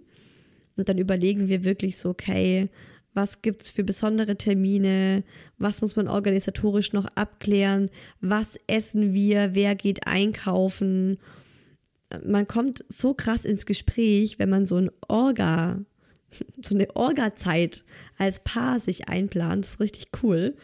Und 0.78 0.88
dann 0.88 0.98
überlegen 0.98 1.50
wir 1.50 1.64
wirklich 1.64 1.98
so, 1.98 2.10
okay, 2.10 2.70
was 3.18 3.42
gibt 3.42 3.64
es 3.64 3.70
für 3.70 3.84
besondere 3.84 4.38
Termine, 4.38 5.24
was 5.58 5.82
muss 5.82 5.96
man 5.96 6.08
organisatorisch 6.08 6.94
noch 6.94 7.08
abklären, 7.16 7.90
was 8.22 8.60
essen 8.68 9.14
wir, 9.14 9.56
wer 9.56 9.76
geht 9.76 10.06
einkaufen. 10.06 11.18
Man 12.24 12.48
kommt 12.48 12.86
so 12.88 13.14
krass 13.14 13.44
ins 13.44 13.66
Gespräch, 13.66 14.40
wenn 14.40 14.50
man 14.50 14.68
so 14.68 14.78
ein 14.78 14.92
Orga, 15.08 15.80
so 16.64 16.76
eine 16.76 16.96
Orga-Zeit 16.96 17.84
als 18.18 18.44
Paar 18.44 18.80
sich 18.80 19.10
einplant. 19.10 19.66
Das 19.66 19.74
ist 19.74 19.80
richtig 19.80 20.10
cool. 20.22 20.56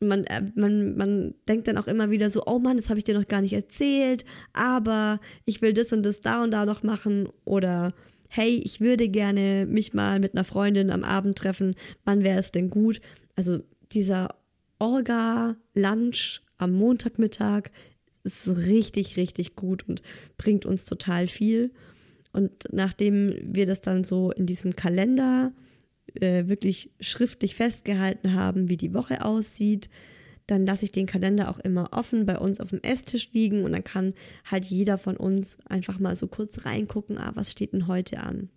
Und 0.00 0.08
man, 0.08 0.24
äh, 0.24 0.42
man, 0.54 0.96
man 0.96 1.34
denkt 1.46 1.68
dann 1.68 1.76
auch 1.76 1.88
immer 1.88 2.10
wieder 2.10 2.30
so, 2.30 2.44
oh 2.46 2.58
Mann, 2.58 2.78
das 2.78 2.88
habe 2.88 2.98
ich 2.98 3.04
dir 3.04 3.18
noch 3.18 3.28
gar 3.28 3.42
nicht 3.42 3.52
erzählt, 3.52 4.24
aber 4.54 5.20
ich 5.44 5.60
will 5.60 5.74
das 5.74 5.92
und 5.92 6.04
das 6.04 6.20
da 6.20 6.42
und 6.42 6.52
da 6.52 6.64
noch 6.64 6.82
machen 6.82 7.28
oder 7.44 7.92
hey, 8.28 8.60
ich 8.62 8.80
würde 8.80 9.08
gerne 9.08 9.66
mich 9.66 9.94
mal 9.94 10.20
mit 10.20 10.34
einer 10.34 10.44
Freundin 10.44 10.90
am 10.90 11.04
Abend 11.04 11.36
treffen, 11.36 11.74
wann 12.04 12.22
wäre 12.22 12.38
es 12.38 12.52
denn 12.52 12.68
gut? 12.68 13.00
Also 13.34 13.60
dieser 13.92 14.34
Orga-Lunch 14.78 16.42
am 16.58 16.72
Montagmittag 16.72 17.70
ist 18.24 18.48
richtig, 18.48 19.16
richtig 19.16 19.56
gut 19.56 19.88
und 19.88 20.02
bringt 20.36 20.66
uns 20.66 20.84
total 20.84 21.26
viel. 21.26 21.72
Und 22.32 22.68
nachdem 22.72 23.34
wir 23.42 23.66
das 23.66 23.80
dann 23.80 24.04
so 24.04 24.30
in 24.30 24.46
diesem 24.46 24.76
Kalender 24.76 25.52
äh, 26.14 26.46
wirklich 26.46 26.90
schriftlich 27.00 27.54
festgehalten 27.54 28.34
haben, 28.34 28.68
wie 28.68 28.76
die 28.76 28.94
Woche 28.94 29.24
aussieht, 29.24 29.88
dann 30.48 30.66
lasse 30.66 30.86
ich 30.86 30.92
den 30.92 31.06
Kalender 31.06 31.50
auch 31.50 31.58
immer 31.58 31.90
offen 31.92 32.26
bei 32.26 32.38
uns 32.38 32.58
auf 32.58 32.70
dem 32.70 32.82
Esstisch 32.82 33.30
liegen 33.32 33.64
und 33.64 33.72
dann 33.72 33.84
kann 33.84 34.14
halt 34.50 34.64
jeder 34.64 34.98
von 34.98 35.16
uns 35.16 35.58
einfach 35.68 35.98
mal 36.00 36.16
so 36.16 36.26
kurz 36.26 36.64
reingucken, 36.64 37.18
ah, 37.18 37.32
was 37.34 37.52
steht 37.52 37.72
denn 37.72 37.86
heute 37.86 38.18
an? 38.18 38.48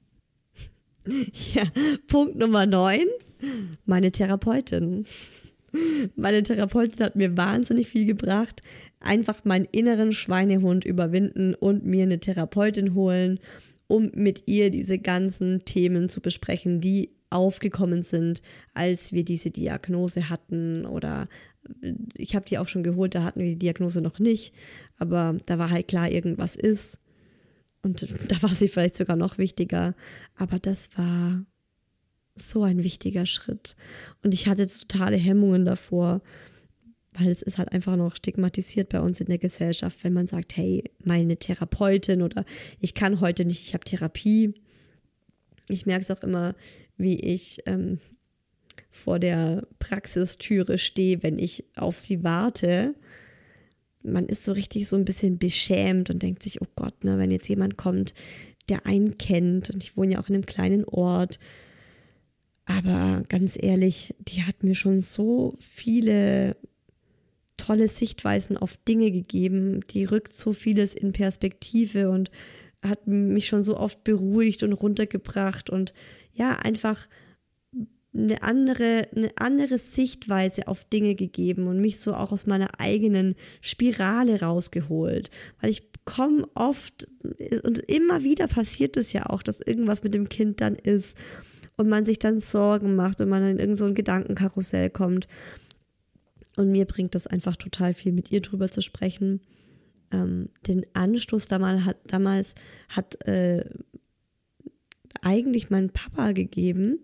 ja, 1.53 1.63
Punkt 2.07 2.37
Nummer 2.37 2.65
9, 2.65 3.05
meine 3.85 4.11
Therapeutin. 4.11 5.05
Meine 6.15 6.43
Therapeutin 6.43 7.03
hat 7.03 7.15
mir 7.15 7.37
wahnsinnig 7.37 7.87
viel 7.87 8.05
gebracht. 8.05 8.61
Einfach 8.99 9.45
meinen 9.45 9.67
inneren 9.71 10.11
Schweinehund 10.11 10.83
überwinden 10.85 11.55
und 11.55 11.85
mir 11.85 12.03
eine 12.03 12.19
Therapeutin 12.19 12.93
holen, 12.93 13.39
um 13.87 14.11
mit 14.13 14.43
ihr 14.47 14.69
diese 14.69 14.99
ganzen 14.99 15.63
Themen 15.65 16.09
zu 16.09 16.21
besprechen, 16.21 16.81
die 16.81 17.11
aufgekommen 17.31 18.03
sind, 18.03 18.41
als 18.73 19.11
wir 19.13 19.25
diese 19.25 19.49
Diagnose 19.49 20.29
hatten 20.29 20.85
oder 20.85 21.27
ich 22.15 22.35
habe 22.35 22.45
die 22.45 22.57
auch 22.57 22.67
schon 22.67 22.83
geholt, 22.83 23.15
da 23.15 23.23
hatten 23.23 23.39
wir 23.39 23.49
die 23.49 23.59
Diagnose 23.59 24.01
noch 24.01 24.19
nicht, 24.19 24.53
aber 24.97 25.37
da 25.45 25.57
war 25.57 25.69
halt 25.69 25.87
klar, 25.87 26.11
irgendwas 26.11 26.55
ist. 26.55 26.99
Und 27.81 28.07
da 28.29 28.41
war 28.41 28.53
sie 28.53 28.67
vielleicht 28.67 28.95
sogar 28.95 29.15
noch 29.15 29.37
wichtiger. 29.37 29.95
Aber 30.35 30.59
das 30.59 30.89
war 30.97 31.45
so 32.35 32.63
ein 32.63 32.83
wichtiger 32.83 33.25
Schritt. 33.25 33.75
Und 34.23 34.33
ich 34.33 34.47
hatte 34.47 34.67
totale 34.67 35.17
Hemmungen 35.17 35.65
davor, 35.65 36.21
weil 37.13 37.27
es 37.27 37.41
ist 37.41 37.57
halt 37.57 37.71
einfach 37.71 37.97
noch 37.97 38.15
stigmatisiert 38.15 38.89
bei 38.89 39.01
uns 39.01 39.19
in 39.19 39.27
der 39.27 39.37
Gesellschaft, 39.37 40.03
wenn 40.03 40.13
man 40.13 40.27
sagt, 40.27 40.55
hey, 40.55 40.83
meine 41.03 41.37
Therapeutin 41.37 42.21
oder 42.21 42.45
ich 42.79 42.93
kann 42.93 43.19
heute 43.19 43.43
nicht, 43.43 43.61
ich 43.61 43.73
habe 43.73 43.83
Therapie. 43.83 44.53
Ich 45.69 45.85
merke 45.85 46.01
es 46.01 46.11
auch 46.11 46.23
immer, 46.23 46.55
wie 46.97 47.19
ich 47.19 47.59
ähm, 47.65 47.99
vor 48.89 49.19
der 49.19 49.67
Praxistüre 49.79 50.77
stehe, 50.77 51.23
wenn 51.23 51.39
ich 51.39 51.65
auf 51.75 51.99
sie 51.99 52.23
warte. 52.23 52.95
Man 54.03 54.25
ist 54.25 54.43
so 54.43 54.51
richtig 54.51 54.87
so 54.87 54.95
ein 54.95 55.05
bisschen 55.05 55.37
beschämt 55.37 56.09
und 56.09 56.21
denkt 56.21 56.43
sich, 56.43 56.61
oh 56.61 56.67
Gott, 56.75 57.03
ne, 57.03 57.17
wenn 57.17 57.31
jetzt 57.31 57.47
jemand 57.47 57.77
kommt, 57.77 58.13
der 58.69 58.85
einen 58.85 59.17
kennt 59.17 59.69
und 59.69 59.83
ich 59.83 59.95
wohne 59.97 60.13
ja 60.13 60.19
auch 60.19 60.29
in 60.29 60.35
einem 60.35 60.45
kleinen 60.45 60.85
Ort. 60.85 61.39
Aber 62.65 63.23
ganz 63.27 63.57
ehrlich, 63.61 64.13
die 64.19 64.43
hat 64.43 64.63
mir 64.63 64.75
schon 64.75 65.01
so 65.01 65.55
viele 65.59 66.55
tolle 67.57 67.87
Sichtweisen 67.87 68.57
auf 68.57 68.77
Dinge 68.77 69.11
gegeben, 69.11 69.81
die 69.87 70.05
rückt 70.05 70.33
so 70.33 70.51
vieles 70.51 70.95
in 70.95 71.11
Perspektive 71.11 72.09
und 72.09 72.31
hat 72.83 73.07
mich 73.07 73.47
schon 73.47 73.63
so 73.63 73.77
oft 73.77 74.03
beruhigt 74.03 74.63
und 74.63 74.73
runtergebracht 74.73 75.69
und 75.69 75.93
ja, 76.33 76.57
einfach 76.57 77.07
eine 78.13 78.43
andere, 78.43 79.07
eine 79.15 79.31
andere 79.37 79.77
Sichtweise 79.77 80.67
auf 80.67 80.83
Dinge 80.85 81.15
gegeben 81.15 81.67
und 81.67 81.79
mich 81.79 81.99
so 81.99 82.13
auch 82.13 82.31
aus 82.31 82.45
meiner 82.45 82.79
eigenen 82.79 83.35
Spirale 83.61 84.41
rausgeholt. 84.41 85.29
Weil 85.61 85.69
ich 85.69 85.83
komme 86.03 86.45
oft 86.53 87.07
und 87.63 87.77
immer 87.89 88.23
wieder 88.23 88.47
passiert 88.47 88.97
es 88.97 89.13
ja 89.13 89.27
auch, 89.27 89.43
dass 89.43 89.61
irgendwas 89.61 90.03
mit 90.03 90.13
dem 90.13 90.27
Kind 90.27 90.59
dann 90.59 90.75
ist 90.75 91.17
und 91.77 91.87
man 91.87 92.03
sich 92.03 92.19
dann 92.19 92.41
Sorgen 92.41 92.95
macht 92.95 93.21
und 93.21 93.29
man 93.29 93.43
in 93.43 93.59
irgendein 93.59 93.75
so 93.75 93.93
Gedankenkarussell 93.93 94.89
kommt. 94.89 95.27
Und 96.57 96.69
mir 96.69 96.85
bringt 96.85 97.15
das 97.15 97.27
einfach 97.27 97.55
total 97.55 97.93
viel, 97.93 98.11
mit 98.11 98.29
ihr 98.29 98.41
drüber 98.41 98.69
zu 98.69 98.81
sprechen. 98.81 99.39
Ähm, 100.11 100.49
den 100.67 100.85
Anstoß 100.93 101.47
damals 101.47 101.85
hat, 101.85 101.97
damals 102.07 102.55
hat 102.89 103.25
äh, 103.27 103.63
eigentlich 105.21 105.69
mein 105.69 105.89
Papa 105.89 106.31
gegeben 106.31 106.99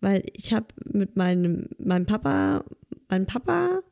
weil 0.00 0.24
ich 0.34 0.52
habe 0.52 0.66
mit 0.84 1.16
meinem, 1.16 1.68
meinem 1.78 2.06
Papa, 2.06 2.64
mein 3.08 3.26
Papa, 3.26 3.82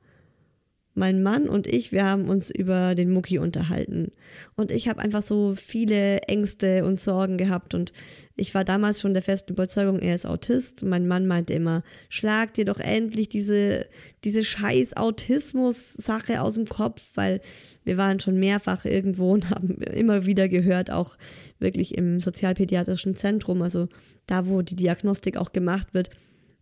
mein 0.94 1.22
Mann 1.22 1.48
und 1.48 1.66
ich, 1.66 1.90
wir 1.90 2.04
haben 2.04 2.28
uns 2.28 2.50
über 2.50 2.94
den 2.94 3.10
Mucki 3.10 3.38
unterhalten. 3.38 4.12
Und 4.54 4.70
ich 4.70 4.88
habe 4.88 5.00
einfach 5.00 5.22
so 5.22 5.54
viele 5.56 6.20
Ängste 6.22 6.84
und 6.84 7.00
Sorgen 7.00 7.36
gehabt. 7.36 7.74
Und 7.74 7.92
ich 8.36 8.54
war 8.54 8.64
damals 8.64 9.00
schon 9.00 9.12
der 9.12 9.22
festen 9.22 9.52
Überzeugung, 9.52 9.98
er 9.98 10.14
ist 10.14 10.24
Autist. 10.24 10.84
Mein 10.84 11.08
Mann 11.08 11.26
meinte 11.26 11.52
immer, 11.52 11.82
schlag 12.08 12.54
dir 12.54 12.64
doch 12.64 12.78
endlich 12.78 13.28
diese, 13.28 13.86
diese 14.22 14.44
scheiß 14.44 14.96
Autismus-Sache 14.96 16.40
aus 16.40 16.54
dem 16.54 16.66
Kopf, 16.66 17.10
weil 17.14 17.40
wir 17.82 17.96
waren 17.96 18.20
schon 18.20 18.38
mehrfach 18.38 18.84
irgendwo 18.84 19.32
und 19.32 19.50
haben 19.50 19.78
immer 19.82 20.26
wieder 20.26 20.48
gehört, 20.48 20.92
auch 20.92 21.16
wirklich 21.58 21.98
im 21.98 22.20
sozialpädiatrischen 22.20 23.16
Zentrum, 23.16 23.62
also 23.62 23.88
da 24.26 24.46
wo 24.46 24.62
die 24.62 24.76
Diagnostik 24.76 25.36
auch 25.36 25.52
gemacht 25.52 25.92
wird, 25.92 26.10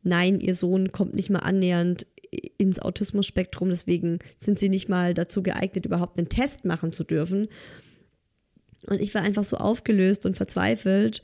nein, 0.02 0.40
ihr 0.40 0.54
Sohn 0.54 0.90
kommt 0.90 1.14
nicht 1.14 1.30
mal 1.30 1.40
annähernd 1.40 2.06
ins 2.58 2.78
Autismus-Spektrum, 2.78 3.68
deswegen 3.68 4.18
sind 4.38 4.58
sie 4.58 4.68
nicht 4.68 4.88
mal 4.88 5.14
dazu 5.14 5.42
geeignet, 5.42 5.86
überhaupt 5.86 6.18
einen 6.18 6.28
Test 6.28 6.64
machen 6.64 6.92
zu 6.92 7.04
dürfen. 7.04 7.48
Und 8.86 9.00
ich 9.00 9.14
war 9.14 9.22
einfach 9.22 9.44
so 9.44 9.56
aufgelöst 9.58 10.26
und 10.26 10.36
verzweifelt 10.36 11.22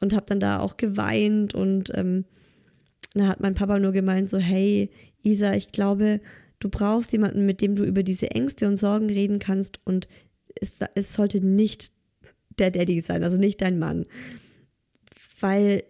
und 0.00 0.14
habe 0.14 0.26
dann 0.26 0.40
da 0.40 0.60
auch 0.60 0.76
geweint 0.76 1.54
und 1.54 1.90
ähm, 1.94 2.24
da 3.14 3.28
hat 3.28 3.40
mein 3.40 3.54
Papa 3.54 3.78
nur 3.78 3.92
gemeint 3.92 4.28
so, 4.28 4.38
hey 4.38 4.90
Isa, 5.22 5.54
ich 5.54 5.72
glaube, 5.72 6.20
du 6.60 6.68
brauchst 6.68 7.12
jemanden, 7.12 7.46
mit 7.46 7.60
dem 7.60 7.74
du 7.74 7.84
über 7.84 8.02
diese 8.02 8.30
Ängste 8.30 8.66
und 8.66 8.76
Sorgen 8.76 9.08
reden 9.08 9.38
kannst 9.38 9.80
und 9.84 10.08
es, 10.60 10.78
es 10.94 11.14
sollte 11.14 11.44
nicht 11.44 11.92
der 12.58 12.70
Daddy 12.70 13.00
sein, 13.00 13.24
also 13.24 13.36
nicht 13.36 13.62
dein 13.62 13.78
Mann 13.78 14.04
weil 15.40 15.84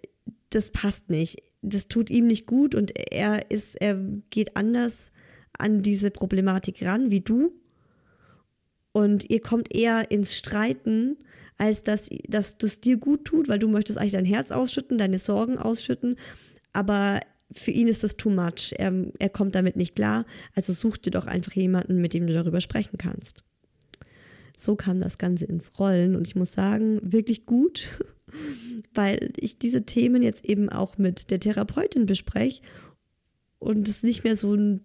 das 0.50 0.70
passt 0.70 1.10
nicht. 1.10 1.42
Das 1.62 1.88
tut 1.88 2.10
ihm 2.10 2.26
nicht 2.26 2.46
gut 2.46 2.74
und 2.74 2.92
er 3.12 3.50
ist, 3.50 3.80
er 3.80 3.96
geht 4.30 4.56
anders 4.56 5.12
an 5.58 5.82
diese 5.82 6.10
Problematik 6.10 6.84
ran 6.84 7.10
wie 7.10 7.20
du. 7.20 7.52
Und 8.92 9.28
ihr 9.30 9.40
kommt 9.40 9.74
eher 9.74 10.10
ins 10.10 10.36
Streiten, 10.36 11.16
als 11.56 11.82
dass, 11.82 12.08
dass 12.28 12.58
das 12.58 12.80
dir 12.80 12.96
gut 12.96 13.24
tut, 13.24 13.48
weil 13.48 13.58
du 13.58 13.68
möchtest 13.68 13.98
eigentlich 13.98 14.12
dein 14.12 14.24
Herz 14.24 14.50
ausschütten, 14.50 14.98
deine 14.98 15.18
Sorgen 15.18 15.58
ausschütten. 15.58 16.16
Aber 16.72 17.20
für 17.52 17.70
ihn 17.70 17.88
ist 17.88 18.04
das 18.04 18.16
too 18.16 18.30
much. 18.30 18.74
Er, 18.76 18.92
er 19.18 19.28
kommt 19.28 19.54
damit 19.54 19.76
nicht 19.76 19.96
klar. 19.96 20.24
Also 20.54 20.72
such 20.72 20.98
dir 20.98 21.10
doch 21.10 21.26
einfach 21.26 21.52
jemanden, 21.52 22.00
mit 22.00 22.14
dem 22.14 22.26
du 22.26 22.32
darüber 22.32 22.60
sprechen 22.60 22.98
kannst. 22.98 23.44
So 24.56 24.76
kam 24.76 25.00
das 25.00 25.18
Ganze 25.18 25.44
ins 25.44 25.78
Rollen 25.78 26.16
und 26.16 26.26
ich 26.26 26.36
muss 26.36 26.52
sagen, 26.52 27.00
wirklich 27.02 27.46
gut 27.46 27.90
weil 28.94 29.32
ich 29.36 29.58
diese 29.58 29.84
Themen 29.84 30.22
jetzt 30.22 30.44
eben 30.44 30.68
auch 30.68 30.98
mit 30.98 31.30
der 31.30 31.40
Therapeutin 31.40 32.06
bespreche 32.06 32.62
und 33.58 33.88
es 33.88 34.02
nicht 34.02 34.24
mehr 34.24 34.36
so 34.36 34.54
ein 34.54 34.84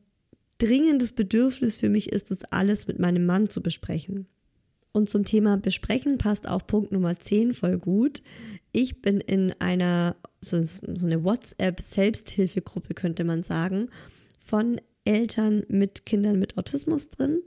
dringendes 0.57 1.11
Bedürfnis 1.11 1.77
für 1.77 1.89
mich 1.89 2.11
ist, 2.11 2.31
das 2.31 2.43
alles 2.45 2.87
mit 2.87 2.99
meinem 2.99 3.25
Mann 3.25 3.49
zu 3.49 3.61
besprechen. 3.61 4.27
Und 4.93 5.09
zum 5.09 5.25
Thema 5.25 5.57
Besprechen 5.57 6.19
passt 6.19 6.47
auch 6.47 6.65
Punkt 6.65 6.91
Nummer 6.91 7.19
10 7.19 7.53
voll 7.53 7.79
gut. 7.79 8.21
Ich 8.71 9.01
bin 9.01 9.19
in 9.19 9.53
einer, 9.59 10.15
so, 10.39 10.61
so 10.61 10.81
eine 11.05 11.23
WhatsApp-Selbsthilfegruppe, 11.23 12.93
könnte 12.93 13.23
man 13.23 13.41
sagen, 13.41 13.89
von 14.39 14.79
Eltern 15.03 15.63
mit 15.67 16.05
Kindern 16.05 16.37
mit 16.37 16.57
Autismus 16.57 17.09
drin. 17.09 17.41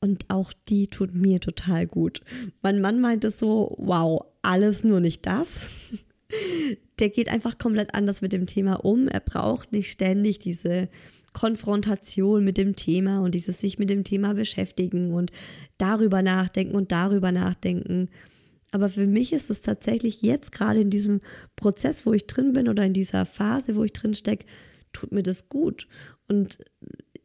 Und 0.00 0.26
auch 0.28 0.52
die 0.68 0.88
tut 0.88 1.14
mir 1.14 1.40
total 1.40 1.86
gut. 1.86 2.20
Mein 2.62 2.80
Mann 2.80 3.00
meinte 3.00 3.30
so, 3.30 3.74
wow, 3.78 4.24
alles 4.42 4.84
nur 4.84 5.00
nicht 5.00 5.26
das. 5.26 5.70
Der 6.98 7.08
geht 7.10 7.28
einfach 7.28 7.58
komplett 7.58 7.94
anders 7.94 8.22
mit 8.22 8.32
dem 8.32 8.46
Thema 8.46 8.84
um. 8.84 9.08
Er 9.08 9.20
braucht 9.20 9.72
nicht 9.72 9.90
ständig 9.90 10.38
diese 10.38 10.88
Konfrontation 11.32 12.44
mit 12.44 12.56
dem 12.56 12.76
Thema 12.76 13.20
und 13.20 13.34
dieses 13.34 13.60
sich 13.60 13.78
mit 13.78 13.90
dem 13.90 14.04
Thema 14.04 14.34
beschäftigen 14.34 15.12
und 15.12 15.30
darüber 15.76 16.22
nachdenken 16.22 16.74
und 16.74 16.92
darüber 16.92 17.30
nachdenken. 17.30 18.08
Aber 18.72 18.88
für 18.88 19.06
mich 19.06 19.32
ist 19.32 19.50
es 19.50 19.60
tatsächlich 19.60 20.22
jetzt 20.22 20.50
gerade 20.52 20.80
in 20.80 20.90
diesem 20.90 21.20
Prozess, 21.54 22.06
wo 22.06 22.12
ich 22.12 22.26
drin 22.26 22.52
bin 22.52 22.68
oder 22.68 22.84
in 22.84 22.92
dieser 22.92 23.26
Phase, 23.26 23.76
wo 23.76 23.84
ich 23.84 23.92
drin 23.92 24.14
stecke, 24.14 24.46
tut 24.92 25.12
mir 25.12 25.22
das 25.22 25.48
gut. 25.48 25.86
Und 26.28 26.58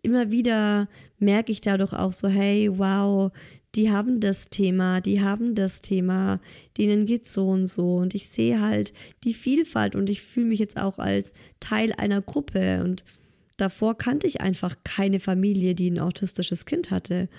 immer 0.02 0.32
wieder 0.32 0.88
merke 1.20 1.52
ich 1.52 1.62
dadurch 1.62 1.94
auch 1.94 2.14
so, 2.14 2.28
hey, 2.28 2.70
wow, 2.78 3.32
die 3.76 3.90
haben 3.90 4.20
das 4.20 4.50
Thema, 4.50 5.00
die 5.00 5.22
haben 5.22 5.56
das 5.56 5.82
Thema, 5.82 6.42
denen 6.78 7.06
geht's 7.06 7.34
so 7.34 7.48
und 7.48 7.68
so. 7.68 7.96
Und 7.98 8.14
ich 8.16 8.28
sehe 8.28 8.60
halt 8.60 8.94
die 9.24 9.34
Vielfalt 9.34 9.96
und 9.96 10.10
ich 10.10 10.22
fühle 10.22 10.48
mich 10.48 10.60
jetzt 10.60 10.78
auch 10.78 11.00
als 11.00 11.34
Teil 11.60 11.94
einer 11.98 12.22
Gruppe. 12.22 12.82
Und 12.84 13.06
davor 13.58 13.98
kannte 13.98 14.28
ich 14.28 14.42
einfach 14.42 14.76
keine 14.84 15.20
Familie, 15.20 15.74
die 15.74 15.90
ein 15.90 16.00
autistisches 16.00 16.66
Kind 16.66 16.92
hatte. 16.92 17.30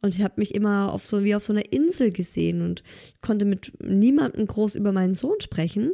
Und 0.00 0.14
ich 0.14 0.22
habe 0.22 0.34
mich 0.36 0.54
immer 0.54 0.92
auf 0.92 1.06
so 1.06 1.24
wie 1.24 1.34
auf 1.34 1.42
so 1.42 1.52
einer 1.52 1.72
Insel 1.72 2.10
gesehen 2.10 2.62
und 2.62 2.82
konnte 3.20 3.44
mit 3.44 3.72
niemandem 3.82 4.46
groß 4.46 4.76
über 4.76 4.92
meinen 4.92 5.14
Sohn 5.14 5.40
sprechen. 5.40 5.92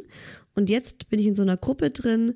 Und 0.55 0.69
jetzt 0.69 1.09
bin 1.09 1.19
ich 1.19 1.25
in 1.25 1.35
so 1.35 1.41
einer 1.41 1.57
Gruppe 1.57 1.89
drin 1.89 2.35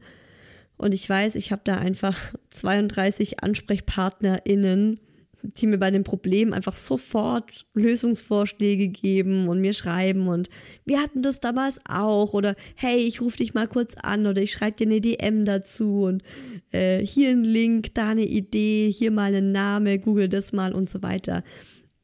und 0.80 0.94
ich 0.94 1.08
weiß, 1.10 1.36
ich 1.36 1.52
habe 1.52 1.62
da 1.66 1.78
einfach 1.78 2.18
32 2.52 3.44
AnsprechpartnerInnen, 3.44 5.00
die 5.42 5.68
mir 5.68 5.78
bei 5.78 5.92
dem 5.92 6.04
Problem 6.06 6.54
einfach 6.54 6.76
sofort 6.76 7.66
Lösungsvorschläge 7.74 8.88
geben 8.88 9.50
und 9.50 9.60
mir 9.60 9.74
schreiben 9.74 10.28
und 10.28 10.50
wir 10.86 11.02
hatten 11.02 11.22
das 11.22 11.42
damals 11.42 11.82
auch. 11.88 12.34
Oder 12.34 12.56
hey, 12.76 12.98
ich 12.98 13.22
rufe 13.22 13.38
dich 13.38 13.54
mal 13.54 13.68
kurz 13.68 13.96
an. 13.96 14.26
Oder 14.28 14.42
ich 14.42 14.52
schreibe 14.52 14.78
dir 14.78 14.88
eine 14.88 15.00
DM 15.00 15.46
dazu. 15.46 16.04
Und 16.04 16.24
äh, 16.72 17.06
hier 17.06 17.30
ein 17.30 17.46
Link, 17.46 17.94
da 17.94 18.10
eine 18.10 18.26
Idee, 18.26 18.92
hier 18.92 19.12
mal 19.12 19.34
ein 19.34 19.54
Name, 19.54 20.00
google 20.00 20.28
das 20.28 20.52
mal. 20.52 20.74
Und 20.74 20.90
so 20.90 21.02
weiter. 21.02 21.44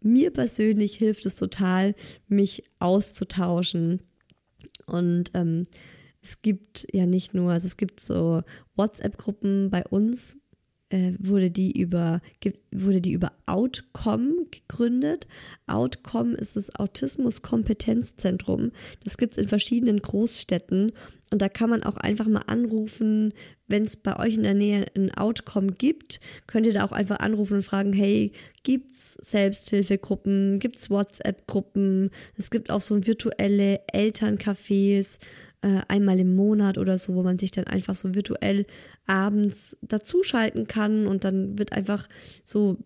Mir 0.01 0.32
persönlich 0.32 0.95
hilft 0.95 1.26
es 1.26 1.36
total, 1.36 1.93
mich 2.30 2.63
auszutauschen. 2.80 4.01
Und 4.86 5.32
ähm, 5.34 5.65
es 6.26 6.41
gibt 6.41 6.88
ja 6.91 7.05
nicht 7.05 7.34
nur, 7.34 7.51
also 7.51 7.67
es 7.67 7.78
gibt 7.78 7.99
so 7.99 8.41
WhatsApp-Gruppen 8.76 9.69
bei 9.69 9.84
uns, 9.86 10.38
äh, 10.89 11.13
wurde 11.19 11.51
die 11.51 11.80
über 11.80 12.21
wurde 12.71 13.01
die 13.01 13.13
über 13.13 13.32
Outcome 13.45 14.45
gegründet. 14.51 15.28
Outcome 15.67 16.36
ist 16.36 16.55
das 16.55 16.73
Autismus-Kompetenzzentrum. 16.76 18.71
Das 19.03 19.17
gibt 19.17 19.34
es 19.34 19.38
in 19.38 19.47
verschiedenen 19.47 20.01
Großstädten. 20.01 20.91
Und 21.32 21.41
da 21.41 21.49
kann 21.49 21.69
man 21.71 21.84
auch 21.84 21.97
einfach 21.97 22.28
mal 22.28 22.43
anrufen, 22.45 23.34
wenn 23.67 23.86
es 23.86 23.97
bei 23.97 24.17
euch 24.19 24.36
in 24.36 24.43
der 24.43 24.53
Nähe 24.53 24.86
ein 24.95 25.11
Outcome 25.15 25.71
gibt, 25.71 26.19
könnt 26.45 26.67
ihr 26.67 26.73
da 26.73 26.86
auch 26.86 26.91
einfach 26.91 27.19
anrufen 27.19 27.55
und 27.55 27.63
fragen, 27.63 27.93
hey, 27.93 28.32
gibt's 28.61 29.17
Selbsthilfegruppen, 29.21 30.59
gibt's 30.59 30.91
WhatsApp-Gruppen, 30.91 32.11
es 32.38 32.51
gibt 32.51 32.69
auch 32.69 32.82
so 32.82 33.07
virtuelle 33.07 33.80
Elterncafés 33.91 35.17
äh, 35.62 35.82
einmal 35.88 36.20
im 36.20 36.36
Monat 36.36 36.78
oder 36.78 36.97
so, 36.97 37.16
wo 37.16 37.24
man 37.24 37.38
sich 37.38 37.51
dann 37.51 37.66
einfach 37.66 37.95
so 37.95 38.14
virtuell 38.16 38.66
abends 39.06 39.78
dazuschalten 39.82 40.68
kann 40.68 41.08
und 41.08 41.24
dann 41.24 41.58
wird 41.58 41.74
einfach 41.74 42.08
so 42.43 42.78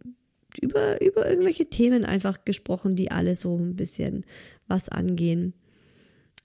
über, 0.61 1.01
über 1.01 1.29
irgendwelche 1.29 1.67
Themen 1.67 2.05
einfach 2.05 2.45
gesprochen, 2.45 2.95
die 2.95 3.11
alle 3.11 3.35
so 3.35 3.57
ein 3.57 3.75
bisschen 3.75 4.25
was 4.67 4.89
angehen. 4.89 5.53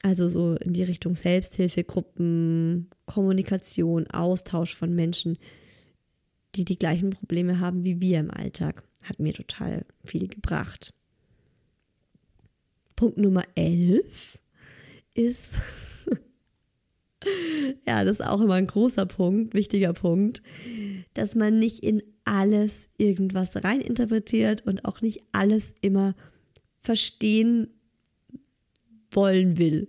Also 0.02 0.28
so 0.28 0.56
in 0.56 0.74
die 0.74 0.82
Richtung 0.82 1.16
Selbsthilfegruppen, 1.16 2.90
Kommunikation, 3.06 4.06
Austausch 4.08 4.74
von 4.74 4.94
Menschen, 4.94 5.38
die 6.56 6.64
die 6.64 6.78
gleichen 6.78 7.10
Probleme 7.10 7.60
haben 7.60 7.84
wie 7.84 8.00
wir 8.00 8.20
im 8.20 8.30
Alltag. 8.30 8.82
Hat 9.02 9.18
mir 9.18 9.32
total 9.32 9.86
viel 10.04 10.28
gebracht. 10.28 10.92
Punkt 12.96 13.18
Nummer 13.18 13.44
11 13.54 14.38
ist 15.14 15.54
ja, 17.86 18.04
das 18.04 18.20
ist 18.20 18.26
auch 18.26 18.40
immer 18.40 18.54
ein 18.54 18.66
großer 18.66 19.06
Punkt, 19.06 19.54
wichtiger 19.54 19.92
Punkt, 19.92 20.42
dass 21.14 21.34
man 21.34 21.58
nicht 21.58 21.82
in 21.82 22.02
alles 22.24 22.88
irgendwas 22.96 23.62
reininterpretiert 23.62 24.66
und 24.66 24.84
auch 24.84 25.00
nicht 25.00 25.22
alles 25.32 25.74
immer 25.80 26.14
verstehen 26.80 27.68
wollen 29.10 29.58
will. 29.58 29.88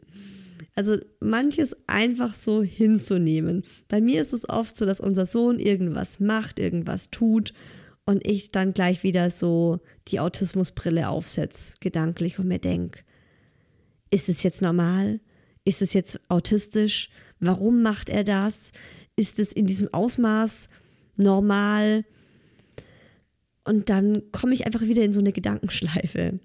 Also 0.76 0.98
manches 1.22 1.76
einfach 1.88 2.34
so 2.34 2.62
hinzunehmen. 2.62 3.64
Bei 3.88 4.02
mir 4.02 4.22
ist 4.22 4.34
es 4.34 4.48
oft 4.48 4.76
so, 4.76 4.86
dass 4.86 5.00
unser 5.00 5.26
Sohn 5.26 5.60
irgendwas 5.60 6.20
macht, 6.20 6.60
irgendwas 6.60 7.10
tut 7.12 7.54
und 8.06 8.26
ich 8.28 8.52
dann 8.52 8.74
gleich 8.74 9.04
wieder 9.04 9.30
so 9.30 9.80
die 10.10 10.20
Autismusbrille 10.20 11.08
aufsetze, 11.08 11.76
gedanklich 11.80 12.40
und 12.40 12.48
mir 12.48 12.60
denke, 12.60 13.00
ist 14.12 14.30
es 14.30 14.44
jetzt 14.44 14.62
normal? 14.62 15.22
Ist 15.64 15.82
es 15.82 15.94
jetzt 15.94 16.20
autistisch? 16.30 17.10
Warum 17.40 17.82
macht 17.82 18.10
er 18.10 18.24
das? 18.24 18.72
Ist 19.16 19.40
es 19.40 19.52
in 19.52 19.66
diesem 19.66 19.94
Ausmaß 19.94 20.70
normal? 21.16 22.06
Und 23.64 23.90
dann 23.90 24.24
komme 24.32 24.54
ich 24.54 24.66
einfach 24.66 24.82
wieder 24.82 25.04
in 25.04 25.14
so 25.14 25.20
eine 25.20 25.32
Gedankenschleife. 25.32 26.40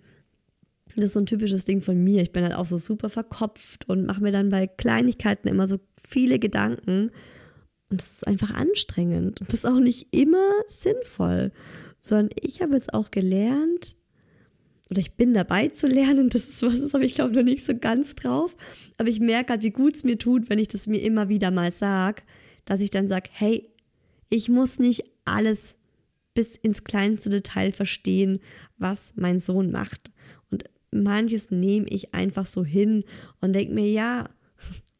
Das 0.96 1.04
ist 1.06 1.12
so 1.12 1.20
ein 1.20 1.26
typisches 1.26 1.64
Ding 1.64 1.82
von 1.82 2.02
mir. 2.02 2.22
Ich 2.22 2.32
bin 2.32 2.42
halt 2.42 2.54
auch 2.54 2.66
so 2.66 2.76
super 2.76 3.08
verkopft 3.08 3.88
und 3.88 4.06
mache 4.06 4.22
mir 4.22 4.32
dann 4.32 4.48
bei 4.48 4.66
Kleinigkeiten 4.66 5.48
immer 5.48 5.68
so 5.68 5.78
viele 6.02 6.38
Gedanken. 6.38 7.10
Und 7.90 8.00
das 8.00 8.12
ist 8.12 8.26
einfach 8.26 8.54
anstrengend. 8.54 9.40
Und 9.40 9.48
das 9.48 9.60
ist 9.60 9.66
auch 9.66 9.78
nicht 9.78 10.14
immer 10.14 10.50
sinnvoll. 10.66 11.52
Sondern 12.00 12.30
ich 12.40 12.62
habe 12.62 12.74
jetzt 12.74 12.94
auch 12.94 13.10
gelernt, 13.10 13.96
oder 14.90 15.00
ich 15.00 15.12
bin 15.12 15.32
dabei 15.32 15.68
zu 15.68 15.86
lernen. 15.86 16.30
Das 16.30 16.48
ist 16.48 16.62
was, 16.62 16.80
das 16.80 16.94
habe 16.94 17.04
ich 17.04 17.14
glaube 17.14 17.34
noch 17.34 17.44
nicht 17.44 17.64
so 17.64 17.76
ganz 17.76 18.16
drauf. 18.16 18.56
Aber 18.98 19.08
ich 19.08 19.20
merke 19.20 19.52
halt, 19.52 19.62
wie 19.62 19.70
gut 19.70 19.94
es 19.94 20.04
mir 20.04 20.18
tut, 20.18 20.50
wenn 20.50 20.58
ich 20.58 20.68
das 20.68 20.86
mir 20.86 21.00
immer 21.00 21.28
wieder 21.28 21.50
mal 21.50 21.70
sage, 21.70 22.22
dass 22.64 22.80
ich 22.80 22.90
dann 22.90 23.08
sage, 23.08 23.30
hey, 23.32 23.68
ich 24.28 24.48
muss 24.48 24.78
nicht 24.78 25.04
alles 25.24 25.76
bis 26.34 26.56
ins 26.56 26.84
kleinste 26.84 27.30
Detail 27.30 27.72
verstehen, 27.72 28.40
was 28.78 29.12
mein 29.16 29.40
Sohn 29.40 29.70
macht. 29.70 30.10
Und 30.50 30.64
manches 30.90 31.50
nehme 31.50 31.86
ich 31.88 32.14
einfach 32.14 32.46
so 32.46 32.64
hin 32.64 33.04
und 33.40 33.54
denke 33.54 33.74
mir, 33.74 33.90
ja, 33.90 34.28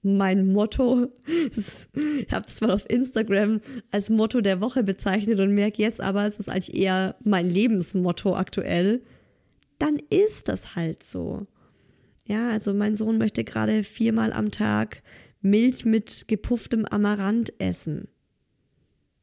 mein 0.02 0.46
Motto, 0.52 1.08
ich 1.26 2.32
habe 2.32 2.46
das 2.46 2.60
mal 2.60 2.70
auf 2.70 2.88
Instagram 2.88 3.60
als 3.90 4.08
Motto 4.08 4.40
der 4.40 4.60
Woche 4.60 4.82
bezeichnet 4.82 5.40
und 5.40 5.54
merke 5.54 5.82
jetzt 5.82 6.00
aber, 6.00 6.26
es 6.26 6.38
ist 6.38 6.48
eigentlich 6.48 6.76
eher 6.76 7.16
mein 7.22 7.48
Lebensmotto 7.48 8.34
aktuell 8.34 9.02
dann 9.80 9.98
ist 10.10 10.48
das 10.48 10.76
halt 10.76 11.02
so. 11.02 11.46
Ja, 12.24 12.50
also 12.50 12.72
mein 12.72 12.96
Sohn 12.96 13.18
möchte 13.18 13.42
gerade 13.42 13.82
viermal 13.82 14.32
am 14.32 14.50
Tag 14.50 15.02
Milch 15.40 15.84
mit 15.84 16.28
gepufftem 16.28 16.84
Amaranth 16.84 17.52
essen. 17.58 18.08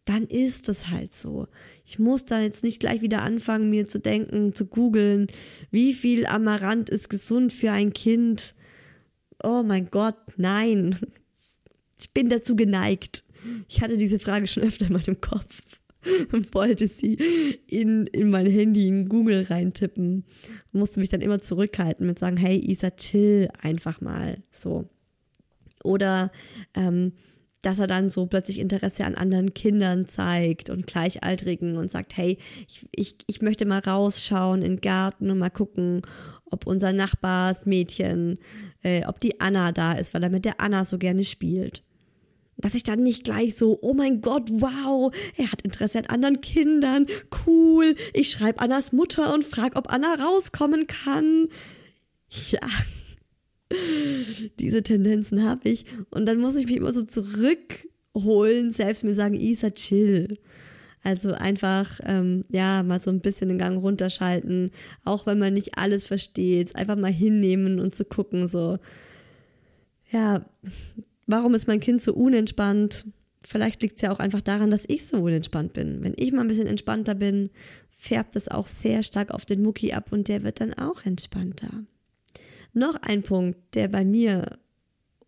Dann 0.04 0.24
ist 0.24 0.68
das 0.68 0.90
halt 0.90 1.14
so. 1.14 1.48
Ich 1.86 2.00
muss 2.00 2.26
da 2.26 2.42
jetzt 2.42 2.64
nicht 2.64 2.80
gleich 2.80 3.02
wieder 3.02 3.22
anfangen, 3.22 3.70
mir 3.70 3.88
zu 3.88 4.00
denken, 4.00 4.54
zu 4.54 4.66
googeln, 4.66 5.28
wie 5.70 5.94
viel 5.94 6.26
Amaranth 6.26 6.90
ist 6.90 7.10
gesund 7.10 7.54
für 7.54 7.72
ein 7.72 7.94
Kind. 7.94 8.56
Oh 9.44 9.64
mein 9.64 9.90
Gott, 9.92 10.18
nein. 10.38 10.98
Ich 12.00 12.12
bin 12.12 12.30
dazu 12.30 12.56
geneigt. 12.56 13.24
Ich 13.68 13.82
hatte 13.82 13.98
diese 13.98 14.20
Frage 14.20 14.48
schon 14.48 14.64
öfter 14.64 14.88
in 14.88 14.94
meinem 14.94 15.22
Kopf. 15.22 15.62
Und 16.32 16.54
wollte 16.54 16.88
sie 16.88 17.16
in, 17.68 18.08
in 18.08 18.30
mein 18.30 18.46
Handy 18.46 18.88
in 18.88 19.10
Google 19.10 19.44
reintippen. 19.44 20.26
Musste 20.72 21.00
mich 21.00 21.10
dann 21.10 21.22
immer 21.22 21.40
zurückhalten 21.40 22.06
mit 22.06 22.20
sagen, 22.20 22.38
hey 22.38 22.58
Isa, 22.58 22.92
chill 22.92 23.50
einfach 23.62 24.02
mal. 24.02 24.44
So. 24.52 24.90
Oder 25.84 26.32
ähm, 26.74 27.14
dass 27.62 27.80
er 27.80 27.88
dann 27.88 28.10
so 28.10 28.28
plötzlich 28.28 28.60
Interesse 28.60 29.06
an 29.06 29.16
anderen 29.16 29.54
Kindern 29.54 30.08
zeigt 30.08 30.70
und 30.70 30.88
Gleichaltrigen 30.88 31.78
und 31.78 31.90
sagt, 31.90 32.16
hey, 32.16 32.38
ich, 32.68 32.86
ich, 32.92 33.16
ich 33.28 33.42
möchte 33.42 33.66
mal 33.66 33.80
rausschauen 33.80 34.62
in 34.62 34.76
den 34.76 34.82
Garten 34.82 35.32
und 35.32 35.40
mal 35.40 35.50
gucken, 35.50 36.04
ob 36.46 36.66
unser 36.66 36.94
Nachbarsmädchen, 36.94 38.38
äh, 38.84 39.06
ob 39.06 39.20
die 39.20 39.42
Anna 39.42 39.72
da 39.72 39.94
ist, 39.94 40.14
weil 40.14 40.24
er 40.24 40.30
mit 40.30 40.46
der 40.46 40.62
Anna 40.62 40.86
so 40.86 40.98
gerne 40.98 41.24
spielt 41.24 41.84
dass 42.58 42.76
ich 42.76 42.84
dann 42.84 43.04
nicht 43.04 43.24
gleich 43.24 43.56
so, 43.56 43.78
oh 43.82 43.94
mein 43.94 44.22
Gott, 44.22 44.50
wow, 44.52 45.14
er 45.36 45.52
hat 45.52 45.62
Interesse 45.62 46.00
an 46.00 46.06
anderen 46.06 46.42
Kindern, 46.42 47.06
cool, 47.46 47.96
ich 48.14 48.32
schreibe 48.32 48.60
Annas 48.60 48.92
Mutter 48.92 49.34
und 49.34 49.46
frage, 49.46 49.76
ob 49.76 49.92
Anna 49.92 50.16
rauskommen 50.16 50.88
kann. 50.88 51.50
Ja, 52.50 52.68
diese 54.60 54.84
Tendenzen 54.84 55.44
habe 55.44 55.70
ich. 55.70 55.86
Und 56.10 56.26
dann 56.26 56.40
muss 56.40 56.56
ich 56.56 56.66
mich 56.68 56.78
immer 56.78 56.94
so 56.94 57.04
zurückholen, 57.04 58.72
selbst 58.72 59.04
mir 59.04 59.14
sagen, 59.14 59.36
Isa, 59.36 59.72
chill. 59.72 60.38
Also 61.04 61.32
einfach, 61.34 62.00
ähm, 62.04 62.44
ja, 62.50 62.84
mal 62.84 63.00
so 63.00 63.10
ein 63.12 63.22
bisschen 63.22 63.50
den 63.50 63.60
Gang 63.60 63.82
runterschalten, 63.82 64.72
auch 65.06 65.26
wenn 65.26 65.40
man 65.40 65.54
nicht 65.54 65.78
alles 65.78 66.06
versteht, 66.06 66.76
einfach 66.76 66.98
mal 66.98 67.12
hinnehmen 67.12 67.80
und 67.80 67.96
zu 67.96 68.04
gucken, 68.04 68.48
so, 68.48 68.78
ja, 70.12 70.46
Warum 71.28 71.54
ist 71.54 71.68
mein 71.68 71.80
Kind 71.80 72.02
so 72.02 72.14
unentspannt? 72.14 73.06
Vielleicht 73.44 73.82
liegt 73.82 73.98
es 73.98 74.02
ja 74.02 74.12
auch 74.12 74.20
einfach 74.20 74.42
daran, 74.42 74.72
dass 74.72 74.86
ich 74.88 75.06
so 75.06 75.18
unentspannt 75.18 75.74
bin. 75.74 76.02
Wenn 76.02 76.16
ich 76.18 76.32
mal 76.32 76.42
ein 76.42 76.48
bisschen 76.48 76.68
entspannter 76.68 77.16
bin, 77.16 77.50
färbt 77.90 78.36
das 78.36 78.48
auch 78.48 78.68
sehr 78.68 79.04
stark 79.04 79.32
auf 79.32 79.46
den 79.46 79.62
Mucki 79.62 79.94
ab 79.94 80.12
und 80.12 80.28
der 80.28 80.44
wird 80.44 80.62
dann 80.62 80.74
auch 80.74 81.06
entspannter. 81.06 81.84
Noch 82.74 82.96
ein 82.96 83.24
Punkt, 83.24 83.58
der 83.76 83.88
bei 83.88 84.06
mir 84.06 84.58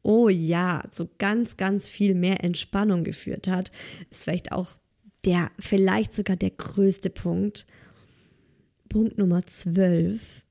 oh 0.02 0.30
ja, 0.30 0.84
zu 0.91 1.10
ganz, 1.18 1.58
ganz 1.58 1.88
viel 1.88 2.16
mehr 2.16 2.43
Entspannung 2.43 3.04
geführt 3.04 3.47
hat, 3.47 3.72
ist 4.10 4.24
vielleicht 4.24 4.52
auch 4.52 4.78
der, 5.26 5.52
vielleicht 5.60 6.14
sogar 6.14 6.36
der 6.36 6.52
größte 6.52 7.10
Punkt. 7.10 7.66
Punkt 8.88 9.18
Nummer 9.18 9.45
12. 9.45 10.43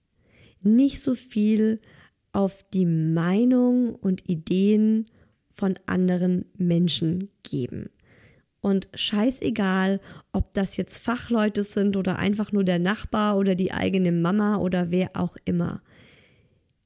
Nicht 0.63 1.03
so 1.03 1.15
viel 1.15 1.81
auf 2.33 2.65
die 2.73 2.87
Meinung 2.87 3.95
und 3.95 4.29
Ideen 4.29 5.07
von 5.59 5.75
anderen 5.87 6.45
Menschen 6.57 7.31
geben. 7.43 7.91
Und 8.61 8.89
scheißegal, 8.95 10.01
ob 10.33 10.55
das 10.55 10.77
jetzt 10.77 10.99
Fachleute 10.99 11.65
sind 11.65 11.97
oder 11.97 12.19
einfach 12.19 12.53
nur 12.53 12.63
der 12.63 12.79
Nachbar 12.79 13.37
oder 13.37 13.57
die 13.57 13.73
eigene 13.73 14.13
Mama 14.13 14.59
oder 14.59 14.91
wer 14.93 15.11
auch 15.15 15.37
immer. 15.45 15.83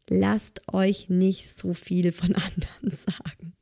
Lasst 0.08 0.62
euch 0.72 1.10
nicht 1.10 1.58
so 1.58 1.74
viel 1.74 2.12
von 2.12 2.34
anderen 2.34 2.90
sagen. 2.90 3.52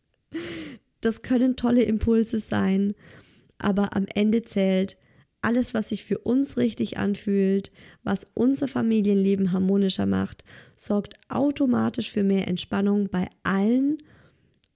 Das 1.00 1.22
können 1.22 1.56
tolle 1.56 1.82
Impulse 1.82 2.38
sein, 2.38 2.94
aber 3.58 3.96
am 3.96 4.06
Ende 4.14 4.42
zählt 4.42 4.96
alles, 5.42 5.74
was 5.74 5.88
sich 5.88 6.04
für 6.04 6.18
uns 6.18 6.56
richtig 6.56 6.98
anfühlt, 6.98 7.72
was 8.04 8.28
unser 8.34 8.68
Familienleben 8.68 9.52
harmonischer 9.52 10.06
macht, 10.06 10.44
sorgt 10.76 11.14
automatisch 11.28 12.10
für 12.10 12.22
mehr 12.22 12.46
Entspannung 12.46 13.08
bei 13.08 13.28
allen 13.42 13.98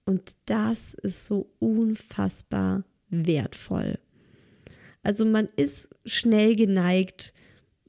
und 0.05 0.35
das 0.45 0.93
ist 0.93 1.25
so 1.25 1.51
unfassbar 1.59 2.83
wertvoll. 3.09 3.99
Also 5.03 5.25
man 5.25 5.49
ist 5.55 5.89
schnell 6.05 6.55
geneigt, 6.55 7.33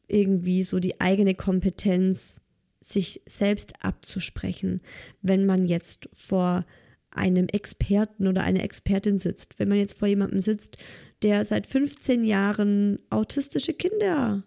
irgendwie 0.08 0.62
so 0.62 0.78
die 0.78 1.00
eigene 1.00 1.34
Kompetenz 1.34 2.40
sich 2.80 3.22
selbst 3.26 3.84
abzusprechen, 3.84 4.80
wenn 5.22 5.46
man 5.46 5.66
jetzt 5.66 6.08
vor 6.12 6.64
einem 7.10 7.48
Experten 7.48 8.26
oder 8.26 8.44
einer 8.44 8.62
Expertin 8.62 9.18
sitzt, 9.18 9.58
wenn 9.58 9.68
man 9.68 9.78
jetzt 9.78 9.98
vor 9.98 10.08
jemandem 10.08 10.40
sitzt, 10.40 10.76
der 11.22 11.44
seit 11.44 11.66
15 11.66 12.24
Jahren 12.24 13.00
autistische 13.10 13.72
Kinder 13.72 14.44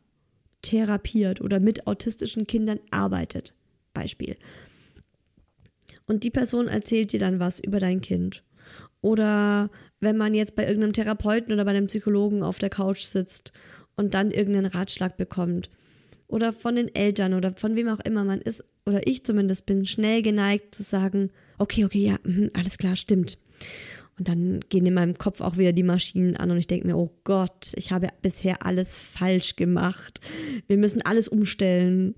therapiert 0.61 1.41
oder 1.41 1.59
mit 1.59 1.88
autistischen 1.88 2.47
Kindern 2.47 2.80
arbeitet, 2.91 3.55
Beispiel. 3.93 4.38
Und 6.10 6.24
die 6.24 6.32
Person 6.32 6.68
erzählt 6.68 7.14
dir 7.14 7.20
dann 7.20 7.39
was 7.39 7.60
über 7.60 7.80
dein 7.80 8.01
Kind. 8.01 8.43
Oder 8.99 9.70
wenn 9.99 10.18
man 10.18 10.34
jetzt 10.34 10.55
bei 10.55 10.66
irgendeinem 10.66 10.93
Therapeuten 10.93 11.53
oder 11.53 11.64
bei 11.66 11.72
einem 11.72 11.86
Psychologen 11.86 12.41
auf 12.41 12.57
der 12.57 12.72
Couch 12.72 13.03
sitzt 13.03 13.53
und 13.95 14.16
dann 14.16 14.32
irgendeinen 14.32 14.66
Ratschlag 14.66 15.18
bekommt. 15.18 15.70
Oder 16.26 16.51
von 16.51 16.76
den 16.76 16.93
Eltern 16.95 17.36
oder 17.36 17.53
von 17.53 17.76
wem 17.76 17.89
auch 17.89 17.99
immer 17.99 18.24
man 18.24 18.41
ist, 18.41 18.64
oder 18.88 19.05
ich 19.07 19.24
zumindest 19.24 19.68
bin 19.68 19.86
schnell 19.86 20.24
geneigt 20.24 20.74
zu 20.74 20.82
sagen, 20.82 21.30
okay, 21.60 21.86
okay, 21.86 22.03
ja, 22.07 22.20
mh, 22.24 22.49
alles 22.53 22.80
klar, 22.80 22.95
stimmt. 22.95 23.38
Und 24.18 24.28
dann 24.28 24.62
gehen 24.68 24.88
in 24.88 24.95
meinem 24.95 25.18
Kopf 25.18 25.41
auch 25.41 25.57
wieder 25.57 25.74
die 25.74 25.84
Maschinen 25.84 26.36
an 26.38 26.49
und 26.49 26.57
ich 26.57 26.68
denke 26.68 26.88
mir, 26.88 26.97
oh 26.97 27.12
Gott, 27.24 27.72
ich 27.76 27.91
habe 27.91 28.10
bisher 28.24 28.66
alles 28.66 28.97
falsch 28.97 29.57
gemacht. 29.57 30.22
Wir 30.66 30.78
müssen 30.78 31.03
alles 31.03 31.28
umstellen. 31.28 32.16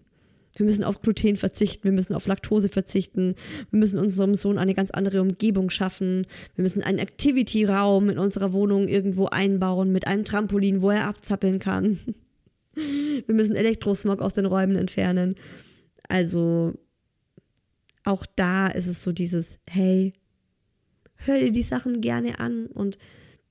Wir 0.56 0.66
müssen 0.66 0.84
auf 0.84 1.02
Gluten 1.02 1.38
verzichten, 1.38 1.86
wir 1.86 1.92
müssen 1.92 2.14
auf 2.14 2.28
Laktose 2.28 2.70
verzichten, 2.70 3.36
wir 3.70 3.80
müssen 3.80 4.00
unserem 4.00 4.36
Sohn 4.36 4.58
eine 4.58 4.74
ganz 4.74 4.92
andere 4.92 5.22
Umgebung 5.22 5.70
schaffen, 5.70 6.28
wir 6.56 6.64
müssen 6.64 6.84
einen 6.84 7.00
Activity-Raum 7.00 8.10
in 8.10 8.20
unserer 8.20 8.52
Wohnung 8.52 8.88
irgendwo 8.88 9.28
einbauen 9.28 9.92
mit 9.92 10.08
einem 10.08 10.26
Trampolin, 10.26 10.82
wo 10.82 10.90
er 10.90 11.08
abzappeln 11.08 11.60
kann. 11.60 12.00
Wir 12.74 13.36
müssen 13.36 13.58
Elektrosmog 13.58 14.22
aus 14.22 14.34
den 14.34 14.46
Räumen 14.46 14.78
entfernen. 14.78 15.36
Also 16.08 16.74
auch 18.06 18.26
da 18.26 18.68
ist 18.68 18.88
es 18.88 19.04
so 19.04 19.12
dieses, 19.12 19.60
hey, 19.68 20.14
hör 21.16 21.38
dir 21.38 21.52
die 21.52 21.64
Sachen 21.64 22.00
gerne 22.02 22.40
an 22.40 22.68
und 22.68 22.98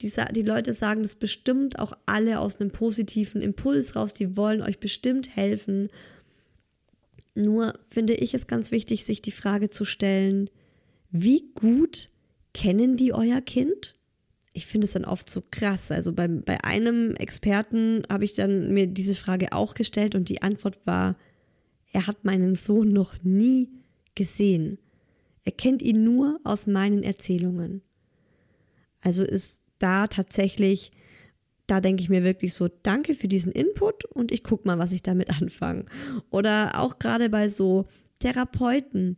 die, 0.03 0.11
die 0.33 0.43
Leute 0.43 0.73
sagen 0.73 1.03
das 1.03 1.15
bestimmt 1.15 1.79
auch 1.79 1.93
alle 2.07 2.41
aus 2.41 2.61
einem 2.61 2.71
positiven 2.71 3.43
Impuls 3.43 3.95
raus, 3.95 4.15
die 4.15 4.37
wollen 4.37 4.63
euch 4.63 4.81
bestimmt 4.81 5.37
helfen 5.37 5.91
nur 7.41 7.79
finde 7.89 8.15
ich 8.15 8.35
es 8.35 8.47
ganz 8.47 8.71
wichtig, 8.71 9.05
sich 9.05 9.23
die 9.23 9.33
Frage 9.33 9.71
zu 9.71 9.85
stellen, 9.85 10.51
wie 11.11 11.51
gut 11.55 12.11
kennen 12.55 12.97
die 12.97 13.13
euer 13.13 13.41
Kind? 13.41 13.97
Ich 14.53 14.67
finde 14.67 14.87
es 14.87 14.93
dann 14.93 15.05
oft 15.05 15.31
so 15.31 15.43
krass. 15.51 15.91
Also 15.91 16.13
bei, 16.13 16.29
bei 16.29 16.65
einem 16.65 17.15
Experten 17.15 18.03
habe 18.11 18.25
ich 18.25 18.35
dann 18.35 18.73
mir 18.73 18.87
diese 18.87 19.15
Frage 19.15 19.53
auch 19.53 19.75
gestellt 19.75 20.15
und 20.15 20.29
die 20.29 20.43
Antwort 20.43 20.87
war, 20.87 21.17
er 21.93 22.07
hat 22.07 22.25
meinen 22.25 22.55
Sohn 22.55 22.93
noch 22.93 23.23
nie 23.23 23.71
gesehen. 24.15 24.79
Er 25.45 25.53
kennt 25.53 25.83
ihn 25.83 26.05
nur 26.05 26.41
aus 26.45 26.67
meinen 26.67 27.03
Erzählungen. 27.03 27.83
Also 29.01 29.25
ist 29.25 29.61
da 29.79 30.07
tatsächlich 30.07 30.93
da 31.71 31.81
denke 31.81 32.03
ich 32.03 32.09
mir 32.09 32.25
wirklich 32.25 32.53
so, 32.55 32.69
danke 32.83 33.15
für 33.15 33.29
diesen 33.29 33.53
Input 33.53 34.05
und 34.05 34.33
ich 34.33 34.43
gucke 34.43 34.67
mal, 34.67 34.79
was 34.79 34.93
ich 34.93 35.03
damit 35.03 35.31
anfange. 35.41 35.85
Oder 36.31 36.81
auch 36.81 36.99
gerade 36.99 37.31
bei 37.31 37.49
so 37.49 37.87
Therapeuten, 38.19 39.17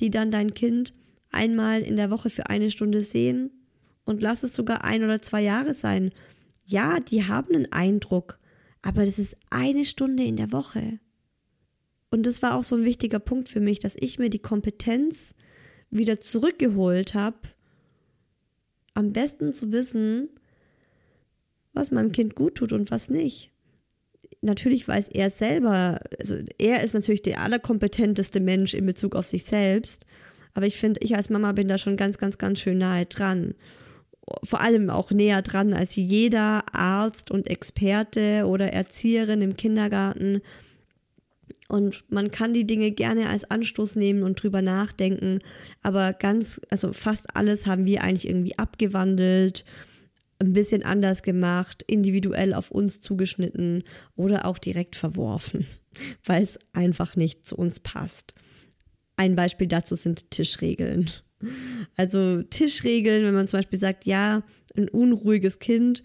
die 0.00 0.10
dann 0.10 0.30
dein 0.30 0.54
Kind 0.54 0.94
einmal 1.30 1.82
in 1.82 1.96
der 1.96 2.10
Woche 2.10 2.30
für 2.30 2.48
eine 2.48 2.70
Stunde 2.70 3.02
sehen 3.02 3.50
und 4.04 4.22
lass 4.22 4.42
es 4.42 4.54
sogar 4.54 4.84
ein 4.84 5.04
oder 5.04 5.20
zwei 5.20 5.42
Jahre 5.42 5.74
sein. 5.74 6.12
Ja, 6.64 6.98
die 6.98 7.24
haben 7.24 7.54
einen 7.54 7.72
Eindruck, 7.72 8.38
aber 8.80 9.04
das 9.04 9.18
ist 9.18 9.36
eine 9.50 9.84
Stunde 9.84 10.24
in 10.24 10.36
der 10.36 10.50
Woche. 10.50 10.98
Und 12.10 12.26
das 12.26 12.42
war 12.42 12.54
auch 12.56 12.64
so 12.64 12.76
ein 12.76 12.84
wichtiger 12.84 13.18
Punkt 13.18 13.48
für 13.48 13.60
mich, 13.60 13.78
dass 13.78 13.96
ich 13.98 14.18
mir 14.18 14.30
die 14.30 14.38
Kompetenz 14.38 15.34
wieder 15.90 16.20
zurückgeholt 16.20 17.14
habe, 17.14 17.38
am 18.94 19.12
besten 19.12 19.52
zu 19.52 19.72
wissen, 19.72 20.28
was 21.72 21.90
meinem 21.90 22.12
Kind 22.12 22.34
gut 22.34 22.56
tut 22.56 22.72
und 22.72 22.90
was 22.90 23.08
nicht. 23.08 23.50
Natürlich 24.40 24.88
weiß 24.88 25.08
er 25.08 25.30
selber, 25.30 26.00
also 26.18 26.36
er 26.58 26.82
ist 26.82 26.94
natürlich 26.94 27.22
der 27.22 27.40
allerkompetenteste 27.40 28.40
Mensch 28.40 28.74
in 28.74 28.86
Bezug 28.86 29.14
auf 29.14 29.26
sich 29.26 29.44
selbst, 29.44 30.04
aber 30.54 30.66
ich 30.66 30.76
finde, 30.76 31.00
ich 31.02 31.16
als 31.16 31.30
Mama 31.30 31.52
bin 31.52 31.68
da 31.68 31.78
schon 31.78 31.96
ganz, 31.96 32.18
ganz, 32.18 32.38
ganz 32.38 32.60
schön 32.60 32.78
nahe 32.78 33.06
dran. 33.06 33.54
Vor 34.44 34.60
allem 34.60 34.90
auch 34.90 35.10
näher 35.10 35.42
dran 35.42 35.72
als 35.72 35.96
jeder 35.96 36.64
Arzt 36.72 37.30
und 37.30 37.48
Experte 37.48 38.46
oder 38.46 38.72
Erzieherin 38.72 39.42
im 39.42 39.56
Kindergarten. 39.56 40.42
Und 41.68 42.04
man 42.08 42.30
kann 42.30 42.52
die 42.52 42.66
Dinge 42.66 42.90
gerne 42.90 43.28
als 43.28 43.44
Anstoß 43.44 43.96
nehmen 43.96 44.22
und 44.22 44.42
drüber 44.42 44.60
nachdenken, 44.60 45.38
aber 45.82 46.12
ganz, 46.12 46.60
also 46.68 46.92
fast 46.92 47.34
alles 47.34 47.66
haben 47.66 47.86
wir 47.86 48.02
eigentlich 48.02 48.28
irgendwie 48.28 48.58
abgewandelt 48.58 49.64
ein 50.42 50.52
bisschen 50.52 50.82
anders 50.82 51.22
gemacht, 51.22 51.82
individuell 51.86 52.54
auf 52.54 52.70
uns 52.70 53.00
zugeschnitten 53.00 53.84
oder 54.16 54.46
auch 54.46 54.58
direkt 54.58 54.96
verworfen, 54.96 55.66
weil 56.24 56.42
es 56.42 56.58
einfach 56.72 57.16
nicht 57.16 57.46
zu 57.46 57.56
uns 57.56 57.80
passt. 57.80 58.34
Ein 59.16 59.36
Beispiel 59.36 59.66
dazu 59.66 59.94
sind 59.94 60.30
Tischregeln. 60.30 61.10
Also 61.96 62.42
Tischregeln, 62.42 63.24
wenn 63.24 63.34
man 63.34 63.48
zum 63.48 63.58
Beispiel 63.58 63.78
sagt, 63.78 64.04
ja, 64.06 64.42
ein 64.76 64.88
unruhiges 64.88 65.58
Kind, 65.58 66.02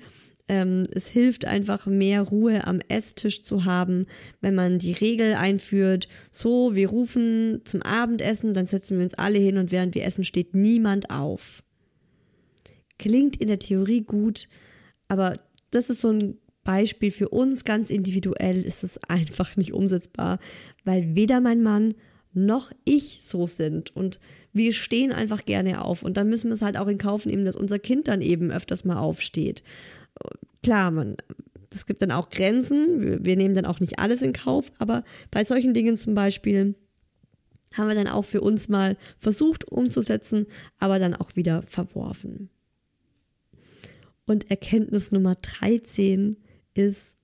ähm, 0.50 0.84
es 0.92 1.10
hilft 1.10 1.46
einfach 1.46 1.86
mehr 1.86 2.22
Ruhe 2.22 2.66
am 2.66 2.80
Esstisch 2.88 3.44
zu 3.44 3.66
haben, 3.66 4.06
wenn 4.42 4.56
man 4.56 4.80
die 4.80 4.94
Regel 4.94 5.34
einführt, 5.34 6.08
so, 6.32 6.76
wir 6.76 6.90
rufen 6.90 7.62
zum 7.66 7.82
Abendessen, 7.82 8.54
dann 8.54 8.66
setzen 8.66 8.98
wir 8.98 9.04
uns 9.04 9.14
alle 9.14 9.40
hin 9.40 9.58
und 9.58 9.72
während 9.72 9.94
wir 9.94 10.06
essen 10.06 10.24
steht 10.24 10.56
niemand 10.56 11.10
auf 11.10 11.64
klingt 13.00 13.36
in 13.36 13.48
der 13.48 13.60
Theorie 13.60 14.02
gut, 14.02 14.48
aber 15.08 15.39
das 15.72 15.89
ist 15.89 16.02
so 16.02 16.10
ein 16.10 16.38
Beispiel 16.64 17.12
für 17.12 17.30
uns 17.30 17.64
ganz 17.64 17.89
individuell 17.89 18.62
ist 18.62 18.84
es 18.84 19.02
einfach 19.08 19.56
nicht 19.56 19.74
umsetzbar, 19.74 20.39
weil 20.84 21.16
weder 21.16 21.39
mein 21.39 21.64
Mann 21.64 21.95
noch 22.34 22.72
ich 22.84 23.22
so 23.26 23.45
sind 23.45 23.95
und 23.95 24.20
wir 24.52 24.74
stehen 24.74 25.14
einfach 25.14 25.45
gerne 25.45 25.84
auf 25.84 26.04
und 26.04 26.18
dann 26.18 26.30
müssen 26.30 26.50
wir 26.50 26.56
es 26.56 26.62
halt 26.62 26.78
auch 26.78 26.88
in 26.88 26.98
Kauf 26.98 27.26
nehmen, 27.26 27.45
dass 27.45 27.56
unser 27.56 27.80
Kind 27.80 28.08
dann 28.10 28.22
eben 28.22 28.52
öfters 28.52 28.84
mal 28.84 28.98
aufsteht. 28.98 29.64
Klar, 30.62 30.91
man, 30.91 31.16
es 31.74 31.86
gibt 31.86 32.02
dann 32.02 32.12
auch 32.12 32.30
Grenzen, 32.30 33.02
wir, 33.02 33.26
wir 33.26 33.38
nehmen 33.38 33.56
dann 33.56 33.66
auch 33.66 33.80
nicht 33.80 34.00
alles 34.00 34.22
in 34.22 34.34
Kauf, 34.34 34.72
aber 34.78 35.06
bei 35.32 35.45
solchen 35.45 35.74
Dingen 35.74 35.98
zum 35.98 36.16
Beispiel 36.16 36.76
haben 37.74 37.88
wir 37.88 37.95
dann 37.95 38.08
auch 38.08 38.26
für 38.26 38.41
uns 38.41 38.68
mal 38.68 38.98
versucht 39.18 39.72
umzusetzen, 39.72 40.48
aber 40.80 41.00
dann 41.00 41.14
auch 41.14 41.36
wieder 41.36 41.62
verworfen. 41.62 42.50
Und 44.28 44.52
Erkenntnis 44.52 45.12
Nummer 45.12 45.36
13 45.36 46.36
ist, 46.74 47.18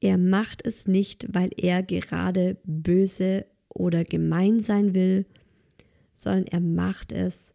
er 0.00 0.18
macht 0.18 0.66
es 0.66 0.86
nicht, 0.86 1.26
weil 1.32 1.50
er 1.56 1.82
gerade 1.82 2.56
böse 2.64 3.46
oder 3.68 4.02
gemein 4.02 4.60
sein 4.60 4.94
will, 4.94 5.26
sondern 6.14 6.46
er 6.46 6.60
macht 6.60 7.12
es, 7.12 7.52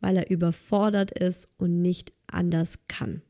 weil 0.00 0.16
er 0.16 0.30
überfordert 0.30 1.10
ist 1.10 1.48
und 1.58 1.82
nicht 1.82 2.12
anders 2.26 2.78
kann. 2.88 3.20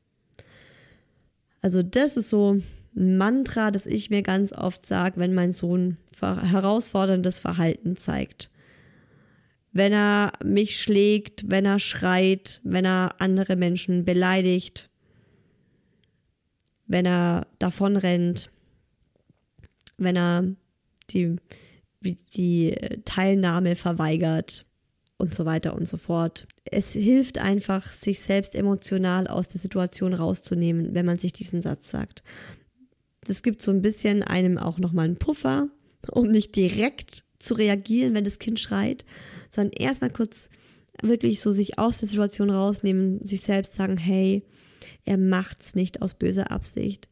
Also 1.61 1.83
das 1.83 2.17
ist 2.17 2.31
so 2.31 2.61
ein 2.95 3.19
Mantra, 3.19 3.73
das 3.73 3.87
ich 3.87 4.09
mir 4.09 4.23
ganz 4.23 4.53
oft 4.53 4.87
sage, 4.87 5.19
wenn 5.19 5.35
mein 5.35 5.53
Sohn 5.53 5.97
herausforderndes 6.21 7.41
Verhalten 7.41 7.97
zeigt. 7.97 8.51
Wenn 9.73 9.93
er 9.93 10.33
mich 10.43 10.81
schlägt, 10.81 11.51
wenn 11.51 11.65
er 11.65 11.79
schreit, 11.79 12.61
wenn 12.65 12.85
er 12.85 13.21
andere 13.21 13.57
Menschen 13.57 14.05
beleidigt, 14.05 14.89
wenn 16.87 17.07
er 17.07 17.47
davonrennt, 17.59 18.51
wenn 19.99 20.17
er 20.17 20.45
die, 21.11 21.37
die 22.03 22.75
Teilnahme 23.05 23.77
verweigert 23.77 24.65
und 25.19 25.35
so 25.35 25.45
weiter 25.45 25.75
und 25.75 25.87
so 25.87 25.97
fort. 25.97 26.47
Es 26.65 26.93
hilft 26.93 27.39
einfach, 27.39 27.93
sich 27.93 28.21
selbst 28.21 28.55
emotional 28.55 29.27
aus 29.27 29.49
der 29.49 29.61
Situation 29.61 30.15
rauszunehmen, 30.15 30.95
wenn 30.95 31.05
man 31.05 31.19
sich 31.19 31.33
diesen 31.33 31.61
Satz 31.61 31.91
sagt. 31.91 32.23
Das 33.21 33.43
gibt 33.43 33.61
so 33.61 33.71
ein 33.71 33.83
bisschen 33.83 34.23
einem 34.23 34.57
auch 34.57 34.79
nochmal 34.79 35.07
einen 35.07 35.19
Puffer, 35.19 35.69
um 36.11 36.29
nicht 36.29 36.57
direkt 36.57 37.25
zu 37.39 37.55
reagieren, 37.55 38.15
wenn 38.15 38.25
das 38.25 38.39
Kind 38.39 38.61
schreit, 38.61 39.05
sondern 39.51 39.73
erstmal 39.73 40.11
kurz 40.11 40.49
wirklich 41.03 41.41
so 41.41 41.53
sich 41.53 41.79
aus 41.79 41.99
der 41.99 42.09
Situation 42.09 42.51
rausnehmen, 42.51 43.25
sich 43.25 43.43
selbst 43.43 43.75
sagen, 43.75 43.97
hey, 43.97 44.43
er 45.05 45.17
macht's 45.17 45.75
nicht 45.75 46.03
aus 46.03 46.15
böser 46.15 46.51
Absicht. 46.51 47.09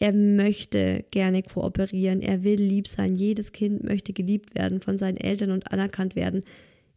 Er 0.00 0.12
möchte 0.12 1.04
gerne 1.10 1.42
kooperieren, 1.42 2.22
er 2.22 2.44
will 2.44 2.60
lieb 2.60 2.86
sein. 2.86 3.16
Jedes 3.16 3.52
Kind 3.52 3.82
möchte 3.82 4.12
geliebt 4.12 4.54
werden 4.54 4.80
von 4.80 4.96
seinen 4.96 5.16
Eltern 5.16 5.50
und 5.50 5.72
anerkannt 5.72 6.14
werden. 6.14 6.44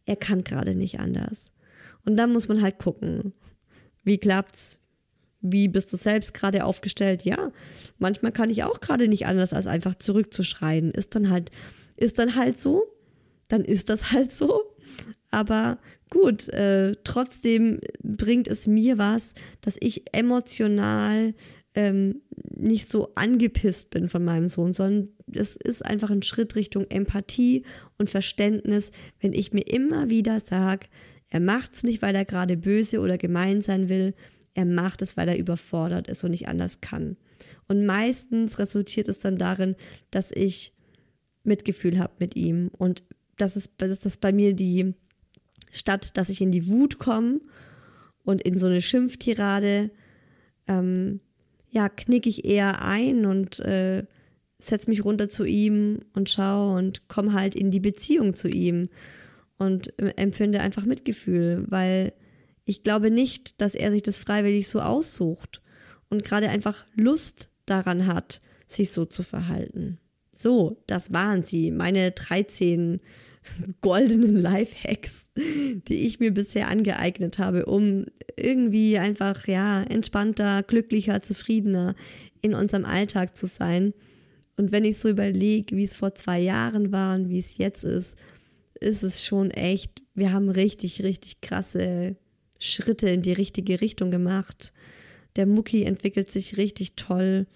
Er 0.06 0.16
kann 0.16 0.44
gerade 0.44 0.74
nicht 0.74 1.00
anders. 1.00 1.50
Und 2.04 2.16
dann 2.16 2.32
muss 2.32 2.48
man 2.48 2.62
halt 2.62 2.78
gucken, 2.78 3.32
wie 4.04 4.18
klappt's? 4.18 4.78
Wie 5.40 5.66
bist 5.66 5.92
du 5.92 5.96
selbst 5.96 6.34
gerade 6.34 6.64
aufgestellt? 6.64 7.24
Ja, 7.24 7.50
manchmal 7.98 8.30
kann 8.30 8.50
ich 8.50 8.62
auch 8.62 8.80
gerade 8.80 9.08
nicht 9.08 9.26
anders, 9.26 9.52
als 9.52 9.66
einfach 9.66 9.96
zurückzuschreien. 9.96 10.92
Ist 10.92 11.16
dann 11.16 11.30
halt, 11.30 11.50
ist 11.96 12.18
dann 12.18 12.36
halt 12.36 12.60
so. 12.60 12.84
Dann 13.48 13.64
ist 13.64 13.90
das 13.90 14.12
halt 14.12 14.32
so. 14.32 14.62
Aber 15.30 15.78
gut, 16.10 16.48
äh, 16.48 16.96
trotzdem 17.04 17.80
bringt 18.02 18.48
es 18.48 18.66
mir 18.66 18.98
was, 18.98 19.34
dass 19.60 19.76
ich 19.80 20.04
emotional 20.12 21.34
ähm, 21.74 22.20
nicht 22.54 22.90
so 22.90 23.12
angepisst 23.14 23.90
bin 23.90 24.08
von 24.08 24.24
meinem 24.24 24.48
Sohn, 24.48 24.74
sondern 24.74 25.08
es 25.32 25.56
ist 25.56 25.84
einfach 25.84 26.10
ein 26.10 26.22
Schritt 26.22 26.54
Richtung 26.54 26.86
Empathie 26.90 27.64
und 27.98 28.10
Verständnis, 28.10 28.90
wenn 29.20 29.32
ich 29.32 29.52
mir 29.52 29.66
immer 29.66 30.10
wieder 30.10 30.40
sage, 30.40 30.86
er 31.30 31.40
macht 31.40 31.72
es 31.72 31.82
nicht, 31.82 32.02
weil 32.02 32.14
er 32.14 32.26
gerade 32.26 32.58
böse 32.58 33.00
oder 33.00 33.16
gemein 33.16 33.62
sein 33.62 33.88
will, 33.88 34.14
er 34.54 34.66
macht 34.66 35.00
es, 35.00 35.16
weil 35.16 35.30
er 35.30 35.38
überfordert 35.38 36.08
ist 36.08 36.22
und 36.24 36.32
nicht 36.32 36.46
anders 36.46 36.82
kann. 36.82 37.16
Und 37.68 37.86
meistens 37.86 38.58
resultiert 38.58 39.08
es 39.08 39.18
dann 39.18 39.38
darin, 39.38 39.76
dass 40.10 40.30
ich 40.30 40.74
Mitgefühl 41.44 41.98
habe 41.98 42.12
mit 42.18 42.36
ihm 42.36 42.70
und 42.76 43.02
das 43.36 43.56
ist, 43.56 43.74
das 43.78 44.04
ist 44.04 44.20
bei 44.20 44.32
mir 44.32 44.54
die, 44.54 44.94
statt 45.70 46.16
dass 46.16 46.28
ich 46.28 46.40
in 46.40 46.52
die 46.52 46.68
Wut 46.68 46.98
komme 46.98 47.40
und 48.24 48.42
in 48.42 48.58
so 48.58 48.66
eine 48.66 48.80
Schimpftirade, 48.80 49.90
ähm, 50.68 51.20
ja, 51.70 51.88
knicke 51.88 52.28
ich 52.28 52.44
eher 52.44 52.82
ein 52.82 53.26
und 53.26 53.58
äh, 53.60 54.04
setze 54.58 54.90
mich 54.90 55.04
runter 55.04 55.28
zu 55.28 55.44
ihm 55.44 56.00
und 56.14 56.30
schaue 56.30 56.76
und 56.76 57.08
komme 57.08 57.32
halt 57.32 57.54
in 57.54 57.70
die 57.70 57.80
Beziehung 57.80 58.34
zu 58.34 58.48
ihm 58.48 58.90
und 59.58 59.98
empfinde 59.98 60.60
einfach 60.60 60.84
Mitgefühl, 60.84 61.64
weil 61.68 62.12
ich 62.64 62.82
glaube 62.82 63.10
nicht, 63.10 63.60
dass 63.60 63.74
er 63.74 63.90
sich 63.90 64.02
das 64.02 64.16
freiwillig 64.16 64.68
so 64.68 64.80
aussucht 64.80 65.62
und 66.08 66.24
gerade 66.24 66.48
einfach 66.48 66.86
Lust 66.94 67.48
daran 67.66 68.06
hat, 68.06 68.40
sich 68.66 68.92
so 68.92 69.04
zu 69.04 69.22
verhalten. 69.22 69.98
So, 70.32 70.82
das 70.86 71.12
waren 71.12 71.42
sie, 71.42 71.70
meine 71.70 72.10
13 72.12 73.00
goldenen 73.80 74.36
Lifehacks, 74.36 75.30
die 75.36 76.06
ich 76.06 76.20
mir 76.20 76.32
bisher 76.32 76.68
angeeignet 76.68 77.38
habe, 77.38 77.66
um 77.66 78.06
irgendwie 78.36 78.98
einfach, 78.98 79.46
ja, 79.46 79.82
entspannter, 79.82 80.62
glücklicher, 80.62 81.22
zufriedener 81.22 81.94
in 82.40 82.54
unserem 82.54 82.84
Alltag 82.84 83.36
zu 83.36 83.46
sein. 83.46 83.92
Und 84.56 84.72
wenn 84.72 84.84
ich 84.84 84.98
so 84.98 85.08
überlege, 85.08 85.76
wie 85.76 85.84
es 85.84 85.96
vor 85.96 86.14
zwei 86.14 86.40
Jahren 86.40 86.92
war 86.92 87.14
und 87.14 87.28
wie 87.28 87.38
es 87.38 87.58
jetzt 87.58 87.84
ist, 87.84 88.16
ist 88.80 89.02
es 89.02 89.24
schon 89.24 89.50
echt, 89.50 90.02
wir 90.14 90.32
haben 90.32 90.48
richtig, 90.48 91.02
richtig 91.02 91.40
krasse 91.40 92.16
Schritte 92.58 93.08
in 93.08 93.22
die 93.22 93.32
richtige 93.32 93.80
Richtung 93.80 94.10
gemacht. 94.10 94.72
Der 95.36 95.46
Mucki 95.46 95.84
entwickelt 95.84 96.30
sich 96.30 96.58
richtig 96.58 96.94
toll. 96.96 97.46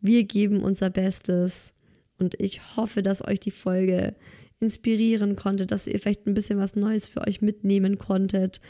Wir 0.00 0.24
geben 0.24 0.62
unser 0.62 0.90
Bestes. 0.90 1.74
Und 2.18 2.40
ich 2.40 2.76
hoffe, 2.76 3.02
dass 3.02 3.26
euch 3.26 3.40
die 3.40 3.50
Folge 3.50 4.14
inspirieren 4.60 5.36
konnte, 5.36 5.66
dass 5.66 5.86
ihr 5.86 5.98
vielleicht 5.98 6.26
ein 6.26 6.34
bisschen 6.34 6.58
was 6.58 6.76
Neues 6.76 7.08
für 7.08 7.22
euch 7.26 7.40
mitnehmen 7.40 7.98
konntet. 7.98 8.60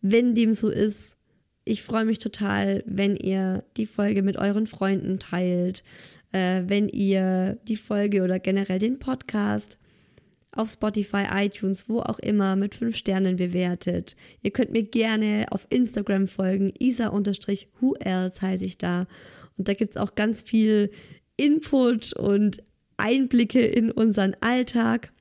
Wenn 0.00 0.34
dem 0.34 0.52
so 0.52 0.68
ist, 0.68 1.16
ich 1.64 1.82
freue 1.82 2.04
mich 2.04 2.18
total, 2.18 2.82
wenn 2.86 3.16
ihr 3.16 3.64
die 3.76 3.86
Folge 3.86 4.22
mit 4.22 4.36
euren 4.36 4.66
Freunden 4.66 5.18
teilt, 5.18 5.82
äh, 6.32 6.62
wenn 6.66 6.88
ihr 6.88 7.58
die 7.68 7.76
Folge 7.76 8.22
oder 8.22 8.38
generell 8.38 8.78
den 8.78 8.98
Podcast 8.98 9.78
auf 10.52 10.70
Spotify, 10.70 11.26
iTunes, 11.32 11.88
wo 11.88 12.00
auch 12.00 12.18
immer 12.18 12.56
mit 12.56 12.74
fünf 12.74 12.96
Sternen 12.96 13.36
bewertet. 13.36 14.16
Ihr 14.42 14.50
könnt 14.50 14.72
mir 14.72 14.82
gerne 14.82 15.46
auf 15.50 15.66
Instagram 15.70 16.26
folgen, 16.26 16.72
isa-who 16.78 17.94
else 18.00 18.42
heiße 18.42 18.64
ich 18.64 18.78
da. 18.78 19.06
Und 19.56 19.68
da 19.68 19.74
gibt 19.74 19.90
es 19.90 19.96
auch 19.96 20.14
ganz 20.14 20.42
viel 20.42 20.90
Input 21.36 22.12
und 22.14 22.62
Einblicke 23.00 23.60
in 23.60 23.90
unseren 23.90 24.36
Alltag. 24.40 25.12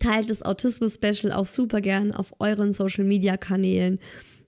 Teilt 0.00 0.30
das 0.30 0.42
Autismus-Special 0.42 1.32
auch 1.32 1.46
super 1.46 1.80
gern 1.80 2.12
auf 2.12 2.34
euren 2.38 2.72
Social-Media-Kanälen, 2.72 3.98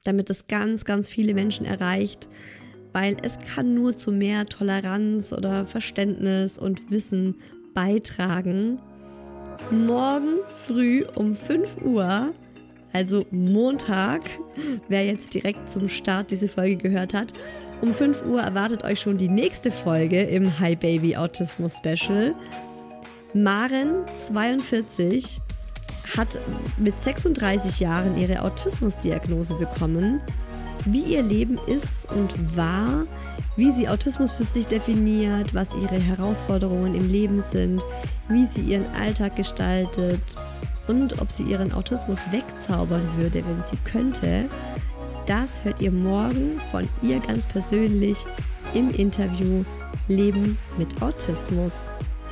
damit 0.05 0.31
es 0.31 0.47
ganz, 0.47 0.85
ganz 0.85 1.09
viele 1.09 1.35
Menschen 1.35 1.65
erreicht, 1.65 2.29
weil 2.93 3.17
es 3.23 3.39
kann 3.39 3.75
nur 3.75 3.97
zu 3.97 4.13
mehr 4.13 4.47
Toleranz 4.47 5.33
oder 5.33 5.65
Verständnis 5.65 6.59
und 6.59 6.91
Wissen 6.91 7.37
beitragen. 7.75 8.79
Morgen 9.71 10.39
früh 10.67 11.05
um 11.15 11.35
5 11.35 11.83
Uhr, 11.83 12.35
also 12.93 13.25
Montag, 13.31 14.23
wer 14.89 15.05
jetzt 15.05 15.35
direkt 15.35 15.71
zum 15.71 15.89
Start 15.89 16.31
diese 16.31 16.49
Folge 16.49 16.77
gehört 16.77 17.15
hat, 17.15 17.33
um 17.81 17.93
5 17.93 18.25
Uhr 18.27 18.41
erwartet 18.41 18.85
euch 18.85 19.01
schon 19.01 19.19
die 19.19 19.29
nächste 19.29 19.71
Folge 19.71 20.23
im 20.23 20.59
Hi 20.59 20.75
Baby 20.75 21.17
Autismus 21.17 21.77
Special. 21.77 22.35
Maren, 23.35 24.05
42, 24.29 25.41
hat 26.17 26.39
mit 26.79 27.01
36 27.01 27.81
Jahren 27.81 28.17
ihre 28.17 28.43
Autismusdiagnose 28.43 29.55
bekommen. 29.55 30.21
Wie 30.85 31.03
ihr 31.03 31.23
Leben 31.23 31.59
ist 31.67 32.11
und 32.11 32.57
war, 32.57 33.07
wie 33.57 33.73
sie 33.73 33.89
Autismus 33.89 34.31
für 34.31 34.45
sich 34.45 34.67
definiert, 34.67 35.55
was 35.55 35.75
ihre 35.75 35.99
Herausforderungen 35.99 36.95
im 36.95 37.09
Leben 37.09 37.43
sind, 37.43 37.83
wie 38.29 38.47
sie 38.47 38.63
ihren 38.63 38.87
Alltag 38.95 39.37
gestaltet 39.37 40.21
und 40.89 41.21
ob 41.21 41.31
sie 41.31 41.45
ihren 41.45 41.73
Autismus 41.73 42.19
wegzaubern 42.31 43.09
würde, 43.17 43.45
wenn 43.47 43.63
sie 43.63 43.77
könnte, 43.85 44.47
das 45.27 45.63
hört 45.65 45.81
ihr 45.81 45.93
morgen 45.93 46.61
von 46.71 46.89
ihr 47.03 47.21
ganz 47.21 47.47
persönlich 47.47 48.25
im 48.75 48.91
Interview 48.91 49.65
Leben 50.09 50.59
mit 50.79 51.03
Autismus. 51.03 51.73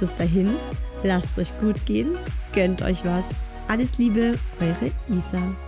Bis 0.00 0.14
dahin, 0.16 0.54
lasst 1.02 1.32
es 1.32 1.46
euch 1.50 1.60
gut 1.60 1.84
gehen, 1.86 2.16
gönnt 2.52 2.82
euch 2.82 3.04
was. 3.04 3.26
Alles 3.68 3.98
Liebe, 3.98 4.38
eure 4.60 4.90
Isa. 5.08 5.65